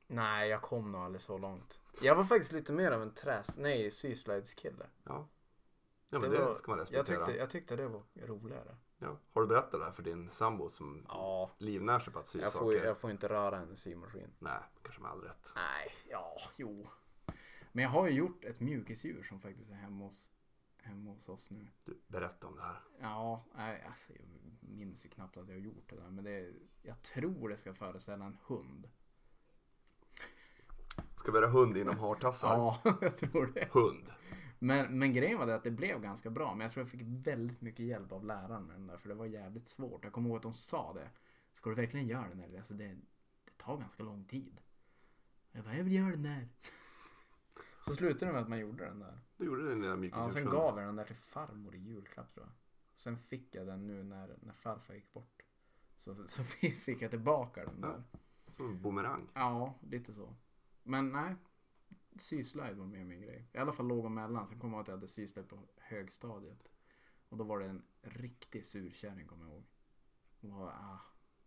Nej, 0.07 0.49
jag 0.49 0.61
kom 0.61 0.91
nog 0.91 1.01
aldrig 1.01 1.21
så 1.21 1.37
långt. 1.37 1.81
Jag 2.01 2.15
var 2.15 2.23
faktiskt 2.23 2.51
lite 2.51 2.73
mer 2.73 2.91
av 2.91 3.01
en 3.01 3.13
träs... 3.13 3.57
Nej, 3.57 3.91
syslöjdskille. 3.91 4.85
Ja. 5.03 5.27
Ja 6.09 6.19
men 6.19 6.31
det, 6.31 6.37
var- 6.45 6.55
ska 6.55 6.71
man 6.71 6.77
jag 6.77 6.83
respektera. 6.83 7.25
tyckte, 7.25 7.39
jag 7.39 7.49
tyckte 7.49 7.75
det 7.75 7.87
var 7.87 8.03
roligare. 8.15 8.75
Ja. 8.97 9.17
Har 9.33 9.41
du 9.41 9.47
berättat 9.47 9.71
det 9.71 9.85
här 9.85 9.91
för 9.91 10.03
din 10.03 10.31
sambo 10.31 10.69
som 10.69 11.05
Ja. 11.07 11.51
livnär 11.57 11.99
sig 11.99 12.13
på 12.13 12.19
att 12.19 12.27
sy 12.27 12.39
Jag 12.39 12.51
saker? 12.51 12.65
får, 12.65 12.75
jag 12.75 12.97
får 12.97 13.11
inte 13.11 13.29
röra 13.29 13.57
en 13.57 13.75
symaskin. 13.75 14.33
Nej, 14.39 14.59
kanske 14.83 15.01
med 15.01 15.11
all 15.11 15.21
rätt. 15.21 15.51
Nej, 15.55 15.91
ja, 16.09 16.37
jo. 16.57 16.87
Men 17.71 17.83
jag 17.83 17.89
har 17.91 18.07
ju 18.07 18.13
gjort 18.13 18.45
ett 18.45 18.59
mjukisdjur 18.59 19.23
som 19.23 19.39
faktiskt 19.41 19.69
är 19.71 19.75
hemma 19.75 20.05
hos, 20.05 20.31
hemma 20.83 21.11
hos 21.11 21.29
oss 21.29 21.51
nu. 21.51 21.67
Du, 21.83 21.97
berätta 22.07 22.47
om 22.47 22.55
det 22.55 22.61
här. 22.61 22.79
Ja, 23.01 23.45
nej, 23.55 23.83
alltså, 23.87 24.13
jag 24.13 24.25
minns 24.69 25.05
ju 25.05 25.09
knappt 25.09 25.37
att 25.37 25.47
jag 25.47 25.55
har 25.55 25.61
gjort 25.61 25.89
det 25.89 25.95
där. 25.95 26.09
Men 26.09 26.23
det, 26.23 26.53
jag 26.81 27.01
tror 27.01 27.49
det 27.49 27.57
ska 27.57 27.73
föreställa 27.73 28.25
en 28.25 28.37
hund. 28.45 28.89
Ska 31.25 31.31
vi 31.31 31.39
göra 31.39 31.49
hund 31.49 31.77
inom 31.77 31.99
hartassar? 31.99 32.47
Ja, 32.47 32.81
jag 33.01 33.17
tror 33.17 33.51
det. 33.53 33.69
Hund. 33.71 34.11
Men, 34.59 34.99
men 34.99 35.13
grejen 35.13 35.39
var 35.39 35.45
det 35.45 35.55
att 35.55 35.63
det 35.63 35.71
blev 35.71 36.01
ganska 36.01 36.29
bra. 36.29 36.55
Men 36.55 36.61
jag 36.61 36.71
tror 36.71 36.83
jag 36.83 36.91
fick 36.91 37.01
väldigt 37.03 37.61
mycket 37.61 37.85
hjälp 37.85 38.11
av 38.11 38.25
läraren 38.25 38.63
med 38.63 38.75
den 38.75 38.87
där. 38.87 38.97
För 38.97 39.09
det 39.09 39.15
var 39.15 39.25
jävligt 39.25 39.67
svårt. 39.67 40.03
Jag 40.03 40.13
kommer 40.13 40.29
ihåg 40.29 40.37
att 40.37 40.43
de 40.43 40.53
sa 40.53 40.93
det. 40.93 41.09
Ska 41.51 41.69
du 41.69 41.75
verkligen 41.75 42.07
göra 42.07 42.29
den 42.29 42.39
här? 42.39 42.57
Alltså 42.57 42.73
det, 42.73 42.87
det 43.45 43.57
tar 43.57 43.77
ganska 43.77 44.03
lång 44.03 44.25
tid. 44.25 44.61
Jag 45.51 45.63
bara, 45.63 45.75
jag 45.77 45.83
vill 45.83 45.93
göra 45.93 46.09
den 46.09 46.23
där. 46.23 46.47
Så 47.81 47.93
slutade 47.93 48.25
det 48.25 48.33
med 48.33 48.41
att 48.41 48.49
man 48.49 48.59
gjorde 48.59 48.85
den 48.85 48.99
där. 48.99 49.19
Du 49.37 49.45
gjorde 49.45 49.69
din 49.69 50.01
lilla 50.01 50.17
Ja, 50.17 50.29
sen 50.29 50.45
gav 50.45 50.79
jag 50.79 50.87
den 50.87 50.95
där 50.95 51.05
till 51.05 51.15
farmor 51.15 51.75
i 51.75 51.79
julklapp 51.79 52.33
tror 52.33 52.45
jag. 52.45 52.53
Sen 52.95 53.17
fick 53.17 53.55
jag 53.55 53.67
den 53.67 53.87
nu 53.87 54.03
när, 54.03 54.35
när 54.41 54.53
farfar 54.53 54.93
gick 54.93 55.13
bort. 55.13 55.41
Så, 55.97 56.27
så 56.27 56.43
fick 56.79 57.01
jag 57.01 57.11
tillbaka 57.11 57.65
den 57.65 57.81
där. 57.81 58.03
Som 58.47 58.69
en 58.69 58.81
boomerang. 58.81 59.27
Ja, 59.33 59.73
lite 59.81 60.13
så. 60.13 60.35
Men 60.87 61.11
nej. 61.11 61.35
Syslöjd 62.17 62.77
var 62.77 62.85
mer 62.85 63.03
min 63.03 63.21
grej. 63.21 63.45
I 63.53 63.57
alla 63.57 63.73
fall 63.73 63.87
låg 63.87 64.05
och 64.05 64.11
mellan. 64.11 64.47
Sen 64.47 64.59
kom 64.59 64.69
jag 64.69 64.77
ihåg 64.77 64.81
att 64.81 64.87
jag 64.87 64.95
hade 64.95 65.07
syslöjd 65.07 65.49
på 65.49 65.59
högstadiet. 65.77 66.69
Och 67.29 67.37
då 67.37 67.43
var 67.43 67.59
det 67.59 67.65
en 67.65 67.83
riktig 68.01 68.65
surkärring 68.65 69.27
kommer 69.27 69.45
jag 69.45 69.53
ihåg. 69.53 69.63
Och, 70.53 70.67
ah, 70.67 70.99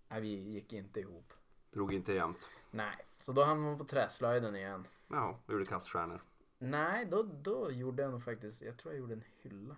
nej, 0.09 0.21
vi 0.21 0.29
gick 0.29 0.73
inte 0.73 1.01
ihop. 1.01 1.33
Drog 1.71 1.95
inte 1.95 2.13
jämnt. 2.13 2.51
Nej, 2.71 2.97
så 3.19 3.33
då 3.33 3.43
hamnade 3.45 3.71
man 3.71 3.79
på 3.79 3.85
träslöjden 3.85 4.57
igen. 4.57 4.87
Ja, 5.09 5.39
du 5.47 5.53
gjorde 5.53 5.65
kaststjärnor. 5.65 6.23
Nej, 6.59 7.07
då, 7.07 7.23
då 7.23 7.71
gjorde 7.71 8.03
jag 8.03 8.13
nog 8.13 8.25
faktiskt, 8.25 8.63
jag 8.63 8.79
tror 8.79 8.95
jag 8.95 9.01
gjorde 9.01 9.15
en 9.15 9.25
hylla. 9.43 9.77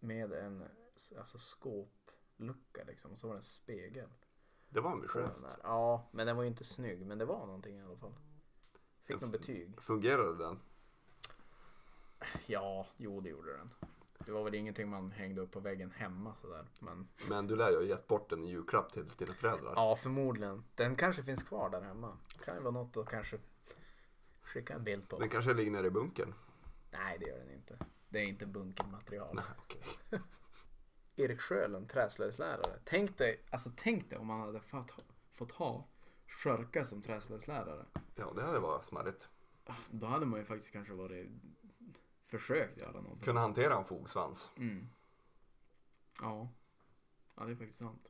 Med 0.00 0.32
en 0.32 0.64
alltså, 1.18 1.38
skåplucka 1.38 2.84
liksom. 2.86 3.12
Och 3.12 3.18
så 3.18 3.26
var 3.26 3.34
det 3.34 3.38
en 3.38 3.42
spegel. 3.42 4.08
Det 4.70 4.80
var 4.80 4.90
den 4.90 4.98
ambitiöst. 4.98 5.46
Ja, 5.62 6.08
men 6.10 6.26
den 6.26 6.36
var 6.36 6.42
ju 6.42 6.48
inte 6.48 6.64
snygg. 6.64 7.06
Men 7.06 7.18
det 7.18 7.24
var 7.24 7.46
någonting 7.46 7.76
i 7.78 7.82
alla 7.82 7.96
fall. 7.96 8.12
Fick 9.04 9.20
nog 9.20 9.30
betyg. 9.30 9.80
Fungerade 9.80 10.38
den? 10.38 10.58
Ja, 12.46 12.86
jo 12.96 13.20
det 13.20 13.28
gjorde 13.28 13.56
den. 13.56 13.70
Det 14.18 14.32
var 14.32 14.44
väl 14.44 14.54
ingenting 14.54 14.88
man 14.88 15.12
hängde 15.12 15.40
upp 15.40 15.50
på 15.50 15.60
väggen 15.60 15.90
hemma 15.90 16.34
sådär. 16.34 16.66
Men 16.80 17.08
Men 17.28 17.46
du 17.46 17.56
lär 17.56 17.70
ju 17.70 17.76
ha 17.76 17.82
gett 17.82 18.06
bort 18.06 18.32
en 18.32 18.44
i 18.44 18.48
julklapp 18.50 18.92
till 18.92 19.08
dina 19.18 19.34
föräldrar. 19.34 19.72
ja, 19.76 19.96
förmodligen. 19.96 20.64
Den 20.74 20.96
kanske 20.96 21.22
finns 21.22 21.42
kvar 21.42 21.70
där 21.70 21.80
hemma. 21.80 22.16
Kan 22.44 22.54
ju 22.56 22.60
vara 22.62 22.70
något 22.72 22.96
att 22.96 23.08
kanske 23.08 23.38
skicka 24.42 24.74
en 24.74 24.84
bild 24.84 25.08
på. 25.08 25.18
Den 25.18 25.28
kanske 25.28 25.54
ligger 25.54 25.70
nere 25.70 25.86
i 25.86 25.90
bunkern. 25.90 26.34
Nej, 26.90 27.18
det 27.18 27.26
gör 27.26 27.38
den 27.38 27.50
inte. 27.50 27.78
Det 28.08 28.18
är 28.18 28.24
inte 28.24 28.46
bunkermaterial. 28.46 29.34
Nej, 29.34 29.44
okej. 29.58 29.82
Erik 31.20 31.40
Sjölund, 31.40 31.88
träslöjdslärare. 31.88 32.78
Tänk 32.84 33.18
dig, 33.18 33.40
alltså 33.50 33.70
tänk 33.76 34.10
dig 34.10 34.18
om 34.18 34.26
man 34.26 34.40
hade 34.40 34.60
fått, 34.60 34.92
fått 35.34 35.50
ha 35.52 35.86
Skörka 36.26 36.84
som 36.84 37.02
träslöjdslärare. 37.02 37.84
Ja, 38.14 38.32
det 38.36 38.42
hade 38.42 38.58
varit 38.58 38.84
smarrigt. 38.84 39.28
Då 39.90 40.06
hade 40.06 40.26
man 40.26 40.38
ju 40.38 40.44
faktiskt 40.44 40.72
kanske 40.72 40.94
varit 40.94 41.28
försökt 42.26 42.78
göra 42.78 42.92
någonting. 42.92 43.24
Kunna 43.24 43.40
hantera 43.40 43.76
en 43.76 43.84
fogsvans. 43.84 44.50
Mm. 44.56 44.88
Ja. 46.20 46.48
Ja, 47.36 47.44
det 47.44 47.52
är 47.52 47.56
faktiskt 47.56 47.78
sant. 47.78 48.08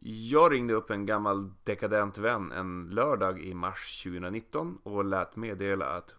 Jag 0.00 0.52
ringde 0.52 0.74
upp 0.74 0.90
en 0.90 1.06
gammal 1.06 1.52
dekadent 1.64 2.18
vän 2.18 2.52
en 2.52 2.90
lördag 2.90 3.40
i 3.40 3.54
mars 3.54 4.02
2019 4.02 4.78
och 4.82 5.04
lät 5.04 5.36
meddela 5.36 5.86
att 5.86 6.14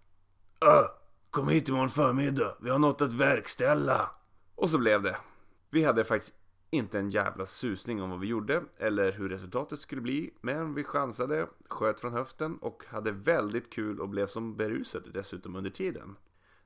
Öh, 0.61 0.89
kom 1.29 1.47
hit 1.47 1.69
imorgon 1.69 1.89
förmiddag, 1.89 2.55
vi 2.61 2.69
har 2.69 2.79
något 2.79 3.01
att 3.01 3.13
verkställa. 3.13 4.11
Och 4.59 4.69
så 4.69 4.77
blev 4.77 5.01
det. 5.01 5.17
Vi 5.69 5.83
hade 5.83 6.03
faktiskt 6.03 6.33
inte 6.69 6.99
en 6.99 7.09
jävla 7.09 7.45
susning 7.45 8.01
om 8.01 8.09
vad 8.09 8.19
vi 8.19 8.27
gjorde 8.27 8.63
eller 8.77 9.11
hur 9.11 9.29
resultatet 9.29 9.79
skulle 9.79 10.01
bli, 10.01 10.33
men 10.41 10.73
vi 10.73 10.83
chansade, 10.83 11.47
sköt 11.69 11.99
från 11.99 12.13
höften 12.13 12.57
och 12.57 12.83
hade 12.87 13.11
väldigt 13.11 13.69
kul 13.73 13.99
och 13.99 14.09
blev 14.09 14.27
som 14.27 14.55
berusade 14.55 15.11
dessutom 15.11 15.55
under 15.55 15.69
tiden. 15.69 16.15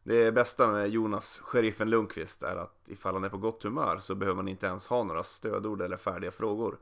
Det 0.04 0.32
bästa 0.32 0.68
med 0.68 0.90
Jonas, 0.90 1.40
sheriffen 1.44 1.90
Lundqvist, 1.90 2.44
är 2.44 2.56
att 2.56 2.84
ifall 2.88 3.14
han 3.14 3.24
är 3.24 3.30
på 3.30 3.38
gott 3.38 3.64
humör 3.64 3.98
så 3.98 4.16
behöver 4.16 4.36
man 4.36 4.48
inte 4.48 4.66
ens 4.66 4.88
ha 4.88 5.04
några 5.04 5.24
stödord 5.24 5.82
eller 5.82 5.98
färdiga 5.98 6.32
frågor. 6.32 6.80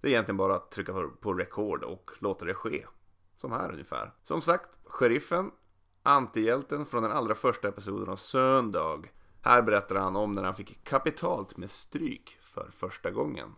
Det 0.00 0.08
är 0.08 0.12
egentligen 0.12 0.36
bara 0.36 0.54
att 0.56 0.70
trycka 0.70 0.92
på- 0.92 1.10
på 1.20 1.34
record 1.34 1.84
och 1.84 2.10
låta 2.18 2.44
det 2.44 2.54
ske. 2.54 2.86
Som 3.36 3.52
här 3.52 3.72
ungefär. 3.72 4.12
Som 4.22 4.40
sagt, 4.40 4.78
sheriffen, 4.84 5.50
antihjälten 6.02 6.86
från 6.86 7.02
den 7.02 7.12
allra 7.12 7.34
första 7.34 7.68
episoden 7.68 8.08
av 8.08 8.16
Söndag. 8.16 9.02
Här 9.42 9.62
berättar 9.62 9.96
han 9.96 10.16
om 10.16 10.34
när 10.34 10.42
han 10.42 10.54
fick 10.54 10.84
kapitalt 10.84 11.56
med 11.56 11.70
stryk 11.70 12.38
för 12.42 12.70
första 12.72 13.10
gången. 13.10 13.54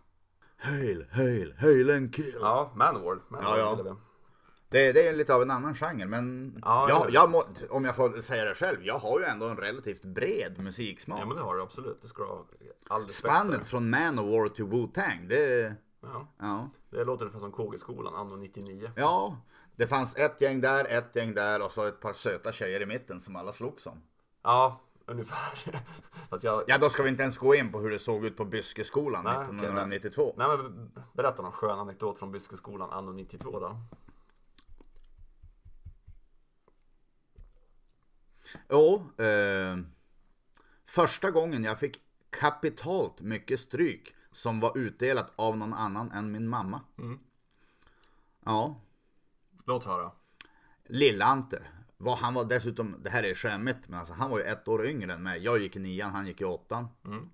Hail, 0.57 1.05
hail, 1.11 1.55
hail 1.59 1.91
and 1.91 2.15
kill. 2.15 2.37
Ja, 2.41 2.71
Manowar. 2.75 3.19
Manowar 3.29 3.57
Ja, 3.57 3.77
ja. 3.85 3.97
Det, 4.69 4.91
det 4.91 5.07
är 5.07 5.13
lite 5.13 5.35
av 5.35 5.41
en 5.41 5.51
annan 5.51 5.75
genre 5.75 6.05
men 6.05 6.57
Ja, 6.65 6.89
jag, 6.89 7.09
jag 7.09 7.31
må, 7.31 7.43
om 7.69 7.85
jag 7.85 7.95
får 7.95 8.21
säga 8.21 8.45
det 8.45 8.55
själv, 8.55 8.77
jag 8.83 8.99
har 8.99 9.19
ju 9.19 9.25
ändå 9.25 9.47
en 9.47 9.57
relativt 9.57 10.01
bred 10.01 10.59
musiksmak. 10.59 11.19
Ja 11.21 11.25
men 11.25 11.37
det 11.37 11.43
har 11.43 11.55
du 11.55 11.61
absolut. 11.61 12.01
Det 12.01 12.07
ska 12.07 12.23
du 12.23 12.29
ha 12.29 12.45
all 12.87 13.09
Spannet 13.09 13.67
från 13.67 13.89
Manowar 13.89 14.49
till 14.49 14.65
Wu-Tang, 14.65 15.27
det... 15.27 15.75
Ja. 16.01 16.27
Ja. 16.39 16.69
Det 16.89 17.03
låter 17.03 17.25
ungefär 17.25 17.39
som 17.39 17.51
KG-skolan 17.51 18.15
anno 18.15 18.35
99. 18.35 18.91
Ja, 18.95 19.37
det 19.75 19.87
fanns 19.87 20.15
ett 20.15 20.41
gäng 20.41 20.61
där, 20.61 20.85
ett 20.85 21.15
gäng 21.15 21.33
där 21.33 21.65
och 21.65 21.71
så 21.71 21.83
ett 21.83 21.99
par 21.99 22.13
söta 22.13 22.51
tjejer 22.51 22.81
i 22.81 22.85
mitten 22.85 23.21
som 23.21 23.35
alla 23.35 23.51
slogs 23.51 23.87
om. 23.87 24.01
Ja, 24.43 24.81
ungefär. 25.05 25.81
Fast 26.29 26.43
jag... 26.43 26.63
Ja, 26.67 26.77
då 26.77 26.89
ska 26.89 27.03
vi 27.03 27.09
inte 27.09 27.23
ens 27.23 27.37
gå 27.37 27.55
in 27.55 27.71
på 27.71 27.79
hur 27.79 27.89
det 27.89 27.99
såg 27.99 28.25
ut 28.25 28.37
på 28.37 28.45
Byskeskolan 28.45 29.23
Nej, 29.23 29.33
okej, 29.37 29.43
1992. 29.43 30.33
Nej 30.37 30.47
men 30.47 30.91
berätta 31.13 31.41
någon 31.41 31.51
skön 31.51 31.79
anekdot 31.79 32.19
från 32.19 32.31
Byskeskolan 32.31 32.91
anno 32.91 33.11
92 33.11 33.59
då. 33.59 33.77
Jo, 38.69 39.03
eh, 39.25 39.77
första 40.85 41.31
gången 41.31 41.63
jag 41.63 41.79
fick 41.79 41.99
kapitalt 42.29 43.21
mycket 43.21 43.59
stryk 43.59 44.15
som 44.31 44.59
var 44.59 44.77
utdelat 44.77 45.31
av 45.35 45.57
någon 45.57 45.73
annan 45.73 46.11
än 46.11 46.31
min 46.31 46.47
mamma. 46.47 46.81
Mm. 46.97 47.19
Ja, 48.45 48.75
Låt 49.65 49.85
höra. 49.85 50.11
Lilla-Ante. 50.83 51.63
Var, 52.05 52.15
han 52.15 52.33
var 52.33 52.45
dessutom, 52.45 52.95
det 53.03 53.09
här 53.09 53.23
är 53.23 53.35
skämmigt, 53.35 53.87
men 53.87 53.99
alltså, 53.99 54.13
han 54.13 54.29
var 54.31 54.37
ju 54.37 54.43
ett 54.43 54.67
år 54.67 54.85
yngre 54.85 55.13
än 55.13 55.23
mig. 55.23 55.43
Jag 55.43 55.61
gick 55.61 55.75
i 55.75 55.79
nian, 55.79 56.11
han 56.11 56.27
gick 56.27 56.41
i 56.41 56.45
åttan. 56.45 56.87
Mm. 57.05 57.29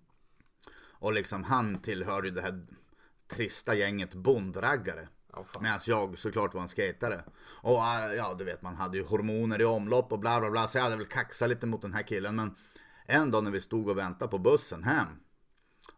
Och 0.76 1.14
liksom 1.14 1.44
han 1.44 1.82
tillhörde 1.82 2.28
ju 2.28 2.34
det 2.34 2.42
här 2.42 2.66
trista 3.28 3.76
gänget 3.76 4.14
bondraggare. 4.14 5.08
Fan. 5.34 5.46
Medan 5.64 5.80
jag 5.86 6.20
såklart 6.20 6.54
var 6.54 6.62
en 6.62 6.68
skatare. 6.68 7.24
Och 7.42 7.86
äh, 7.86 8.14
ja, 8.18 8.36
du 8.40 8.44
vet 8.44 8.62
man 8.62 8.76
hade 8.76 8.98
ju 8.98 9.04
hormoner 9.04 9.62
i 9.62 9.66
omlopp 9.66 10.12
och 10.12 10.20
bla 10.20 10.40
bla 10.40 10.52
bla. 10.52 10.68
Så 10.68 10.78
jag 10.78 10.84
hade 10.84 10.98
väl 10.98 11.06
kaxat 11.06 11.50
lite 11.50 11.66
mot 11.66 11.82
den 11.82 11.94
här 11.94 12.04
killen. 12.04 12.36
Men 12.36 12.56
en 13.06 13.32
dag 13.32 13.44
när 13.44 13.52
vi 13.52 13.62
stod 13.62 13.90
och 13.90 13.98
väntade 13.98 14.32
på 14.32 14.38
bussen 14.38 14.84
hem. 14.84 15.08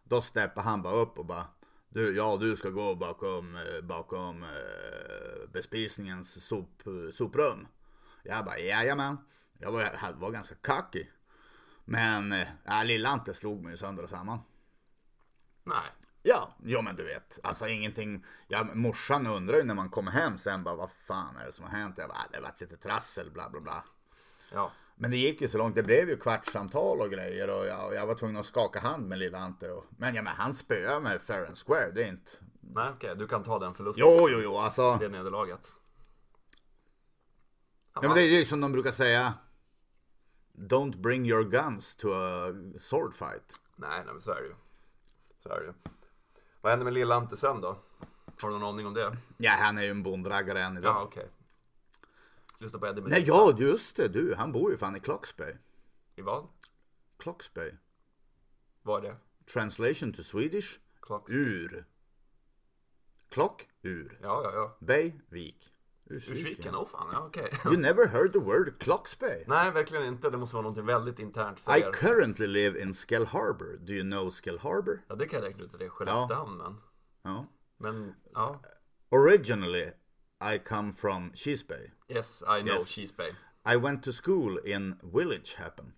Då 0.04 0.20
steppade 0.20 0.68
han 0.68 0.82
bara 0.82 0.94
upp 0.94 1.18
och 1.18 1.26
bara. 1.26 1.46
Du, 1.88 2.16
ja 2.16 2.36
du 2.36 2.56
ska 2.56 2.70
gå 2.70 2.94
bakom, 2.94 3.56
eh, 3.56 3.82
bakom 3.82 4.42
eh, 4.42 5.50
bespisningens 5.52 6.44
sop, 6.44 6.82
soprum. 7.12 7.66
Jag 8.26 8.44
bara 8.44 8.58
jajamän. 8.58 9.16
Jag 9.58 9.72
var, 9.72 10.12
var 10.14 10.30
ganska 10.30 10.54
cocky. 10.54 11.06
Men 11.84 12.32
eh, 12.32 12.48
ja, 12.64 12.82
Lilla-Ante 12.82 13.34
slog 13.34 13.62
mig 13.62 13.78
sönder 13.78 14.02
och 14.02 14.10
samman. 14.10 14.38
Nej. 15.64 15.90
Ja, 16.22 16.54
ja 16.64 16.82
men 16.82 16.96
du 16.96 17.04
vet. 17.04 17.38
Alltså 17.42 17.68
ingenting. 17.68 18.24
Ja, 18.48 18.64
morsan 18.74 19.26
undrar 19.26 19.56
ju 19.56 19.62
när 19.64 19.74
man 19.74 19.90
kommer 19.90 20.10
hem 20.10 20.38
sen 20.38 20.64
bara 20.64 20.74
vad 20.76 20.90
fan 20.90 21.36
är 21.36 21.46
det 21.46 21.52
som 21.52 21.64
har 21.64 21.72
hänt? 21.72 21.94
Jag 21.98 22.08
bara, 22.08 22.18
"Ah, 22.18 22.26
det 22.30 22.36
har 22.36 22.42
varit 22.42 22.60
lite 22.60 22.76
trassel 22.76 23.30
bla 23.30 23.50
bla 23.50 23.60
bla. 23.60 23.84
Ja. 24.52 24.70
Men 24.96 25.10
det 25.10 25.16
gick 25.16 25.40
ju 25.40 25.48
så 25.48 25.58
långt. 25.58 25.74
Det 25.74 25.82
blev 25.82 26.08
ju 26.08 26.16
kvartssamtal 26.16 27.00
och 27.00 27.10
grejer 27.10 27.48
och 27.60 27.66
jag, 27.66 27.86
och 27.86 27.94
jag 27.94 28.06
var 28.06 28.14
tvungen 28.14 28.36
att 28.36 28.46
skaka 28.46 28.80
hand 28.80 29.08
med 29.08 29.18
lilla 29.18 29.38
Ante. 29.38 29.70
Och, 29.70 29.84
men 29.98 30.14
ja 30.14 30.22
men 30.22 30.36
han 30.36 30.54
spöade 30.54 31.00
mig 31.00 31.18
fair 31.18 31.46
and 31.46 31.58
square. 31.58 31.90
Det 31.94 32.04
är 32.04 32.08
inte. 32.08 32.30
Nej 32.60 32.90
okej, 32.90 33.16
du 33.16 33.26
kan 33.28 33.42
ta 33.42 33.58
den 33.58 33.74
förlusten. 33.74 34.04
Jo 34.08 34.28
jo 34.30 34.40
jo 34.42 34.56
alltså. 34.56 34.96
Det 34.96 35.08
nederlaget. 35.08 35.72
Ja, 37.94 38.00
men 38.00 38.14
det 38.14 38.22
är 38.22 38.38
ju 38.38 38.44
som 38.44 38.60
de 38.60 38.72
brukar 38.72 38.92
säga. 38.92 39.34
Don't 40.52 40.96
bring 40.96 41.26
your 41.26 41.44
guns 41.44 41.96
to 41.96 42.12
a 42.12 42.52
sword 42.78 43.14
fight. 43.14 43.60
Nej, 43.76 44.02
nej 44.04 44.12
men 44.12 44.20
så 44.20 44.30
är 44.30 44.40
det 44.40 44.46
ju. 44.46 44.54
Så 45.42 45.48
är 45.48 45.60
det 45.60 45.66
ju. 45.66 45.72
Vad 46.60 46.72
händer 46.72 46.84
med 46.84 46.92
lilla 46.92 47.14
Ante 47.14 47.36
sen 47.36 47.60
då? 47.60 47.78
Har 48.42 48.50
du 48.50 48.58
någon 48.58 48.62
aning 48.62 48.86
om 48.86 48.94
det? 48.94 49.16
Ja 49.36 49.50
han 49.50 49.78
är 49.78 49.82
ju 49.82 49.90
en 49.90 50.02
bondraggare 50.02 50.62
än 50.62 50.78
idag. 50.78 50.96
Ja 50.96 51.02
okej. 51.02 51.28
Lyssna 52.58 52.78
på 52.78 52.86
Eddie 52.86 53.00
Nej 53.00 53.24
ja 53.26 53.56
just 53.58 53.96
det 53.96 54.08
du. 54.08 54.34
Han 54.34 54.52
bor 54.52 54.70
ju 54.70 54.76
fan 54.76 54.96
i 54.96 55.00
Klocksby. 55.00 55.56
I 56.16 56.22
vad? 56.22 56.48
Klocksby. 57.18 57.72
Vad 58.82 59.04
är 59.04 59.08
det? 59.08 59.16
Translation 59.52 60.12
to 60.12 60.22
Swedish. 60.22 60.78
Klock. 61.00 61.30
Ur. 61.30 61.84
Klock. 63.28 63.68
Ur. 63.82 64.18
Ja, 64.22 64.40
ja, 64.44 64.52
ja. 64.54 64.76
Bay. 64.78 65.12
Vik. 65.28 65.73
Ursviken, 66.10 66.74
åh 66.74 66.88
fan, 66.88 67.08
ja 67.12 67.26
okej. 67.26 67.50
You 67.64 67.76
never 67.76 68.06
heard 68.06 68.32
the 68.32 68.38
word 68.38 68.78
Klocksby? 68.78 69.44
Nej, 69.46 69.70
verkligen 69.70 70.04
inte. 70.06 70.30
Det 70.30 70.36
måste 70.38 70.56
vara 70.56 70.68
något 70.68 70.84
väldigt 70.84 71.18
internt 71.18 71.60
för 71.60 71.76
I 71.76 71.80
er. 71.80 71.92
currently 71.92 72.46
live 72.46 72.80
in 72.82 72.94
Skell 72.94 73.26
Harbor. 73.26 73.76
Do 73.80 73.92
you 73.92 74.02
know 74.02 74.30
Skell 74.30 74.58
Harbor? 74.58 75.00
Ja, 75.08 75.14
det 75.14 75.26
kan 75.28 75.40
jag 75.40 75.48
räkna 75.48 75.64
ut 75.64 75.72
att 75.72 75.78
det 75.78 75.84
är 75.86 75.90
Skelleftehamn, 75.90 76.56
men... 76.56 76.76
Ja. 77.22 77.46
Men, 77.78 78.14
ja. 78.34 78.60
Originally 79.10 79.90
I 80.54 80.58
come 80.58 80.92
from 80.92 81.32
Cheese 81.34 81.64
Bay. 81.68 81.90
Yes, 82.08 82.42
I 82.42 82.62
know 82.62 82.74
Yes. 82.78 82.88
Cheese 82.88 83.14
Bay. 83.16 83.30
I 83.74 83.76
went 83.76 84.02
to 84.02 84.12
school 84.12 84.58
in 84.64 84.94
Village 85.02 85.54
Happen. 85.58 85.92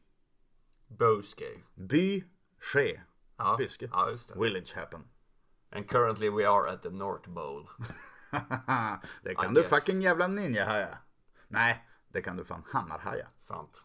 Boskay. 0.88 1.62
By 1.74 2.24
Ske. 2.60 3.00
Ja. 3.38 3.56
Byske. 3.58 3.88
Ja. 3.92 4.16
Village 4.36 4.72
Happen. 4.74 5.04
And 5.72 5.88
currently 5.88 6.28
we 6.28 6.48
are 6.48 6.68
at 6.68 6.82
the 6.82 6.90
North 6.90 7.28
Bowl. 7.28 7.68
det 9.22 9.34
kan 9.34 9.44
I 9.44 9.54
du 9.54 9.60
guess. 9.60 9.66
fucking 9.70 10.02
jävla 10.02 10.26
ninja-haja. 10.28 10.98
Nej, 11.48 11.84
det 12.08 12.22
kan 12.22 12.36
du 12.36 12.44
fan 12.44 12.62
hammarhaja. 12.72 13.26
Sant. 13.38 13.84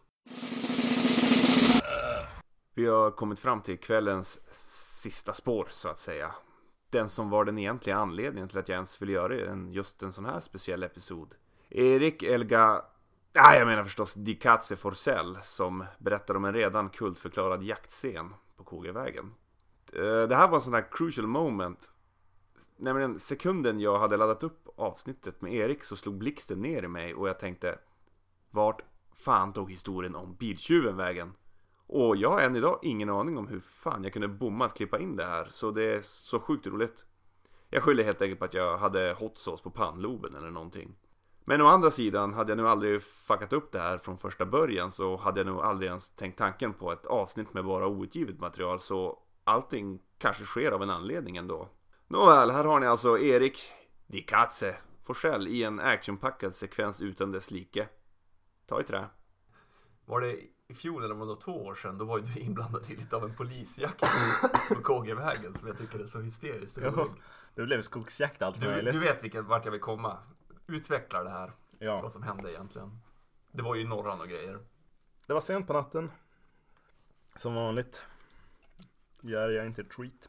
Vi 2.74 2.86
har 2.86 3.10
kommit 3.10 3.40
fram 3.40 3.60
till 3.62 3.78
kvällens 3.78 4.40
sista 5.02 5.32
spår 5.32 5.66
så 5.70 5.88
att 5.88 5.98
säga. 5.98 6.34
Den 6.90 7.08
som 7.08 7.30
var 7.30 7.44
den 7.44 7.58
egentliga 7.58 7.96
anledningen 7.96 8.48
till 8.48 8.58
att 8.58 8.68
jag 8.68 8.74
ens 8.76 9.02
ville 9.02 9.12
göra 9.12 9.50
en, 9.50 9.72
just 9.72 10.02
en 10.02 10.12
sån 10.12 10.24
här 10.24 10.40
speciell 10.40 10.82
episod. 10.82 11.34
Erik 11.70 12.22
Elga... 12.22 12.82
Ah, 13.34 13.54
jag 13.54 13.66
menar 13.66 13.84
förstås 13.84 14.14
Di 14.14 14.34
Katze 14.34 14.76
Forsell 14.76 15.38
som 15.42 15.84
berättar 15.98 16.34
om 16.36 16.44
en 16.44 16.52
redan 16.52 16.88
kultförklarad 16.90 17.62
jaktscen 17.62 18.34
på 18.56 18.64
KG-vägen. 18.64 19.34
Eh, 19.92 20.22
Det 20.28 20.36
här 20.36 20.48
var 20.48 20.54
en 20.54 20.60
sån 20.62 20.74
här 20.74 20.86
crucial 20.90 21.26
moment. 21.26 21.90
Nämligen 22.76 23.18
sekunden 23.18 23.80
jag 23.80 23.98
hade 23.98 24.16
laddat 24.16 24.42
upp 24.42 24.68
avsnittet 24.76 25.40
med 25.40 25.54
Erik 25.54 25.84
så 25.84 25.96
slog 25.96 26.14
blixten 26.14 26.60
ner 26.60 26.82
i 26.82 26.88
mig 26.88 27.14
och 27.14 27.28
jag 27.28 27.38
tänkte 27.38 27.78
Vart 28.50 28.82
fan 29.14 29.52
tog 29.52 29.70
historien 29.70 30.14
om 30.14 30.34
biltjuven 30.34 30.96
vägen? 30.96 31.32
Och 31.86 32.16
jag 32.16 32.30
har 32.30 32.40
än 32.40 32.56
idag 32.56 32.78
ingen 32.82 33.10
aning 33.10 33.38
om 33.38 33.48
hur 33.48 33.60
fan 33.60 34.04
jag 34.04 34.12
kunde 34.12 34.28
bomma 34.28 34.64
att 34.64 34.76
klippa 34.76 34.98
in 34.98 35.16
det 35.16 35.24
här 35.24 35.48
så 35.50 35.70
det 35.70 35.84
är 35.84 36.00
så 36.02 36.40
sjukt 36.40 36.66
roligt. 36.66 37.06
Jag 37.70 37.82
skyller 37.82 38.04
helt 38.04 38.22
enkelt 38.22 38.38
på 38.38 38.44
att 38.44 38.54
jag 38.54 38.78
hade 38.78 39.16
hot 39.18 39.38
sauce 39.38 39.62
på 39.62 39.70
pannloben 39.70 40.34
eller 40.34 40.50
någonting. 40.50 40.94
Men 41.44 41.60
å 41.60 41.66
andra 41.66 41.90
sidan, 41.90 42.34
hade 42.34 42.50
jag 42.50 42.56
nu 42.56 42.68
aldrig 42.68 43.02
fuckat 43.02 43.52
upp 43.52 43.72
det 43.72 43.78
här 43.78 43.98
från 43.98 44.18
första 44.18 44.46
början 44.46 44.90
så 44.90 45.16
hade 45.16 45.40
jag 45.40 45.46
nog 45.46 45.60
aldrig 45.60 45.88
ens 45.88 46.10
tänkt 46.10 46.38
tanken 46.38 46.72
på 46.72 46.92
ett 46.92 47.06
avsnitt 47.06 47.54
med 47.54 47.64
bara 47.64 47.86
outgivet 47.86 48.40
material 48.40 48.80
så 48.80 49.18
allting 49.44 50.00
kanske 50.18 50.44
sker 50.44 50.72
av 50.72 50.82
en 50.82 50.90
anledning 50.90 51.36
ändå. 51.36 51.68
Nåväl, 52.12 52.50
här 52.50 52.64
har 52.64 52.80
ni 52.80 52.86
alltså 52.86 53.18
Erik 53.18 53.72
Di 54.06 54.22
Katze 54.22 54.76
Forsell 55.04 55.48
i 55.48 55.62
en 55.64 55.80
actionpackad 55.80 56.54
sekvens 56.54 57.00
utan 57.00 57.32
dess 57.32 57.50
like. 57.50 57.88
Ta 58.66 58.80
i 58.80 58.84
trä. 58.84 59.06
Var 60.04 60.20
det 60.20 60.36
i 60.68 60.74
fjol 60.74 61.04
eller 61.04 61.14
var 61.14 61.26
det 61.26 61.40
två 61.40 61.64
år 61.64 61.74
sedan, 61.74 61.98
då 61.98 62.04
var 62.04 62.18
ju 62.18 62.24
du 62.24 62.40
inblandad 62.40 62.90
i 62.90 62.96
lite 62.96 63.16
av 63.16 63.24
en 63.24 63.36
polisjakt 63.36 64.04
på 64.68 64.82
KG-vägen 64.82 65.54
som 65.54 65.68
jag 65.68 65.78
tycker 65.78 65.98
är 65.98 66.06
så 66.06 66.20
hysteriskt 66.20 66.78
rolig. 66.78 66.92
Ja, 66.96 67.08
det 67.54 67.62
blev 67.62 67.82
skogsjakt 67.82 68.42
allt 68.42 68.60
Du, 68.60 68.66
möjligt. 68.66 68.92
du 68.92 68.98
vet 69.00 69.24
vilket, 69.24 69.44
vart 69.44 69.64
jag 69.64 69.72
vill 69.72 69.80
komma. 69.80 70.18
Utveckla 70.66 71.24
det 71.24 71.30
här. 71.30 71.52
Ja. 71.78 72.00
Vad 72.02 72.12
som 72.12 72.22
hände 72.22 72.52
egentligen. 72.52 72.98
Det 73.52 73.62
var 73.62 73.74
ju 73.74 73.88
norran 73.88 74.20
och 74.20 74.28
grejer. 74.28 74.58
Det 75.26 75.32
var 75.32 75.40
sent 75.40 75.66
på 75.66 75.72
natten. 75.72 76.10
Som 77.36 77.54
vanligt. 77.54 78.02
Gör 79.20 79.48
jag 79.48 79.66
inte 79.66 79.82
ett 79.82 79.94
skit. 79.94 80.28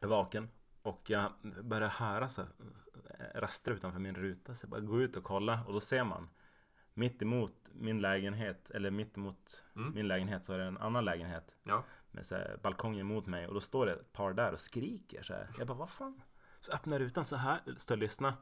Jag 0.00 0.06
är 0.06 0.16
vaken. 0.16 0.48
Och 0.86 1.10
jag 1.10 1.32
börjar 1.62 1.88
höra 1.88 2.28
så 2.28 2.42
här, 2.42 3.42
eh, 3.68 3.72
utanför 3.74 3.98
min 3.98 4.14
ruta. 4.14 4.54
Så 4.54 4.64
jag 4.64 4.70
bara 4.70 4.80
går 4.80 5.02
ut 5.02 5.16
och 5.16 5.24
kollar 5.24 5.66
och 5.66 5.72
då 5.72 5.80
ser 5.80 6.04
man 6.04 6.28
mitt 6.94 7.22
emot 7.22 7.52
min 7.72 8.00
lägenhet, 8.00 8.70
eller 8.70 8.90
mitt 8.90 9.16
emot 9.16 9.62
Mm. 9.76 9.94
min 9.94 10.08
lägenhet 10.08 10.44
så 10.44 10.52
är 10.52 10.58
det 10.58 10.64
en 10.64 10.78
annan 10.78 11.04
lägenhet. 11.04 11.56
Ja. 11.62 11.84
Med 12.10 12.26
så 12.26 12.34
här, 12.34 12.58
balkongen 12.62 13.00
emot 13.00 13.26
mig 13.26 13.46
och 13.46 13.54
då 13.54 13.60
står 13.60 13.86
det 13.86 13.92
ett 13.92 14.12
par 14.12 14.32
där 14.32 14.52
och 14.52 14.60
skriker 14.60 15.22
så 15.22 15.32
här. 15.32 15.50
Jag 15.58 15.66
bara 15.66 15.78
vad 15.78 15.90
fan? 15.90 16.22
Så 16.60 16.72
öppnar 16.72 16.98
rutan 16.98 17.24
så 17.24 17.36
här, 17.36 17.60
står 17.76 17.94
och 17.94 17.98
lyssnar. 17.98 18.32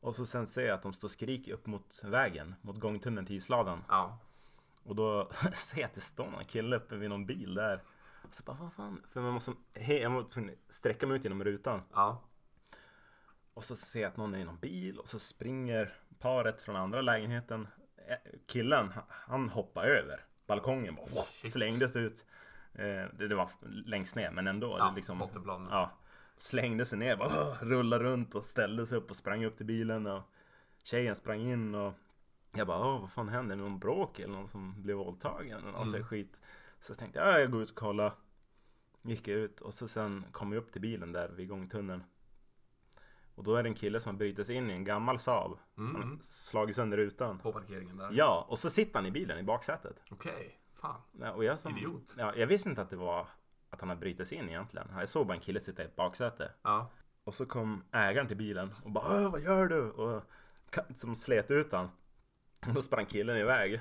Och 0.00 0.16
så 0.16 0.26
sen 0.26 0.46
ser 0.46 0.66
jag 0.66 0.74
att 0.74 0.82
de 0.82 0.92
står 0.92 1.08
och 1.08 1.12
skriker 1.12 1.52
upp 1.52 1.66
mot 1.66 2.00
vägen, 2.04 2.54
mot 2.60 2.80
gångtunneln 2.80 3.26
till 3.26 3.36
isladan. 3.36 3.84
Ja. 3.88 4.18
Och 4.82 4.96
då 4.96 5.30
ser 5.54 5.80
jag 5.80 5.86
att 5.86 5.94
det 5.94 6.00
står 6.00 6.30
någon 6.30 6.44
kille 6.44 6.76
uppe 6.76 6.96
vid 6.96 7.10
någon 7.10 7.26
bil 7.26 7.54
där. 7.54 7.82
Så 8.34 8.42
bara, 8.42 8.56
vad 8.60 8.72
fan? 8.72 9.02
För 9.12 9.20
man 9.20 9.32
måste, 9.32 9.52
hej, 9.74 9.98
jag 9.98 10.12
måste 10.12 10.54
sträcka 10.68 11.06
mig 11.06 11.16
ut 11.16 11.24
genom 11.24 11.44
rutan. 11.44 11.82
Ja. 11.92 12.22
Och 13.54 13.64
så 13.64 13.76
ser 13.76 14.00
jag 14.02 14.08
att 14.08 14.16
någon 14.16 14.34
är 14.34 14.38
i 14.38 14.44
någon 14.44 14.58
bil 14.58 14.98
och 14.98 15.08
så 15.08 15.18
springer 15.18 15.92
paret 16.18 16.62
från 16.62 16.76
andra 16.76 17.00
lägenheten. 17.00 17.68
Eh, 18.08 18.16
Killen, 18.46 18.92
han- 19.08 19.48
hoppar 19.48 19.84
över 19.84 20.24
balkongen 20.46 20.94
bara, 20.94 21.24
slängdes 21.50 21.96
ut. 21.96 22.24
Eh, 22.74 22.84
Det, 23.18 23.28
det 23.28 23.34
var 23.34 23.50
längst 23.86 24.14
ner 24.14 24.30
men 24.30 24.46
ändå. 24.46 24.76
Ja, 24.78 24.88
det 24.88 24.94
liksom, 24.96 25.18
ja. 25.70 25.90
slängde 26.36 26.86
sig 26.86 26.98
ner, 26.98 27.16
bara, 27.16 27.54
rullade 27.60 28.04
runt 28.04 28.34
och 28.34 28.44
ställde 28.44 28.86
sig 28.86 28.98
upp 28.98 29.10
och 29.10 29.16
sprang 29.16 29.44
upp 29.44 29.56
till 29.56 29.66
bilen 29.66 30.06
och 30.06 30.22
tjejen 30.82 31.16
sprang 31.16 31.40
in 31.40 31.74
och 31.74 31.94
jag 32.56 32.66
bara, 32.66 32.78
Åh, 32.78 33.00
vad 33.00 33.12
fan 33.12 33.28
händer? 33.28 33.56
Någon 33.56 33.78
bråk 33.78 34.18
eller 34.18 34.34
någon 34.34 34.48
som 34.48 34.82
blev 34.82 34.96
våldtagen 34.96 35.58
eller 35.58 35.72
någon 35.72 35.88
Mm. 35.88 36.04
skit. 36.04 36.36
Så 36.80 36.90
jag 36.90 36.98
tänkte, 36.98 37.18
ja, 37.18 37.38
jag 37.38 37.50
går 37.50 37.62
ut 37.62 37.70
och 37.70 37.76
kollar. 37.76 38.12
Gick 39.06 39.28
jag 39.28 39.38
ut 39.38 39.60
och 39.60 39.74
så 39.74 39.88
sen 39.88 40.24
kom 40.32 40.52
jag 40.52 40.60
upp 40.62 40.72
till 40.72 40.80
bilen 40.80 41.12
där 41.12 41.28
vid 41.28 41.48
gångtunneln. 41.48 42.04
Och 43.34 43.44
då 43.44 43.56
är 43.56 43.62
det 43.62 43.68
en 43.68 43.74
kille 43.74 44.00
som 44.00 44.14
har 44.14 44.18
brutit 44.18 44.46
sig 44.46 44.56
in 44.56 44.70
i 44.70 44.72
en 44.72 44.84
gammal 44.84 45.18
Saab. 45.18 45.58
Mm, 45.78 45.94
Han 45.94 46.10
har 46.10 46.18
slagit 46.20 46.76
sönder 46.76 46.96
rutan. 46.96 47.38
På 47.38 47.52
parkeringen 47.52 47.96
där. 47.96 48.08
Ja, 48.12 48.46
och 48.48 48.58
så 48.58 48.70
sitter 48.70 48.94
han 48.94 49.06
i 49.06 49.10
bilen 49.10 49.38
i 49.38 49.42
baksätet. 49.42 49.96
Okej, 50.10 50.60
fan. 50.74 51.00
Ja, 51.20 51.32
och 51.32 51.44
jag 51.44 51.58
som, 51.58 51.76
Idiot. 51.76 52.14
Ja, 52.18 52.34
jag 52.36 52.46
visste 52.46 52.68
inte 52.68 52.82
att 52.82 52.90
det 52.90 52.96
var 52.96 53.28
att 53.70 53.80
han 53.80 53.88
hade 53.88 54.00
brutit 54.00 54.28
sig 54.28 54.38
in 54.38 54.48
egentligen. 54.48 54.88
Jag 54.98 55.08
såg 55.08 55.26
bara 55.26 55.34
en 55.34 55.40
kille 55.40 55.60
sitta 55.60 55.82
i 55.82 55.84
ett 55.84 55.96
baksäte. 55.96 56.50
Ja. 56.62 56.90
Och 57.24 57.34
så 57.34 57.46
kom 57.46 57.84
ägaren 57.92 58.26
till 58.28 58.36
bilen 58.36 58.74
och 58.84 58.90
bara 58.90 59.04
"Åh, 59.08 59.30
vad 59.32 59.40
gör 59.40 59.66
du? 59.68 59.90
Och 59.90 60.22
som 60.96 61.14
slet 61.14 61.50
ut 61.50 61.72
han. 61.72 61.88
Och 62.66 62.74
då 62.74 62.82
sprang 62.82 63.06
killen 63.06 63.36
iväg. 63.36 63.80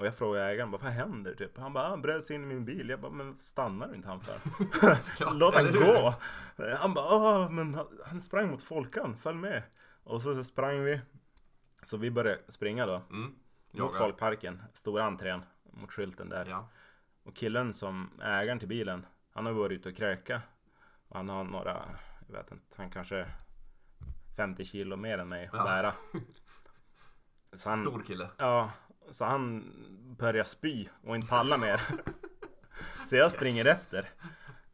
Och 0.00 0.06
jag 0.06 0.16
frågade 0.16 0.46
ägaren 0.46 0.70
vad 0.70 0.80
händer 0.80 1.34
typ? 1.34 1.58
Han 1.58 1.72
bara 1.72 1.88
han 1.88 2.02
bröt 2.02 2.24
sig 2.24 2.36
in 2.36 2.42
i 2.44 2.46
min 2.46 2.64
bil. 2.64 2.88
Jag 2.88 3.00
bara 3.00 3.12
men 3.12 3.38
stannar 3.38 3.88
du 3.88 3.94
inte 3.94 4.08
han 4.08 4.20
för? 4.20 4.40
Låt 5.34 5.54
han 5.54 5.72
gå. 5.72 6.14
Han 6.78 6.94
bara 6.94 7.14
Åh, 7.14 7.50
men 7.50 7.80
han- 8.06 8.20
sprang 8.20 8.50
mot 8.50 8.62
Folkan. 8.62 9.16
Följ 9.16 9.38
med. 9.38 9.62
Och 10.04 10.22
så 10.22 10.44
sprang 10.44 10.84
vi. 10.84 11.00
Så 11.82 11.96
vi 11.96 12.10
började 12.10 12.40
springa 12.48 12.86
då. 12.86 12.94
Mm. 13.10 13.34
Mot 13.70 13.96
folkparken. 13.96 14.62
Stora 14.72 15.04
entrén. 15.04 15.42
Mot 15.72 15.92
skylten 15.92 16.28
där. 16.28 16.46
Ja. 16.46 16.68
Och 17.22 17.36
killen 17.36 17.72
som 17.74 18.10
är 18.20 18.42
ägaren 18.42 18.58
till 18.58 18.68
bilen. 18.68 19.06
Han 19.32 19.46
har 19.46 19.52
varit 19.52 19.72
ute 19.78 19.88
och 19.88 19.96
kröka. 19.96 20.42
Och 21.08 21.16
han 21.16 21.28
har 21.28 21.44
några, 21.44 21.86
jag 22.28 22.36
vet 22.36 22.52
inte, 22.52 22.64
han 22.76 22.90
kanske 22.90 23.26
50 24.36 24.64
kilo 24.64 24.96
mer 24.96 25.18
än 25.18 25.28
mig 25.28 25.46
att 25.46 25.52
Ja. 25.52 25.64
bära. 25.64 25.94
Så 27.52 27.68
han, 27.68 27.80
Stor 27.80 28.02
kille. 28.06 28.28
Ja, 28.36 28.70
så 29.10 29.24
han 29.24 29.72
börjar 30.18 30.44
spy 30.44 30.88
och 31.04 31.16
inte 31.16 31.28
palla 31.28 31.56
mer. 31.56 31.82
Så 33.06 33.16
jag 33.16 33.32
springer 33.32 33.66
efter. 33.66 34.10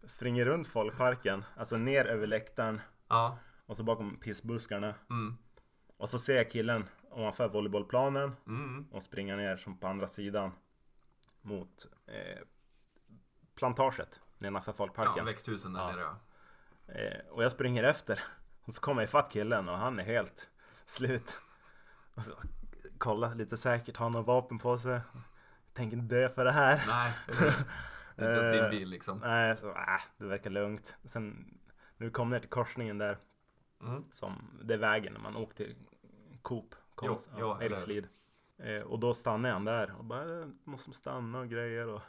Springer 0.04 0.44
runt 0.44 0.66
folkparken, 0.66 1.44
alltså 1.56 1.76
ner 1.76 2.04
över 2.04 2.26
läktaren. 2.26 2.80
Ja. 3.08 3.38
Och 3.66 3.76
så 3.76 3.82
bakom 3.82 4.16
pissbuskarna. 4.16 4.94
Mm. 5.10 5.36
Och 5.96 6.10
så 6.10 6.18
ser 6.18 6.36
jag 6.36 6.50
killen 6.50 6.88
ovanför 7.10 7.48
volleybollplanen. 7.48 8.36
Mm. 8.46 8.86
Och 8.90 9.02
springer 9.02 9.36
ner 9.36 9.56
som 9.56 9.78
på 9.78 9.86
andra 9.86 10.06
sidan. 10.06 10.52
Mot 11.42 11.86
eh, 12.06 12.42
plantaget 13.54 14.20
nedanför 14.38 14.72
folkparken. 14.72 15.14
Ja, 15.16 15.24
växthusen 15.24 15.72
där 15.72 15.92
nere 15.92 16.00
ja. 16.00 16.18
Eh, 16.94 17.26
och 17.30 17.44
jag 17.44 17.52
springer 17.52 17.84
efter. 17.84 18.22
Och 18.64 18.74
så 18.74 18.80
kommer 18.80 19.02
jag 19.02 19.08
ifatt 19.08 19.32
killen 19.32 19.68
och 19.68 19.78
han 19.78 20.00
är 20.00 20.04
helt 20.04 20.50
slut. 20.86 21.38
Och 22.14 22.24
så 22.24 22.32
kolla 22.98 23.34
lite 23.34 23.56
säkert, 23.56 23.96
har 23.96 24.04
han 24.06 24.12
något 24.12 24.26
vapen 24.26 24.58
på 24.58 24.78
sig? 24.78 25.00
Tänker 25.72 25.96
inte 25.96 26.14
dö 26.14 26.28
för 26.28 26.44
det 26.44 26.52
här. 26.52 26.84
Nej? 26.86 27.12
Det 28.16 28.24
är 28.24 28.28
inte 28.30 28.42
ens 28.44 28.56
din 28.56 28.64
Eh, 28.64 28.70
bil, 28.70 28.88
liksom. 28.88 29.18
Nej, 29.18 29.56
så 29.56 29.68
äh, 29.70 30.00
det 30.18 30.24
verkar 30.24 30.50
lugnt. 30.50 30.96
Sen 31.04 31.54
nu 31.96 32.10
kom 32.10 32.30
ner 32.30 32.38
till 32.40 32.50
korsningen 32.50 32.98
där. 32.98 33.18
Mm. 33.82 34.04
Som, 34.10 34.60
det 34.64 34.74
är 34.74 34.78
vägen 34.78 35.12
när 35.12 35.20
man 35.20 35.36
åker 35.36 35.54
till 35.54 35.76
Coop. 36.42 36.74
Konst, 36.94 37.30
Jo? 37.38 37.56
Älgslid. 37.60 38.08
Eh, 38.58 38.82
och 38.82 38.98
då 38.98 39.14
stannade 39.14 39.54
han 39.54 39.64
där 39.64 39.94
och 39.98 40.04
bara 40.04 40.40
"Eh, 40.40 40.46
måste 40.64 40.92
stanna 40.92 41.38
och 41.38 41.48
grejer. 41.48 41.88
Och... 41.88 42.00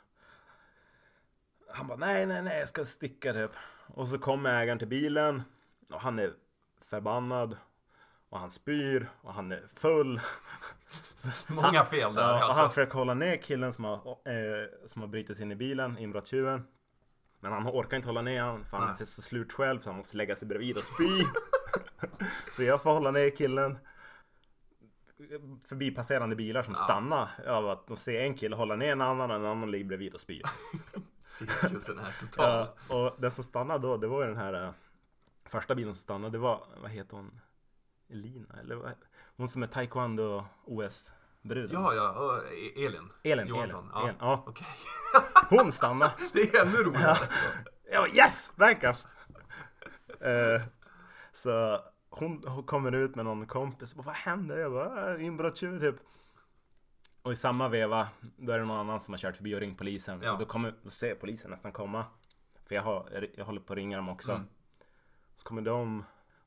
Han 1.73 1.87
bara 1.87 1.97
nej, 1.97 2.25
nej, 2.25 2.41
nej, 2.41 2.59
jag 2.59 2.69
ska 2.69 2.85
sticka 2.85 3.33
typ. 3.33 3.51
Och 3.87 4.07
så 4.07 4.19
kommer 4.19 4.61
ägaren 4.61 4.79
till 4.79 4.87
bilen 4.87 5.43
och 5.91 6.01
han 6.01 6.19
är 6.19 6.33
förbannad. 6.81 7.57
Och 8.29 8.39
han 8.39 8.51
spyr 8.51 9.09
och 9.21 9.33
han 9.33 9.51
är 9.51 9.67
full. 9.75 10.21
Många 11.47 11.83
fel 11.85 12.13
där, 12.13 12.21
Ja, 12.21 12.43
alltså. 12.43 12.61
han 12.61 12.69
försöker 12.69 12.93
hålla 12.93 13.13
ner 13.13 13.37
killen 13.37 13.73
som 13.73 13.83
har, 13.83 13.93
eh, 13.95 14.67
som 14.85 15.01
har 15.01 15.07
brutit 15.07 15.37
sig 15.37 15.45
in 15.45 15.51
i 15.51 15.55
bilen, 15.55 15.97
inbrottstjuven. 15.97 16.67
Men 17.39 17.51
han 17.51 17.67
orkar 17.67 17.97
inte 17.97 18.09
hålla 18.09 18.21
ner 18.21 18.43
honom 18.43 18.65
för 18.65 18.77
han 18.77 18.89
är 19.01 19.05
så 19.05 19.21
slut 19.21 19.53
själv 19.53 19.79
så 19.79 19.89
han 19.89 19.97
måste 19.97 20.17
lägga 20.17 20.35
sig 20.35 20.47
bredvid 20.47 20.77
och 20.77 20.83
spy. 20.83 21.09
så 22.53 22.63
jag 22.63 22.81
får 22.83 22.91
hålla 22.91 23.11
ner 23.11 23.29
killen. 23.29 23.77
Förbipasserande 25.67 26.35
bilar 26.35 26.63
som 26.63 26.73
Ja. 26.77 26.83
stannar 26.83 27.29
av 27.47 27.69
att 27.69 27.87
de 27.87 27.97
ser 27.97 28.21
en 28.21 28.33
kille 28.35 28.55
hålla 28.55 28.75
ner 28.75 28.91
en 28.91 29.01
annan 29.01 29.29
och 29.31 29.35
en 29.37 29.45
annan 29.45 29.71
ligger 29.71 29.85
bredvid 29.85 30.13
och 30.13 30.19
spyr. 30.21 30.41
Cirkusen 31.25 31.99
är 31.99 32.15
total. 32.19 32.67
Ja, 32.89 32.95
och 32.95 33.15
den 33.21 33.31
som 33.31 33.43
stannade 33.43 33.87
då, 33.87 33.97
det 33.97 34.07
var 34.07 34.21
ju 34.21 34.27
den 34.27 34.37
här 34.37 34.63
eh, 34.65 34.71
första 35.45 35.75
bilen 35.75 35.93
som 35.93 36.01
stannade, 36.01 36.31
det 36.31 36.37
var, 36.37 36.63
vad 36.81 36.91
heter 36.91 37.15
hon? 37.17 37.41
Elina, 38.09 38.55
eller 38.61 38.75
vad? 38.75 38.91
Hon 39.37 39.47
som 39.47 39.63
är 39.63 39.67
taekwondo 39.67 40.45
OS-bruden. 40.65 41.71
Ja, 41.81 41.93
ja, 41.93 42.41
E- 42.51 42.85
Elin. 42.85 43.09
Elin, 43.23 43.47
Johansson. 43.47 43.91
Elin, 43.95 44.15
Ja. 44.19 44.27
Ja. 44.27 44.43
Okej. 44.47 44.67
Hon 45.49 45.71
stannade. 45.71 46.11
Det 46.33 46.41
är 46.55 46.65
ännu 46.65 46.77
roligare. 46.77 47.17
Bara 47.93 48.07
yes! 48.07 48.51
Backup! 48.55 48.95
Eh, 50.19 50.61
så 51.31 51.77
hon, 52.09 52.43
hon 52.47 52.63
kommer 52.63 52.91
ut 52.91 53.15
med 53.15 53.25
någon 53.25 53.45
kompis 53.47 53.91
och 53.91 53.97
bara, 53.97 54.03
vad 54.05 54.15
händer? 54.15 54.57
Jag 54.57 54.71
bara, 54.71 55.15
"Äh, 55.15 55.25
inbrottstjuv 55.25 55.79
typ. 55.79 55.95
Och 57.21 57.31
i 57.31 57.35
samma 57.35 57.67
veva, 57.69 58.07
då 58.37 58.51
är 58.51 58.59
det 58.59 58.65
någon 58.65 58.77
annan 58.79 58.99
som 59.01 59.13
har 59.13 59.17
kört 59.19 59.35
förbi 59.35 59.55
och 59.55 59.59
ringt 59.59 59.77
polisen. 59.77 60.21
Ja. 60.23 60.29
Så 60.31 60.37
då, 60.37 60.45
kommer, 60.45 60.73
då 60.83 60.89
ser 60.89 61.15
polisen 61.15 61.51
nästan 61.51 61.71
komma. 61.71 62.05
För 62.65 62.75
jag, 62.75 62.83
har, 62.83 63.27
jag 63.35 63.45
håller 63.45 63.61
på 63.61 63.73
att 63.73 63.77
ringa 63.77 63.97
dem 63.97 64.09
också. 64.09 64.31
Mm. 64.31 64.47
Så 65.37 65.43
kommer 65.47 65.61
de 65.61 65.99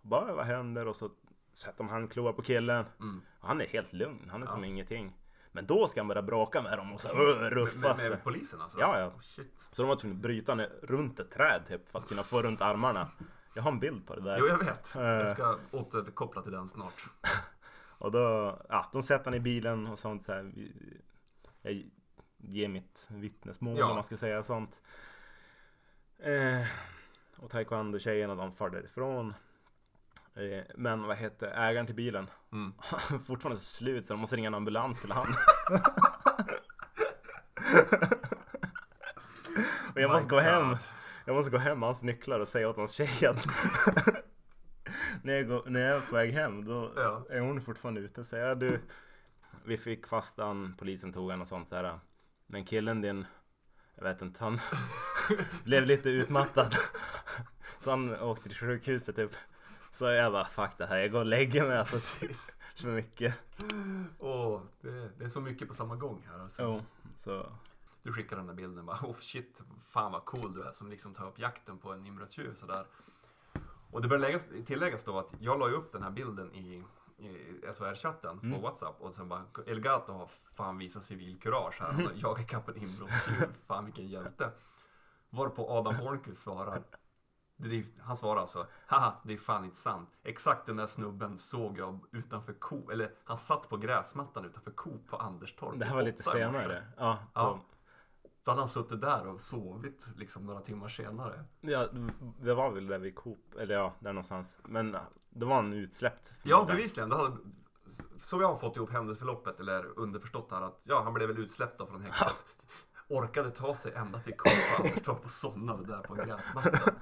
och 0.02 0.08
bara, 0.08 0.34
vad 0.34 0.46
händer? 0.46 0.86
Och 0.86 0.96
så 0.96 1.10
sätter 1.54 1.78
de 1.78 1.88
handklovar 1.88 2.32
på 2.32 2.42
killen. 2.42 2.84
Mm. 3.00 3.22
Han 3.40 3.60
är 3.60 3.66
helt 3.66 3.92
lugn, 3.92 4.28
han 4.30 4.42
är 4.42 4.46
Ja. 4.46 4.52
som 4.52 4.64
ingenting. 4.64 5.16
Men 5.52 5.66
då 5.66 5.88
ska 5.88 6.00
han 6.00 6.08
börja 6.08 6.22
bråka 6.22 6.62
med 6.62 6.78
dem 6.78 6.92
och 6.92 7.00
så 7.00 7.08
här, 7.08 7.50
ruffa 7.50 7.78
Med, 7.78 7.96
med, 7.96 8.10
med 8.10 8.22
polisen 8.24 8.60
alltså? 8.60 8.80
Ja, 8.80 8.98
ja. 9.00 9.06
Oh, 9.06 9.20
shit. 9.20 9.68
Så 9.70 9.82
de 9.82 9.88
var 9.88 9.96
tvungna 9.96 10.16
att 10.16 10.22
bryta 10.22 10.54
ner 10.54 10.70
runt 10.82 11.20
ett 11.20 11.30
träd 11.30 11.62
typ 11.68 11.88
för 11.88 11.98
att 11.98 12.08
kunna 12.08 12.22
få 12.22 12.42
runt 12.42 12.60
armarna. 12.62 13.08
Jag 13.54 13.62
har 13.62 13.72
en 13.72 13.80
bild 13.80 14.06
på 14.06 14.14
det 14.14 14.20
där. 14.20 14.38
Jo, 14.38 14.46
jag 14.46 14.58
vet. 14.58 14.94
Eh, 14.96 15.02
Jag 15.02 15.30
ska 15.30 15.58
återkoppla 15.70 16.42
till 16.42 16.52
den 16.52 16.68
snart. 16.68 17.06
Och 17.98 18.12
då, 18.12 18.56
ja, 18.68 18.90
de 18.92 19.02
sätter 19.02 19.24
han 19.24 19.34
i 19.34 19.40
bilen 19.40 19.86
och 19.86 19.98
sånt 19.98 20.24
så 20.24 20.32
här. 20.32 20.52
Jag 21.62 21.82
ger 22.36 22.68
mitt 22.68 23.06
vittnesmål 23.08 23.78
Ja. 23.78 23.86
om 23.88 23.94
man 23.94 24.04
ska 24.04 24.16
säga 24.16 24.42
sånt. 24.42 24.80
Eh, 26.18 26.66
och 27.36 27.50
taekwondo-tjejerna 27.50 28.34
de 28.34 28.52
far 28.52 28.70
därifrån. 28.70 29.34
Eh, 30.34 30.64
men 30.76 31.02
vad 31.02 31.16
heter 31.16 31.46
ägaren 31.46 31.86
till 31.86 31.94
bilen? 31.94 32.30
Mm. 32.52 32.72
Fortfarande 33.26 33.60
så 33.60 33.64
slut 33.76 34.06
så 34.06 34.12
de 34.12 34.20
måste 34.20 34.36
ringa 34.36 34.46
en 34.46 34.54
ambulans 34.54 35.00
till 35.00 35.12
han. 35.12 35.26
och 39.94 40.00
jag 40.00 40.08
My 40.08 40.14
måste 40.14 40.28
gå 40.28 40.38
hem. 40.40 40.76
Jag 41.24 41.36
måste 41.36 41.50
gå 41.50 41.58
hem 41.58 41.78
med 41.78 41.88
hans 41.88 42.02
nycklar 42.02 42.40
och 42.40 42.48
säga 42.48 42.68
åt 42.68 42.76
hans 42.76 42.92
tjej 42.92 43.26
att 43.26 43.46
när, 45.22 45.32
jag 45.34 45.48
går, 45.48 45.62
när 45.66 45.80
jag 45.80 45.96
är 45.96 46.00
på 46.00 46.14
väg 46.14 46.32
hem 46.32 46.64
då 46.64 46.92
Ja. 46.96 47.26
är 47.30 47.40
hon 47.40 47.60
fortfarande 47.60 48.00
ute. 48.00 48.24
Så 48.24 48.36
jag, 48.36 48.58
du, 48.58 48.80
vi 49.64 49.78
fick 49.78 50.06
fast 50.06 50.38
han, 50.38 50.74
polisen 50.78 51.12
tog 51.12 51.30
han 51.30 51.40
och 51.40 51.48
sånt 51.48 51.68
så 51.68 51.76
här. 51.76 51.98
Men 52.46 52.64
killen 52.64 53.00
din, 53.00 53.26
jag 53.94 54.04
vet 54.04 54.22
inte, 54.22 54.44
han 54.44 54.60
blev 55.64 55.86
lite 55.86 56.08
utmattad. 56.10 56.74
Så 57.80 57.90
han 57.90 58.20
åkte 58.20 58.48
till 58.48 58.58
sjukhuset 58.58 59.16
typ. 59.16 59.30
Så 59.92 60.04
jag 60.04 60.32
bara, 60.32 60.44
fuck 60.44 60.70
det 60.78 60.86
här, 60.86 60.96
jag 60.98 61.10
går 61.12 61.18
och 61.20 61.26
lägger 61.26 61.68
mig 61.68 61.78
alltså. 61.78 61.98
För 62.76 62.86
mycket. 62.86 63.34
Åh, 64.18 64.60
det, 64.80 65.08
det 65.18 65.24
är 65.24 65.28
så 65.28 65.40
mycket 65.40 65.68
på 65.68 65.74
samma 65.74 65.96
gång 65.96 66.26
här 66.32 66.38
alltså. 66.42 66.62
Jo, 66.62 66.82
så. 67.18 67.46
Du 68.02 68.12
skickar 68.12 68.36
den 68.36 68.46
där 68.46 68.54
bilden 68.54 68.86
bara, 68.86 68.96
oh 69.02 69.16
shit, 69.20 69.62
fan 69.86 70.12
vad 70.12 70.24
cool 70.24 70.54
du 70.54 70.62
är 70.62 70.72
som 70.72 70.90
liksom 70.90 71.14
tar 71.14 71.26
upp 71.28 71.38
jakten 71.38 71.78
på 71.78 71.92
en 71.92 72.06
inbrottstjuv 72.06 72.54
sådär. 72.54 72.84
Och 73.90 74.02
det 74.02 74.08
bör 74.08 74.18
läggas, 74.18 74.46
tilläggas 74.66 75.04
då 75.04 75.18
att 75.18 75.28
jag 75.40 75.58
la 75.58 75.68
upp 75.68 75.92
den 75.92 76.02
här 76.02 76.10
bilden 76.10 76.54
i, 76.54 76.84
SHR-chatten 77.74 78.38
Mm. 78.42 78.54
på 78.54 78.60
WhatsApp 78.66 79.00
och 79.00 79.14
sen 79.14 79.28
bara, 79.28 79.42
Elgato 79.66 80.12
har 80.12 80.28
fan 80.54 80.78
visat 80.78 81.04
civilkurage 81.04 81.80
här. 81.80 81.92
Han 81.92 82.06
har 82.06 82.12
jagat 82.16 82.40
ikapp 82.40 82.68
en 82.68 82.76
inbrottstjuv, 82.76 83.48
fan 83.66 83.84
vilken 83.84 84.08
hjälte. 84.08 84.50
Varpå 85.30 85.70
Adam 85.70 85.94
Hornqvist 85.96 86.42
svarar, 86.42 86.82
är, 87.66 87.84
han 88.02 88.16
svarar 88.16 88.40
alltså, 88.40 88.66
haha 88.86 89.12
det 89.24 89.32
är 89.32 89.38
fan 89.38 89.64
inte 89.64 89.76
sant. 89.76 90.08
Exakt 90.22 90.66
den 90.66 90.76
där 90.76 90.86
snubben 90.86 91.38
såg 91.38 91.78
jag 91.78 91.98
utanför 92.12 92.52
Coop, 92.52 92.90
eller 92.90 93.10
han 93.24 93.38
satt 93.38 93.68
på 93.68 93.76
gräsmattan 93.76 94.44
utanför 94.44 94.70
Coop 94.70 95.06
på 95.08 95.16
Anderstorp. 95.16 95.78
Det 95.78 95.84
här 95.84 95.94
var 95.94 96.02
lite 96.02 96.22
senare. 96.22 96.86
Ja, 96.96 97.18
Ja. 97.34 97.52
på, 97.52 97.60
Så 98.44 98.50
hade 98.50 98.60
han 98.62 98.68
suttit 98.68 99.00
där 99.00 99.26
och 99.26 99.40
sovit 99.40 100.06
liksom 100.16 100.46
några 100.46 100.60
timmar 100.60 100.88
senare. 100.88 101.44
ja, 101.60 101.88
det 102.40 102.54
var 102.54 102.70
väl 102.70 102.86
där 102.86 102.98
vid 102.98 103.14
Coop, 103.16 103.54
eller 103.58 103.74
ja, 103.74 103.94
där 103.98 104.12
någonstans. 104.12 104.60
Men 104.64 104.96
det 105.30 105.44
var 105.46 105.58
en 105.58 105.72
utsläppt. 105.72 106.32
Ja, 106.42 106.64
bevisligen. 106.64 107.12
Hade, 107.12 107.36
så 108.22 108.40
jag 108.40 108.48
har 108.48 108.56
fått 108.56 108.76
ihop 108.76 108.90
händelseförloppet, 108.92 109.60
eller 109.60 109.98
underförstått 109.98 110.50
här 110.50 110.62
att 110.62 110.80
ja, 110.84 111.02
han 111.02 111.14
blev 111.14 111.28
väl 111.28 111.38
utsläppt 111.38 111.78
då 111.78 111.86
från 111.86 112.02
häktet. 112.02 112.36
Orkade 113.08 113.50
ta 113.50 113.74
sig 113.74 113.92
ända 113.94 114.18
till 114.20 114.34
Coop 114.36 114.52
och 114.78 114.86
Anderstorp 114.86 115.24
och 115.24 115.30
somnade 115.30 115.84
där 115.86 115.98
på 116.02 116.14
en 116.14 116.26
gräsmatta. 116.26 116.92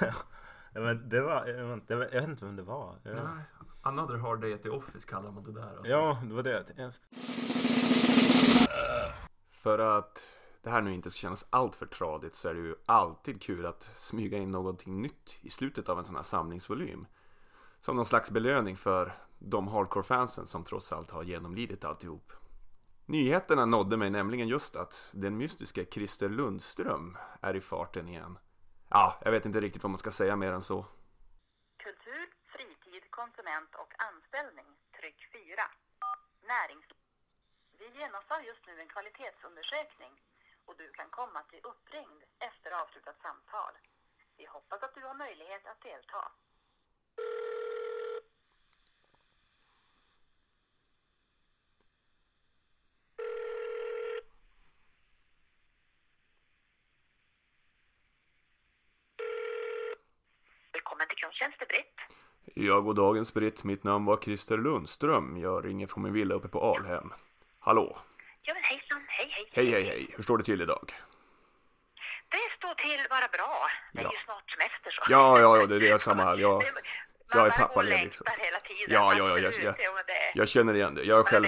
Men 0.74 1.08
det 1.08 1.20
var, 1.20 1.46
jag 1.46 1.64
vet 1.66 1.74
inte- 1.74 1.92
jag 1.94 2.20
vet 2.20 2.28
inte 2.28 2.44
vem 2.44 2.56
det 2.56 2.62
var. 2.62 2.96
Nej, 3.04 3.14
Another 3.84 4.16
hard 4.16 4.40
day 4.40 4.54
at 4.54 4.62
the 4.62 4.70
office 4.70 5.08
kallar 5.08 5.30
man 5.30 5.44
det 5.44 5.52
där. 5.52 5.76
Alltså. 5.76 5.92
Ja, 5.92 6.22
det 6.24 6.34
var 6.34 6.42
det. 6.42 6.64
För 9.50 9.78
att 9.78 10.22
det 10.62 10.70
här 10.70 10.80
nu 10.80 10.94
inte 10.94 11.10
ska 11.10 11.18
kännas 11.18 11.46
allt 11.50 11.76
för 11.76 11.86
tradigt 11.86 12.34
så 12.34 12.48
är 12.48 12.54
det 12.54 12.60
ju 12.60 12.74
alltid 12.86 13.42
kul 13.42 13.66
att 13.66 13.90
smyga 13.96 14.38
in 14.38 14.50
någonting 14.50 15.02
nytt 15.02 15.36
i 15.40 15.50
slutet 15.50 15.88
av 15.88 15.98
en 15.98 16.04
sån 16.04 16.16
här 16.16 16.22
samlingsvolym. 16.22 17.06
Som 17.80 17.96
någon 17.96 18.06
slags 18.06 18.30
belöning 18.30 18.76
för 18.76 19.12
de 19.38 19.68
hardcore-fansen 19.68 20.46
som 20.46 20.64
trots 20.64 20.92
allt 20.92 21.10
har 21.10 21.22
genomlidit 21.22 21.84
alltihop. 21.84 22.32
Nyheterna 23.06 23.64
nådde 23.66 23.96
mig 23.96 24.10
nämligen 24.10 24.48
just 24.48 24.76
att 24.76 25.08
den 25.12 25.36
mystiska 25.36 25.84
Christer 25.84 26.28
Lundström 26.28 27.16
är 27.40 27.56
i 27.56 27.60
farten 27.60 28.08
igen. 28.08 28.38
Ja, 28.94 29.06
jag 29.24 29.32
vet 29.32 29.46
inte 29.46 29.60
riktigt 29.60 29.82
vad 29.82 29.90
man 29.90 29.98
ska 30.04 30.10
säga 30.10 30.36
mer 30.36 30.52
än 30.52 30.62
så. 30.62 30.78
Kultur, 31.76 32.26
fritid, 32.52 33.04
konsument 33.10 33.74
och 33.82 33.92
anställning. 34.08 34.70
Tryck 34.96 35.20
4. 35.32 35.62
Närings... 36.52 36.86
Vi 37.78 37.86
genomför 38.00 38.40
just 38.40 38.66
nu 38.66 38.80
en 38.80 38.88
kvalitetsundersökning 38.94 40.12
och 40.66 40.74
du 40.76 40.88
kan 40.98 41.10
komma 41.10 41.40
till 41.42 41.60
uppringd 41.72 42.22
efter 42.48 42.70
avslutat 42.82 43.18
samtal. 43.22 43.72
Vi 44.38 44.44
hoppas 44.46 44.82
att 44.82 44.94
du 44.94 45.02
har 45.08 45.14
möjlighet 45.14 45.66
att 45.66 45.80
delta. 45.80 46.22
Välkommen 61.02 61.16
till 61.16 61.24
kundtjänster 61.24 61.66
Britt. 61.66 62.66
Ja, 62.68 62.80
god 62.80 62.96
dagens 62.96 63.34
Britt. 63.34 63.64
Mitt 63.64 63.84
namn 63.84 64.04
var 64.04 64.16
Christer 64.22 64.58
Lundström. 64.58 65.36
Jag 65.40 65.64
ringer 65.66 65.86
från 65.86 66.02
min 66.02 66.12
villa 66.12 66.34
uppe 66.34 66.48
på 66.48 66.74
Alhem. 66.74 67.12
Hallå? 67.58 67.98
Ja 68.42 68.54
men 68.54 68.62
hejsan, 68.62 69.04
hej 69.08 69.28
hej. 69.30 69.48
Hej, 69.52 69.66
hej, 69.70 69.82
hej. 69.82 70.06
Hur 70.16 70.22
står 70.22 70.38
det 70.38 70.44
till 70.44 70.62
idag? 70.62 70.92
Det 72.28 72.38
står 72.58 72.74
till 72.74 73.06
vara 73.10 73.28
bra. 73.32 73.66
Det 73.92 74.00
är 74.00 74.04
Ja. 74.04 74.10
ju 74.12 74.18
snart 74.24 74.50
semester 74.50 74.90
så. 74.90 75.12
Ja, 75.12 75.40
ja, 75.40 75.56
ja, 75.56 75.66
det 75.66 75.78
det 75.78 75.88
är 75.90 75.98
samma 75.98 76.22
här. 76.24 76.36
Jag, 76.38 76.62
jag 77.32 77.46
är 77.46 77.50
bara 77.50 77.50
pappaledig 77.50 78.04
liksom. 78.04 78.26
hela 78.38 78.58
tiden. 78.58 78.94
Ja, 78.94 79.14
ja, 79.18 79.28
ja, 79.28 79.38
jag, 79.38 79.52
jag, 79.64 79.74
det- 80.06 80.32
jag 80.34 80.48
känner 80.48 80.74
igen 80.74 80.94
det. 80.94 81.02
Jag 81.02 81.18
är 81.18 81.22
Bara 81.22 81.30
själv... 81.30 81.46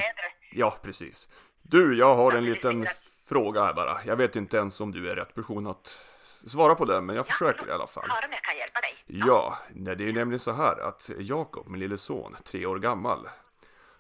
Ja, 0.53 0.79
precis. 0.83 1.29
Du, 1.63 1.99
jag 1.99 2.15
har 2.15 2.33
en 2.33 2.45
liten 2.45 2.87
fråga 3.29 3.65
här 3.65 3.73
bara. 3.75 4.01
Jag 4.05 4.17
vet 4.17 4.37
inte 4.37 4.57
ens 4.57 4.81
om 4.81 4.93
du 4.93 5.11
är 5.11 5.17
rätt 5.17 5.35
person 5.35 5.67
att 5.67 5.99
svara 6.47 6.75
på 6.75 6.85
den, 6.85 7.07
men 7.07 7.17
jag 7.17 7.27
försöker 7.27 7.69
i 7.69 7.73
alla 7.73 7.87
fall. 7.87 8.11
Höra 8.11 8.27
om 8.27 8.33
jag 8.33 8.43
kan 8.43 8.57
hjälpa 8.57 8.81
dig. 8.81 9.05
Ja, 9.07 9.59
nej, 9.71 9.97
det 9.97 10.05
är 10.05 10.07
ju 10.07 10.13
nämligen 10.13 10.41
så 10.41 10.53
här 10.53 10.81
att 10.81 11.11
Jakob, 11.19 11.69
min 11.69 11.81
lille 11.81 11.99
son, 11.99 12.37
tre 12.45 12.67
år 12.67 12.79
gammal, 12.79 13.29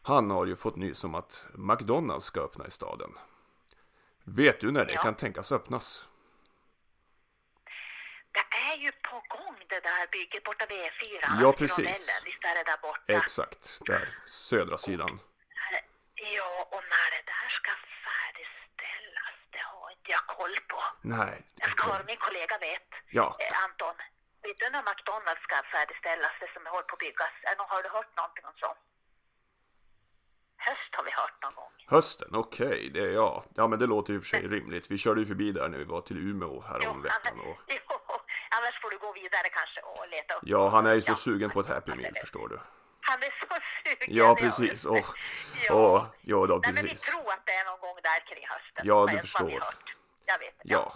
han 0.02 0.30
har 0.30 0.46
ju 0.46 0.56
fått 0.56 0.76
nys 0.76 1.04
om 1.04 1.14
att 1.14 1.44
McDonalds 1.54 2.26
ska 2.26 2.40
öppna 2.40 2.66
i 2.66 2.70
staden. 2.70 3.10
Vet 4.24 4.60
du 4.60 4.70
när 4.70 4.84
det 4.84 4.96
kan 4.96 5.14
tänkas 5.14 5.52
öppnas? 5.52 6.08
Det 8.32 8.46
är 8.72 8.76
ju 8.76 8.92
på 8.92 9.22
gång 9.28 9.56
det 9.68 9.80
där 9.80 10.06
bygget 10.12 10.44
borta 10.44 10.66
vid 10.68 10.78
E4. 10.78 11.42
Ja, 11.42 11.52
precis. 11.52 12.20
Visst 12.24 12.44
är 12.44 12.54
det 12.54 12.64
där 12.70 12.78
borta? 12.82 13.12
Exakt, 13.12 13.78
där, 13.86 14.08
södra 14.26 14.78
sidan. 14.78 15.20
Ja, 16.14 16.68
och 16.70 16.82
när 16.94 17.08
det 17.16 17.22
där 17.26 17.48
ska 17.48 17.70
färdigställas, 18.06 18.63
inte 20.04 20.12
jag 20.18 20.26
koll 20.38 20.56
på. 20.72 20.80
Nej, 21.16 21.34
Jag 21.62 21.70
ska 21.70 21.82
höra 21.92 22.02
min 22.12 22.16
kollega 22.26 22.54
vet. 22.68 22.88
Ja. 23.18 23.36
Eh, 23.42 23.64
Anton, 23.64 23.94
vet 24.42 24.58
du 24.60 24.66
när 24.74 24.82
McDonalds 24.90 25.42
ska 25.46 25.54
färdigställas, 25.76 26.32
det 26.40 26.48
som 26.54 26.62
håller 26.66 26.88
på 26.90 26.94
att 26.98 27.04
byggas? 27.06 27.32
Nå- 27.58 27.66
Har 27.72 27.82
du 27.82 27.88
hört 27.88 28.12
någonting 28.20 28.44
om 28.50 28.56
så? 28.64 28.70
Höst 30.66 30.90
har 30.96 31.04
vi 31.04 31.10
hört 31.10 31.42
någon 31.42 31.54
gång. 31.54 31.72
Hösten, 31.86 32.28
okej, 32.34 32.90
det 32.94 33.00
är 33.00 33.10
ja. 33.22 33.44
Ja, 33.54 33.66
men 33.66 33.78
det 33.78 33.86
låter 33.86 34.12
ju 34.12 34.20
för 34.20 34.28
sig 34.28 34.48
rimligt. 34.48 34.90
Vi 34.90 34.98
körde 34.98 35.20
ju 35.20 35.26
förbi 35.26 35.52
där 35.52 35.68
när 35.68 35.78
vi 35.78 35.84
var 35.84 36.00
till 36.00 36.18
Umeå 36.18 36.60
härom 36.62 37.02
veckan 37.02 37.40
och 37.40 37.56
Jo, 37.68 37.96
annars 38.56 38.80
får 38.82 38.90
du 38.90 38.98
gå 38.98 39.12
vidare 39.12 39.48
kanske 39.58 39.80
och 39.80 40.08
leta 40.08 40.34
upp. 40.34 40.42
ja, 40.46 40.68
han 40.68 40.86
är 40.86 40.94
ju 40.94 41.02
så 41.02 41.14
sugen 41.14 41.50
på 41.50 41.60
ett 41.60 41.66
Happy 41.66 41.94
Meal, 41.94 42.14
förstår 42.20 42.48
du. 42.48 42.60
Han 43.08 43.18
är 43.22 43.32
så 43.40 43.54
sugen. 43.84 44.16
Ja, 44.16 44.34
precis. 44.34 44.84
Och, 44.84 44.96
och, 45.70 46.02
ja, 46.22 46.46
då, 46.46 46.60
Nej, 46.62 46.72
men 46.72 46.74
vi 46.74 46.88
precis. 46.90 47.00
tror 47.10 47.28
att 47.32 47.46
det 47.46 47.52
är 47.52 47.64
någon 47.64 47.80
gång 47.80 47.96
där 48.02 48.34
kring 48.34 48.46
hösten. 48.48 48.82
Ja, 48.86 49.06
du 49.10 49.18
förstår. 49.18 49.50
Jag 50.26 50.38
vet. 50.38 50.54
Ja, 50.62 50.92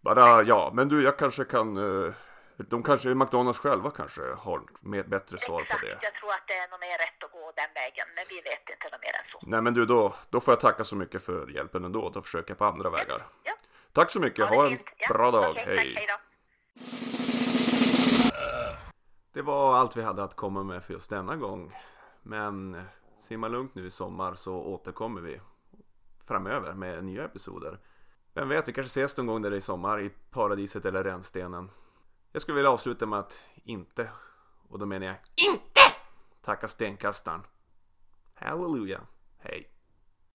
bara 0.00 0.42
ja, 0.42 0.70
men 0.74 0.88
du, 0.88 1.02
jag 1.04 1.18
kanske 1.18 1.44
kan. 1.44 1.76
eh, 2.06 2.12
De 2.56 2.82
kanske, 2.82 3.08
McDonalds 3.14 3.58
själva 3.58 3.90
kanske 3.90 4.22
har 4.38 4.60
med 4.80 5.08
bättre 5.08 5.38
svar 5.38 5.60
på 5.70 5.78
det. 5.86 5.98
Jag 6.02 6.14
tror 6.14 6.30
att 6.30 6.46
det 6.46 6.54
är 6.54 6.68
nog 6.70 6.80
mer 6.80 6.98
rätt 6.98 7.24
att 7.24 7.32
gå 7.32 7.52
den 7.56 7.68
vägen, 7.74 8.06
men 8.16 8.24
vi 8.28 8.34
vet 8.40 8.70
inte 8.70 8.88
något 8.92 9.00
mer 9.02 9.14
än 9.20 9.30
så. 9.32 9.38
Nej, 9.42 9.62
men 9.62 9.74
du, 9.74 9.86
då, 9.86 10.14
då 10.30 10.40
får 10.40 10.52
jag 10.52 10.60
tacka 10.60 10.84
så 10.84 10.96
mycket 10.96 11.24
för 11.24 11.48
hjälpen 11.50 11.84
ändå. 11.84 12.10
Då 12.10 12.22
försöker 12.22 12.50
jag 12.50 12.58
på 12.58 12.64
andra 12.64 12.90
vägar. 12.90 13.26
Tack 13.92 14.10
så 14.10 14.20
mycket. 14.20 14.44
Ha 14.48 14.66
en 14.66 14.78
bra 15.08 15.30
dag. 15.30 15.54
Hej. 15.56 15.96
Det 19.32 19.42
var 19.42 19.74
allt 19.74 19.96
vi 19.96 20.02
hade 20.02 20.22
att 20.22 20.36
komma 20.36 20.62
med 20.62 20.84
för 20.84 20.92
just 20.94 21.10
denna 21.10 21.36
gång. 21.36 21.72
Men 22.22 22.82
simma 23.18 23.48
lugnt 23.48 23.74
nu 23.74 23.86
i 23.86 23.90
sommar 23.90 24.34
så 24.34 24.54
återkommer 24.54 25.20
vi 25.20 25.40
framöver 26.24 26.74
med 26.74 27.04
nya 27.04 27.24
episoder. 27.24 27.78
Vem 28.34 28.48
vet, 28.48 28.68
vi 28.68 28.72
kanske 28.72 29.02
ses 29.02 29.16
någon 29.16 29.26
gång 29.26 29.42
där 29.42 29.54
i 29.54 29.60
sommar 29.60 30.00
i 30.00 30.10
paradiset 30.30 30.84
eller 30.84 31.04
rännstenen. 31.04 31.70
Jag 32.32 32.42
skulle 32.42 32.56
vilja 32.56 32.70
avsluta 32.70 33.06
med 33.06 33.18
att 33.18 33.44
inte, 33.64 34.10
och 34.68 34.78
då 34.78 34.86
menar 34.86 35.06
jag 35.06 35.16
INTE! 35.36 35.80
Tacka 36.42 36.68
stenkastaren. 36.68 37.42
Halleluja. 38.34 39.00
Hej. 39.38 39.70